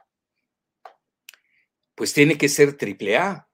pues 1.95 2.13
tiene 2.13 2.39
que 2.39 2.49
ser 2.49 2.77
triple 2.77 3.17
A 3.17 3.49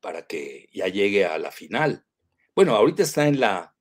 para 0.00 0.26
que 0.26 0.68
ya 0.72 0.88
llegue 0.88 1.24
a 1.24 1.38
la 1.38 1.50
final. 1.50 2.06
Bueno, 2.54 2.74
ahorita 2.76 3.02
está 3.02 3.26
en 3.26 3.40
la, 3.40 3.74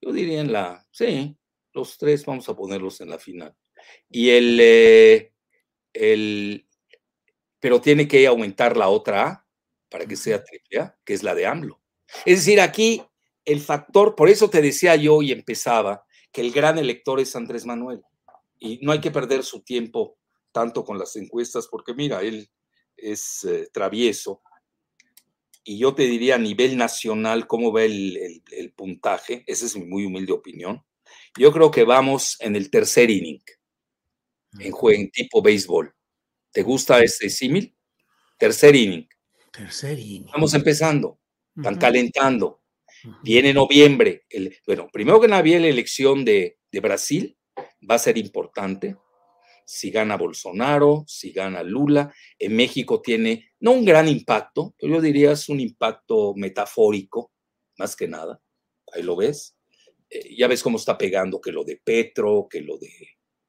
yo 0.00 0.12
diría 0.12 0.40
en 0.40 0.52
la, 0.52 0.86
sí, 0.90 1.36
los 1.72 1.98
tres 1.98 2.24
vamos 2.24 2.48
a 2.48 2.56
ponerlos 2.56 3.00
en 3.00 3.10
la 3.10 3.18
final. 3.18 3.56
Y 4.08 4.30
el, 4.30 4.58
eh, 4.60 5.32
el, 5.92 6.68
pero 7.58 7.80
tiene 7.80 8.06
que 8.06 8.26
aumentar 8.26 8.76
la 8.76 8.88
otra 8.88 9.26
A 9.26 9.41
para 9.92 10.06
que 10.06 10.16
sea 10.16 10.42
triple 10.42 10.80
A, 10.80 10.98
que 11.04 11.12
es 11.12 11.22
la 11.22 11.34
de 11.34 11.46
AMLO. 11.46 11.80
Es 12.24 12.38
decir, 12.38 12.60
aquí 12.60 13.02
el 13.44 13.60
factor, 13.60 14.16
por 14.16 14.30
eso 14.30 14.48
te 14.48 14.62
decía 14.62 14.96
yo 14.96 15.20
y 15.22 15.30
empezaba, 15.30 16.04
que 16.32 16.40
el 16.40 16.50
gran 16.50 16.78
elector 16.78 17.20
es 17.20 17.36
Andrés 17.36 17.66
Manuel. 17.66 18.02
Y 18.58 18.78
no 18.82 18.92
hay 18.92 19.00
que 19.00 19.10
perder 19.10 19.44
su 19.44 19.60
tiempo 19.60 20.18
tanto 20.50 20.84
con 20.84 20.98
las 20.98 21.14
encuestas, 21.16 21.68
porque 21.68 21.94
mira, 21.94 22.22
él 22.22 22.50
es 22.96 23.44
eh, 23.44 23.68
travieso. 23.72 24.42
Y 25.62 25.78
yo 25.78 25.94
te 25.94 26.04
diría 26.04 26.36
a 26.36 26.38
nivel 26.38 26.76
nacional 26.76 27.46
cómo 27.46 27.70
va 27.70 27.84
el, 27.84 28.42
puntaje, 28.74 29.44
esa 29.46 29.66
es 29.66 29.76
mi 29.76 29.84
muy 29.84 30.06
humilde 30.06 30.32
opinión. 30.32 30.82
Yo 31.38 31.52
creo 31.52 31.70
que 31.70 31.84
vamos 31.84 32.36
en 32.40 32.56
el 32.56 32.70
tercer 32.70 33.10
inning, 33.10 33.42
en, 34.58 34.72
juego, 34.72 34.98
en 34.98 35.10
tipo 35.10 35.42
béisbol. 35.42 35.94
¿Te 36.50 36.62
gusta 36.62 37.00
ese 37.00 37.28
símil? 37.28 37.76
Tercer 38.38 38.74
inning. 38.74 39.08
Tercer 39.52 39.98
inning. 39.98 40.24
Estamos 40.26 40.54
empezando, 40.54 41.20
están 41.54 41.76
calentando. 41.76 42.62
Viene 43.22 43.52
noviembre. 43.52 44.24
El, 44.30 44.56
bueno, 44.66 44.88
primero 44.90 45.20
que 45.20 45.28
nada, 45.28 45.42
viene 45.42 45.62
la 45.62 45.68
elección 45.68 46.24
de, 46.24 46.58
de 46.70 46.80
Brasil, 46.80 47.36
va 47.88 47.96
a 47.96 47.98
ser 47.98 48.16
importante 48.16 48.96
si 49.66 49.90
gana 49.90 50.16
Bolsonaro, 50.16 51.04
si 51.06 51.32
gana 51.32 51.62
Lula. 51.62 52.14
En 52.38 52.56
México 52.56 53.02
tiene 53.02 53.50
no 53.60 53.72
un 53.72 53.84
gran 53.84 54.08
impacto, 54.08 54.74
pero 54.78 54.94
yo 54.94 55.00
diría 55.00 55.32
es 55.32 55.48
un 55.48 55.60
impacto 55.60 56.34
metafórico, 56.34 57.32
más 57.76 57.94
que 57.94 58.08
nada. 58.08 58.40
Ahí 58.92 59.02
lo 59.02 59.16
ves. 59.16 59.56
Eh, 60.08 60.34
ya 60.36 60.48
ves 60.48 60.62
cómo 60.62 60.78
está 60.78 60.96
pegando 60.96 61.40
que 61.40 61.52
lo 61.52 61.64
de 61.64 61.80
Petro, 61.82 62.46
que 62.50 62.60
lo 62.60 62.78
de 62.78 62.90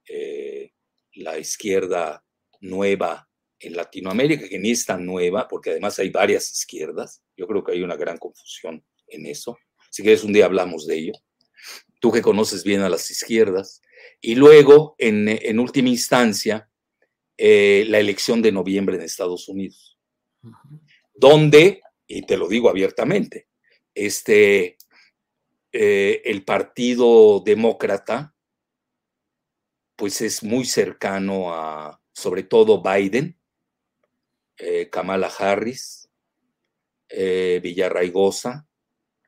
eh, 0.08 0.74
la 1.14 1.38
izquierda 1.38 2.24
nueva 2.62 3.30
en 3.64 3.76
Latinoamérica, 3.76 4.48
que 4.48 4.60
ni 4.60 4.72
es 4.72 4.86
tan 4.86 5.06
nueva, 5.06 5.48
porque 5.48 5.72
además 5.72 5.98
hay 6.00 6.10
varias 6.10 6.52
izquierdas. 6.52 7.24
Yo 7.38 7.48
creo 7.48 7.64
que 7.64 7.72
hay 7.72 7.82
una 7.82 7.96
gran 7.96 8.18
confusión 8.18 8.84
en 9.08 9.26
eso. 9.26 9.58
Si 9.90 10.04
quieres, 10.04 10.24
un 10.24 10.34
día 10.34 10.46
hablamos 10.46 10.86
de 10.86 10.98
ello. 10.98 11.14
Tú 12.00 12.12
que 12.12 12.22
conoces 12.22 12.64
bien 12.64 12.82
a 12.82 12.90
las 12.90 13.10
izquierdas. 13.10 13.82
Y 14.20 14.36
luego, 14.36 14.96
en, 14.98 15.60
última 15.60 15.90
instancia, 15.90 16.70
eh, 17.38 17.86
la 17.88 18.00
elección 18.00 18.42
de 18.42 18.52
noviembre 18.52 18.96
en 18.96 19.02
Estados 19.02 19.48
Unidos, 19.48 19.98
donde, 21.14 21.82
y 22.06 22.24
te 22.24 22.38
lo 22.38 22.48
digo 22.48 22.70
abiertamente, 22.70 23.48
este, 23.96 24.78
eh, 25.72 26.22
el 26.26 26.44
Partido 26.44 27.42
Demócrata, 27.46 28.36
pues 29.96 30.22
es 30.22 30.44
muy 30.44 30.66
cercano 30.66 31.54
a, 31.54 32.02
sobre 32.14 32.44
todo, 32.44 32.82
Biden, 32.82 33.40
eh, 34.58 34.90
Kamala 34.90 35.28
Harris, 35.28 36.10
Villarraigosa, 37.10 38.66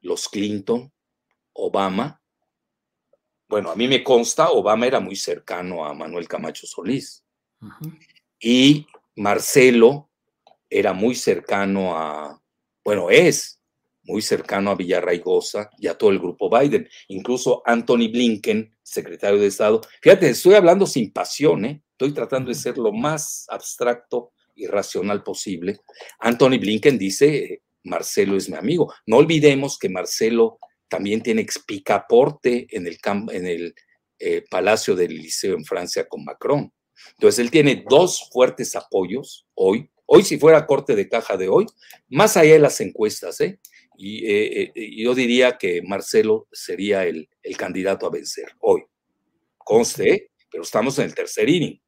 los 0.01 0.27
Clinton, 0.27 0.91
Obama, 1.53 2.19
bueno, 3.47 3.69
a 3.71 3.75
mí 3.75 3.87
me 3.87 4.03
consta, 4.03 4.49
Obama 4.49 4.87
era 4.87 4.99
muy 4.99 5.15
cercano 5.15 5.85
a 5.85 5.93
Manuel 5.93 6.27
Camacho 6.27 6.65
Solís. 6.65 7.23
Y 8.39 8.87
Marcelo 9.15 10.09
era 10.69 10.93
muy 10.93 11.15
cercano 11.15 11.95
a, 11.95 12.41
bueno, 12.83 13.09
es 13.09 13.61
muy 14.03 14.21
cercano 14.21 14.71
a 14.71 14.75
Villarraigosa 14.75 15.69
y 15.77 15.87
a 15.87 15.97
todo 15.97 16.09
el 16.09 16.19
grupo 16.19 16.49
Biden. 16.49 16.89
Incluso 17.07 17.61
Anthony 17.65 18.09
Blinken, 18.11 18.75
secretario 18.81 19.39
de 19.39 19.47
Estado. 19.47 19.81
Fíjate, 20.01 20.29
estoy 20.29 20.55
hablando 20.55 20.85
sin 20.85 21.11
pasión, 21.11 21.65
¿eh? 21.65 21.83
estoy 21.91 22.13
tratando 22.13 22.49
de 22.49 22.55
ser 22.55 22.77
lo 22.77 22.91
más 22.91 23.45
abstracto 23.49 24.33
y 24.55 24.67
racional 24.67 25.23
posible. 25.23 25.79
Anthony 26.19 26.57
Blinken 26.59 26.97
dice, 26.97 27.61
Marcelo 27.83 28.35
es 28.37 28.49
mi 28.49 28.57
amigo. 28.57 28.93
No 29.05 29.17
olvidemos 29.17 29.77
que 29.77 29.89
Marcelo 29.89 30.59
también 30.87 31.21
tiene 31.21 31.45
picaporte 31.65 32.67
en 32.71 32.87
el, 32.87 33.73
eh, 34.19 34.43
Palacio 34.49 34.95
del 34.95 35.15
Liceo 35.15 35.55
en 35.55 35.65
Francia 35.65 36.07
con 36.07 36.23
Macron. 36.23 36.71
Entonces, 37.11 37.39
él 37.39 37.51
tiene 37.51 37.83
dos 37.87 38.29
fuertes 38.31 38.75
apoyos 38.75 39.45
hoy. 39.53 39.89
Hoy, 40.05 40.23
si 40.23 40.37
fuera 40.37 40.65
corte 40.65 40.95
de 40.95 41.09
caja 41.09 41.35
de 41.35 41.49
hoy, 41.49 41.65
más 42.09 42.37
allá 42.37 42.53
de 42.53 42.59
las 42.59 42.79
encuestas, 42.79 43.41
¿eh? 43.41 43.59
Y 43.97 44.25
eh, 44.29 44.71
yo 44.97 45.15
diría 45.15 45.57
que 45.57 45.81
Marcelo 45.81 46.47
sería 46.51 47.05
el, 47.05 47.29
el 47.41 47.57
candidato 47.57 48.05
a 48.05 48.11
vencer 48.11 48.51
hoy. 48.59 48.83
Conste, 49.57 50.31
pero 50.51 50.63
estamos 50.63 50.99
en 50.99 51.05
el 51.05 51.15
tercer 51.15 51.49
inning. 51.49 51.81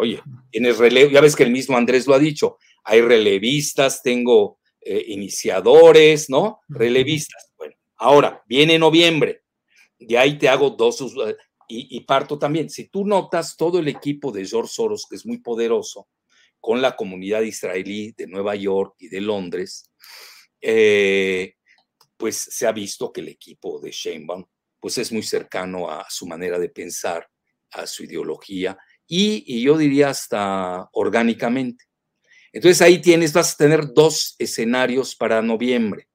Oye, 0.00 0.22
tienes 0.50 0.78
relevo, 0.78 1.10
ya 1.10 1.20
ves 1.20 1.34
que 1.34 1.42
el 1.42 1.50
mismo 1.50 1.76
Andrés 1.76 2.06
lo 2.06 2.14
ha 2.14 2.18
dicho, 2.18 2.58
hay 2.84 3.00
relevistas, 3.00 4.02
tengo 4.02 4.58
iniciadores, 5.06 6.30
¿no? 6.30 6.60
Relevistas. 6.68 7.52
Bueno, 7.58 7.74
Ahora, 7.98 8.44
viene 8.46 8.78
noviembre, 8.78 9.42
de 9.98 10.16
ahí 10.16 10.38
te 10.38 10.48
hago 10.48 10.70
dos 10.70 11.00
eh, 11.26 11.36
y, 11.68 12.00
parto 12.00 12.38
también. 12.38 12.70
Si 12.70 12.88
tú 12.88 13.04
notas 13.04 13.56
todo 13.56 13.80
el 13.80 13.88
equipo 13.88 14.30
de 14.30 14.46
George 14.46 14.72
Soros, 14.72 15.04
que 15.10 15.16
es 15.16 15.26
muy 15.26 15.38
poderoso, 15.38 16.08
con 16.60 16.80
la 16.80 16.94
comunidad 16.94 17.42
israelí 17.42 18.12
de 18.16 18.28
Nueva 18.28 18.54
York 18.54 18.94
y 19.00 19.08
de 19.08 19.20
Londres, 19.20 19.90
eh, 20.60 21.54
pues 22.16 22.36
se 22.36 22.66
ha 22.66 22.72
visto 22.72 23.12
que 23.12 23.20
el 23.20 23.28
equipo 23.28 23.80
de 23.80 23.90
Sheinbaum 23.90 24.44
pues 24.80 24.96
es 24.98 25.10
muy 25.10 25.24
cercano 25.24 25.90
a 25.90 26.06
su 26.08 26.26
manera 26.26 26.56
de 26.58 26.68
pensar, 26.68 27.28
a 27.72 27.84
su 27.86 28.04
ideología 28.04 28.78
y, 29.08 29.42
y 29.46 29.62
yo 29.62 29.76
diría 29.76 30.10
hasta 30.10 30.88
orgánicamente. 30.92 31.86
Entonces 32.52 32.80
ahí 32.82 33.00
tienes, 33.00 33.32
vas 33.32 33.54
a 33.54 33.56
tener 33.56 33.92
dos 33.92 34.36
escenarios 34.38 35.16
para 35.16 35.42
noviembre 35.42 36.08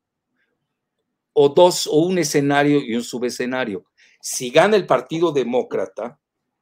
o 1.33 1.49
dos 1.49 1.87
o 1.87 1.97
un 1.97 2.19
escenario 2.19 2.79
y 2.79 2.95
un 2.95 3.03
subescenario. 3.03 3.85
Si 4.21 4.51
gana 4.51 4.75
el 4.77 4.85
Partido 4.85 5.31
Demócrata, 5.31 6.19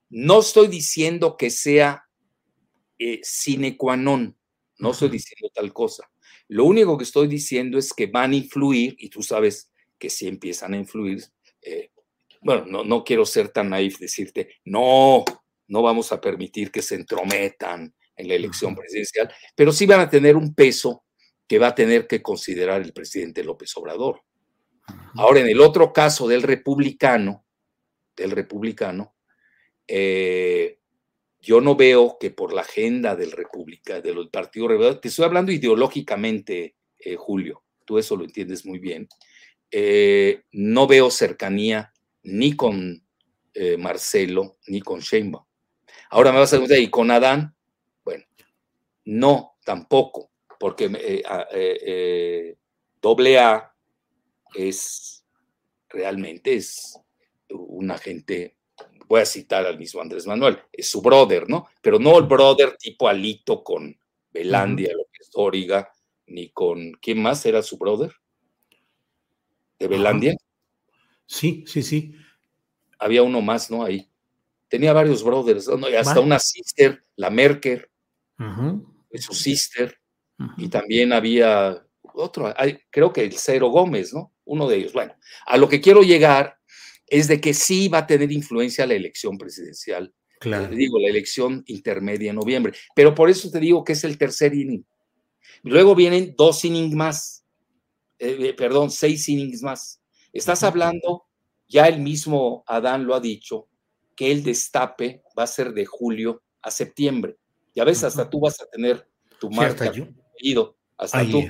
no 0.09 0.39
estoy 0.39 0.67
diciendo 0.67 1.37
que 1.37 1.49
sea 1.49 2.03
eh, 2.97 3.19
sine 3.23 3.77
qua 3.77 3.95
non, 3.95 4.37
no 4.79 4.91
estoy 4.91 5.09
diciendo 5.09 5.49
tal 5.53 5.71
cosa. 5.73 6.09
Lo 6.47 6.65
único 6.65 6.97
que 6.97 7.03
estoy 7.03 7.27
diciendo 7.27 7.77
es 7.77 7.93
que 7.93 8.07
van 8.07 8.31
a 8.31 8.35
influir, 8.35 8.95
y 8.97 9.09
tú 9.09 9.23
sabes 9.23 9.71
que 9.97 10.09
si 10.09 10.27
empiezan 10.27 10.73
a 10.73 10.77
influir, 10.77 11.23
eh, 11.61 11.91
bueno, 12.41 12.65
no, 12.65 12.83
no 12.83 13.03
quiero 13.03 13.25
ser 13.25 13.49
tan 13.49 13.69
naif 13.69 13.99
decirte, 13.99 14.55
no, 14.65 15.23
no 15.71 15.81
vamos 15.81 16.11
a 16.11 16.19
permitir 16.19 16.69
que 16.69 16.81
se 16.81 16.95
entrometan 16.95 17.95
en 18.17 18.27
la 18.27 18.35
elección 18.35 18.75
presidencial, 18.75 19.33
pero 19.55 19.71
sí 19.71 19.85
van 19.85 20.01
a 20.01 20.09
tener 20.09 20.35
un 20.35 20.53
peso 20.53 21.05
que 21.47 21.59
va 21.59 21.67
a 21.67 21.75
tener 21.75 22.07
que 22.07 22.21
considerar 22.21 22.81
el 22.81 22.91
presidente 22.91 23.41
López 23.41 23.75
Obrador. 23.77 24.21
Ahora, 25.15 25.39
en 25.39 25.47
el 25.47 25.61
otro 25.61 25.93
caso 25.93 26.27
del 26.27 26.43
republicano, 26.43 27.45
del 28.17 28.31
republicano, 28.31 29.15
eh, 29.87 30.77
yo 31.39 31.61
no 31.61 31.77
veo 31.77 32.17
que 32.19 32.31
por 32.31 32.53
la 32.53 32.61
agenda 32.61 33.15
del 33.15 33.31
República, 33.31 34.01
del 34.01 34.29
Partido 34.29 34.67
Republicano, 34.67 34.99
te 34.99 35.07
estoy 35.07 35.23
hablando 35.23 35.53
ideológicamente, 35.53 36.75
eh, 36.99 37.15
Julio, 37.15 37.63
tú 37.85 37.97
eso 37.97 38.17
lo 38.17 38.25
entiendes 38.25 38.65
muy 38.65 38.79
bien, 38.79 39.07
eh, 39.71 40.43
no 40.51 40.85
veo 40.85 41.09
cercanía 41.09 41.93
ni 42.23 42.57
con 42.57 43.05
Marcelo 43.77 44.57
ni 44.67 44.79
con 44.79 45.01
Sheinbaum. 45.01 45.43
Ahora 46.11 46.33
me 46.33 46.39
vas 46.39 46.51
a 46.51 46.57
preguntar, 46.57 46.77
¿y 46.79 46.89
con 46.89 47.09
Adán? 47.09 47.55
Bueno, 48.03 48.25
no, 49.05 49.55
tampoco, 49.65 50.31
porque 50.59 51.23
doble 53.01 53.39
A 53.39 53.73
es 54.55 55.25
realmente 55.89 56.55
es 56.55 56.99
una 57.49 57.97
gente 57.97 58.57
voy 59.07 59.21
a 59.21 59.25
citar 59.25 59.65
al 59.65 59.79
mismo 59.79 60.01
Andrés 60.01 60.27
Manuel, 60.27 60.59
es 60.73 60.89
su 60.89 61.01
brother, 61.01 61.49
¿no? 61.49 61.67
Pero 61.81 61.99
no 61.99 62.17
el 62.19 62.25
brother 62.25 62.77
tipo 62.77 63.07
Alito 63.07 63.63
con 63.63 63.97
Belandia, 64.31 64.93
López 64.93 65.29
Dóriga, 65.33 65.91
ni 66.27 66.49
con, 66.49 66.93
¿quién 67.01 67.21
más 67.21 67.45
era 67.45 67.61
su 67.63 67.77
brother? 67.77 68.11
¿De 69.79 69.87
Belandia? 69.87 70.35
Sí, 71.25 71.65
sí, 71.67 71.83
sí. 71.83 72.13
Había 72.99 73.23
uno 73.23 73.41
más, 73.41 73.71
¿no? 73.71 73.83
Ahí. 73.85 74.10
Tenía 74.71 74.93
varios 74.93 75.21
brothers, 75.21 75.67
hasta 75.99 76.21
una 76.21 76.39
sister, 76.39 77.03
la 77.17 77.29
Merker, 77.29 77.91
su 79.15 79.33
sister, 79.33 79.99
y 80.55 80.69
también 80.69 81.11
había 81.11 81.85
otro, 82.13 82.53
creo 82.89 83.11
que 83.11 83.25
el 83.25 83.33
Cero 83.33 83.67
Gómez, 83.67 84.13
¿no? 84.13 84.33
Uno 84.45 84.69
de 84.69 84.77
ellos. 84.77 84.93
Bueno, 84.93 85.13
a 85.45 85.57
lo 85.57 85.67
que 85.67 85.81
quiero 85.81 86.03
llegar 86.03 86.57
es 87.05 87.27
de 87.27 87.41
que 87.41 87.53
sí 87.53 87.89
va 87.89 87.99
a 87.99 88.07
tener 88.07 88.31
influencia 88.31 88.87
la 88.87 88.93
elección 88.93 89.37
presidencial. 89.37 90.13
Claro. 90.39 90.73
digo, 90.73 90.97
la 90.99 91.09
elección 91.09 91.63
intermedia 91.67 92.29
en 92.29 92.37
noviembre. 92.37 92.71
Pero 92.95 93.13
por 93.13 93.29
eso 93.29 93.51
te 93.51 93.59
digo 93.59 93.83
que 93.83 93.91
es 93.91 94.05
el 94.05 94.17
tercer 94.17 94.53
inning. 94.55 94.85
Luego 95.63 95.95
vienen 95.95 96.33
dos 96.37 96.63
innings 96.63 96.95
más. 96.95 97.45
Eh, 98.17 98.37
eh, 98.39 98.53
perdón, 98.53 98.89
seis 98.89 99.27
innings 99.27 99.61
más. 99.61 100.01
Estás 100.31 100.63
hablando, 100.63 101.25
ya 101.67 101.87
el 101.89 101.99
mismo 101.99 102.63
Adán 102.65 103.05
lo 103.05 103.13
ha 103.13 103.19
dicho, 103.19 103.67
que 104.21 104.31
el 104.31 104.43
destape 104.43 105.23
va 105.35 105.41
a 105.41 105.47
ser 105.47 105.73
de 105.73 105.83
julio 105.83 106.43
a 106.61 106.69
septiembre. 106.69 107.37
Ya 107.73 107.83
ves, 107.83 108.03
hasta 108.03 108.29
tú 108.29 108.41
vas 108.41 108.61
a 108.61 108.67
tener 108.67 109.09
tu 109.39 109.49
marca, 109.49 109.91
ido, 110.37 110.77
hasta 110.95 111.27
tú. 111.27 111.41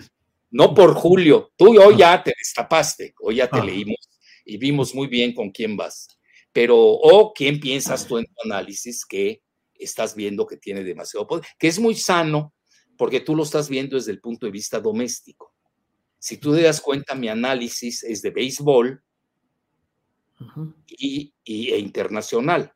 No 0.49 0.74
por 0.74 0.93
julio, 0.93 1.51
tú 1.57 1.78
hoy 1.78 1.97
ya 1.97 2.24
te 2.24 2.32
destapaste, 2.38 3.13
hoy 3.19 3.36
ya 3.36 3.49
te 3.49 3.61
leímos 3.61 3.97
y 4.45 4.55
vimos 4.55 4.95
muy 4.95 5.07
bien 5.07 5.34
con 5.34 5.51
quién 5.51 5.76
vas. 5.76 6.17
Pero, 6.53 6.78
o 6.78 7.34
quién 7.34 7.59
piensas 7.59 8.07
tú 8.07 8.17
en 8.17 8.24
tu 8.24 8.36
análisis 8.45 9.05
que 9.05 9.41
estás 9.76 10.15
viendo 10.15 10.47
que 10.47 10.55
tiene 10.55 10.82
demasiado 10.86 11.28
poder, 11.28 11.45
que 11.59 11.67
es 11.67 11.78
muy 11.78 11.95
sano 11.95 12.53
porque 12.97 13.19
tú 13.19 13.36
lo 13.36 13.43
estás 13.43 13.67
viendo 13.67 13.97
desde 13.97 14.13
el 14.13 14.22
punto 14.22 14.45
de 14.45 14.53
vista 14.53 14.80
doméstico. 14.80 15.53
Si 16.19 16.38
tú 16.38 16.55
te 16.55 16.61
das 16.61 16.80
cuenta, 16.80 17.15
mi 17.15 17.28
análisis 17.28 18.01
es 18.05 18.22
de 18.22 18.30
béisbol 18.30 19.03
y, 20.88 21.34
e 21.46 21.78
internacional. 21.78 22.74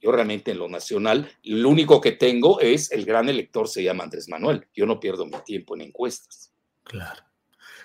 Yo 0.00 0.10
realmente 0.10 0.50
en 0.50 0.58
lo 0.58 0.68
nacional, 0.68 1.30
lo 1.44 1.68
único 1.68 2.00
que 2.00 2.12
tengo 2.12 2.60
es 2.60 2.90
el 2.90 3.04
gran 3.04 3.28
elector 3.28 3.68
se 3.68 3.84
llama 3.84 4.04
Andrés 4.04 4.28
Manuel. 4.28 4.66
Yo 4.74 4.84
no 4.84 4.98
pierdo 4.98 5.26
mi 5.26 5.38
tiempo 5.44 5.74
en 5.76 5.82
encuestas. 5.82 6.52
Claro. 6.82 7.22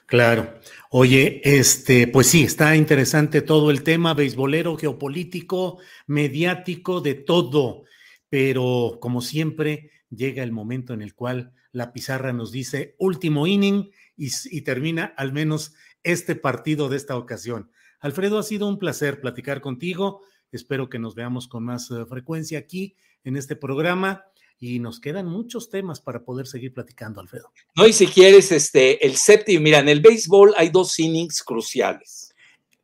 Claro. 0.08 0.60
Oye, 0.90 1.42
este, 1.44 2.08
pues 2.08 2.28
sí, 2.28 2.44
está 2.44 2.78
interesante 2.78 3.42
todo 3.42 3.70
el 3.72 3.84
tema 3.84 4.14
beisbolero, 4.14 4.78
geopolítico, 4.78 5.80
mediático, 6.08 7.02
de 7.02 7.14
todo. 7.14 7.84
Pero 8.30 9.00
como 9.02 9.22
siempre, 9.22 9.92
llega 10.10 10.44
el 10.44 10.54
momento 10.54 10.94
en 10.94 11.02
el 11.02 11.14
cual 11.14 11.54
la 11.72 11.92
pizarra 11.94 12.32
nos 12.34 12.52
dice 12.52 12.96
último 13.00 13.48
inning 13.48 13.92
y, 14.16 14.62
termina 14.62 15.14
al 15.18 15.34
menos 15.34 15.76
este 16.04 16.36
partido 16.36 16.90
de 16.90 16.98
esta 16.98 17.18
ocasión. 17.18 17.70
Alfredo, 18.00 18.38
ha 18.40 18.44
sido 18.44 18.68
un 18.68 18.78
placer 18.78 19.20
platicar 19.22 19.62
contigo. 19.62 20.22
Espero 20.52 20.90
que 20.90 21.00
nos 21.00 21.16
veamos 21.16 21.48
con 21.48 21.64
más 21.64 21.92
eh, 21.92 22.06
frecuencia 22.06 22.60
aquí 22.60 22.96
en 23.24 23.38
este 23.38 23.56
programa 23.56 24.24
y 24.60 24.80
nos 24.80 25.00
quedan 25.00 25.28
muchos 25.28 25.70
temas 25.70 26.02
para 26.02 26.24
poder 26.24 26.48
seguir 26.48 26.74
platicando, 26.74 27.22
Alfredo. 27.22 27.52
No, 27.76 27.86
y 27.86 27.94
si 27.94 28.08
quieres, 28.08 28.52
este, 28.52 29.06
el 29.06 29.18
séptimo, 29.18 29.62
mira, 29.62 29.80
en 29.80 29.90
el 29.90 30.02
béisbol 30.02 30.54
hay 30.58 30.70
dos 30.70 30.98
innings 31.00 31.44
cruciales. 31.44 32.34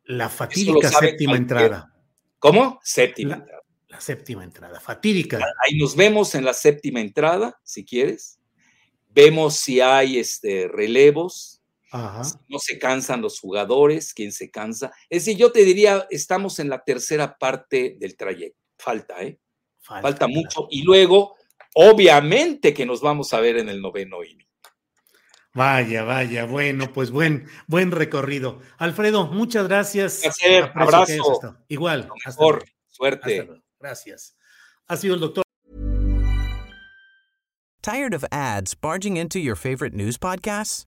La 0.04 0.28
fatídica 0.28 0.88
séptima 0.90 1.36
entrada. 1.36 1.92
¿Cómo? 2.38 2.78
Séptima 2.82 3.36
entrada. 3.36 3.62
La 3.88 4.00
séptima 4.00 4.44
entrada, 4.44 4.80
fatídica. 4.80 5.38
Ahí 5.64 5.78
nos 5.78 5.94
vemos 5.94 6.34
en 6.34 6.44
la 6.44 6.52
séptima 6.52 7.00
entrada, 7.00 7.60
si 7.62 7.84
quieres. 7.84 8.40
Vemos 9.10 9.54
si 9.54 9.80
hay 9.80 10.18
este, 10.18 10.68
relevos, 10.68 11.62
no 11.94 12.58
se 12.58 12.78
cansan 12.78 13.22
los 13.22 13.38
jugadores, 13.38 14.14
quién 14.14 14.32
se 14.32 14.50
cansa. 14.50 14.92
Es 15.08 15.24
decir, 15.24 15.38
yo 15.38 15.52
te 15.52 15.64
diría, 15.64 16.06
estamos 16.10 16.58
en 16.58 16.68
la 16.68 16.82
tercera 16.82 17.38
parte 17.38 17.96
del 17.98 18.16
trayecto. 18.16 18.58
Falta, 18.76 19.22
¿eh? 19.22 19.38
Falta, 19.80 20.26
mucho. 20.26 20.66
Y 20.70 20.82
luego 20.82 21.36
obviamente 21.74 22.72
que 22.72 22.86
nos 22.86 23.00
vamos 23.00 23.32
a 23.34 23.40
ver 23.40 23.58
en 23.58 23.68
el 23.68 23.80
noveno 23.80 24.24
inning. 24.24 24.46
Vaya, 25.52 26.02
vaya, 26.02 26.46
bueno, 26.46 26.92
pues 26.92 27.12
buen, 27.12 27.46
buen 27.68 27.92
recorrido. 27.92 28.60
Alfredo, 28.78 29.28
muchas 29.28 29.68
gracias. 29.68 30.20
Placer, 30.22 30.72
abrazo. 30.74 31.56
Igual. 31.68 32.08
Mejor, 32.26 32.64
suerte. 32.88 33.48
Gracias. 33.78 34.36
Ha 34.88 34.96
sido 34.96 35.14
el 35.14 35.20
doctor. 35.20 35.44
Tired 37.82 38.14
of 38.14 38.24
ads 38.32 38.74
barging 38.74 39.16
into 39.16 39.38
your 39.38 39.54
favorite 39.54 39.94
news 39.94 40.18
podcasts? 40.18 40.86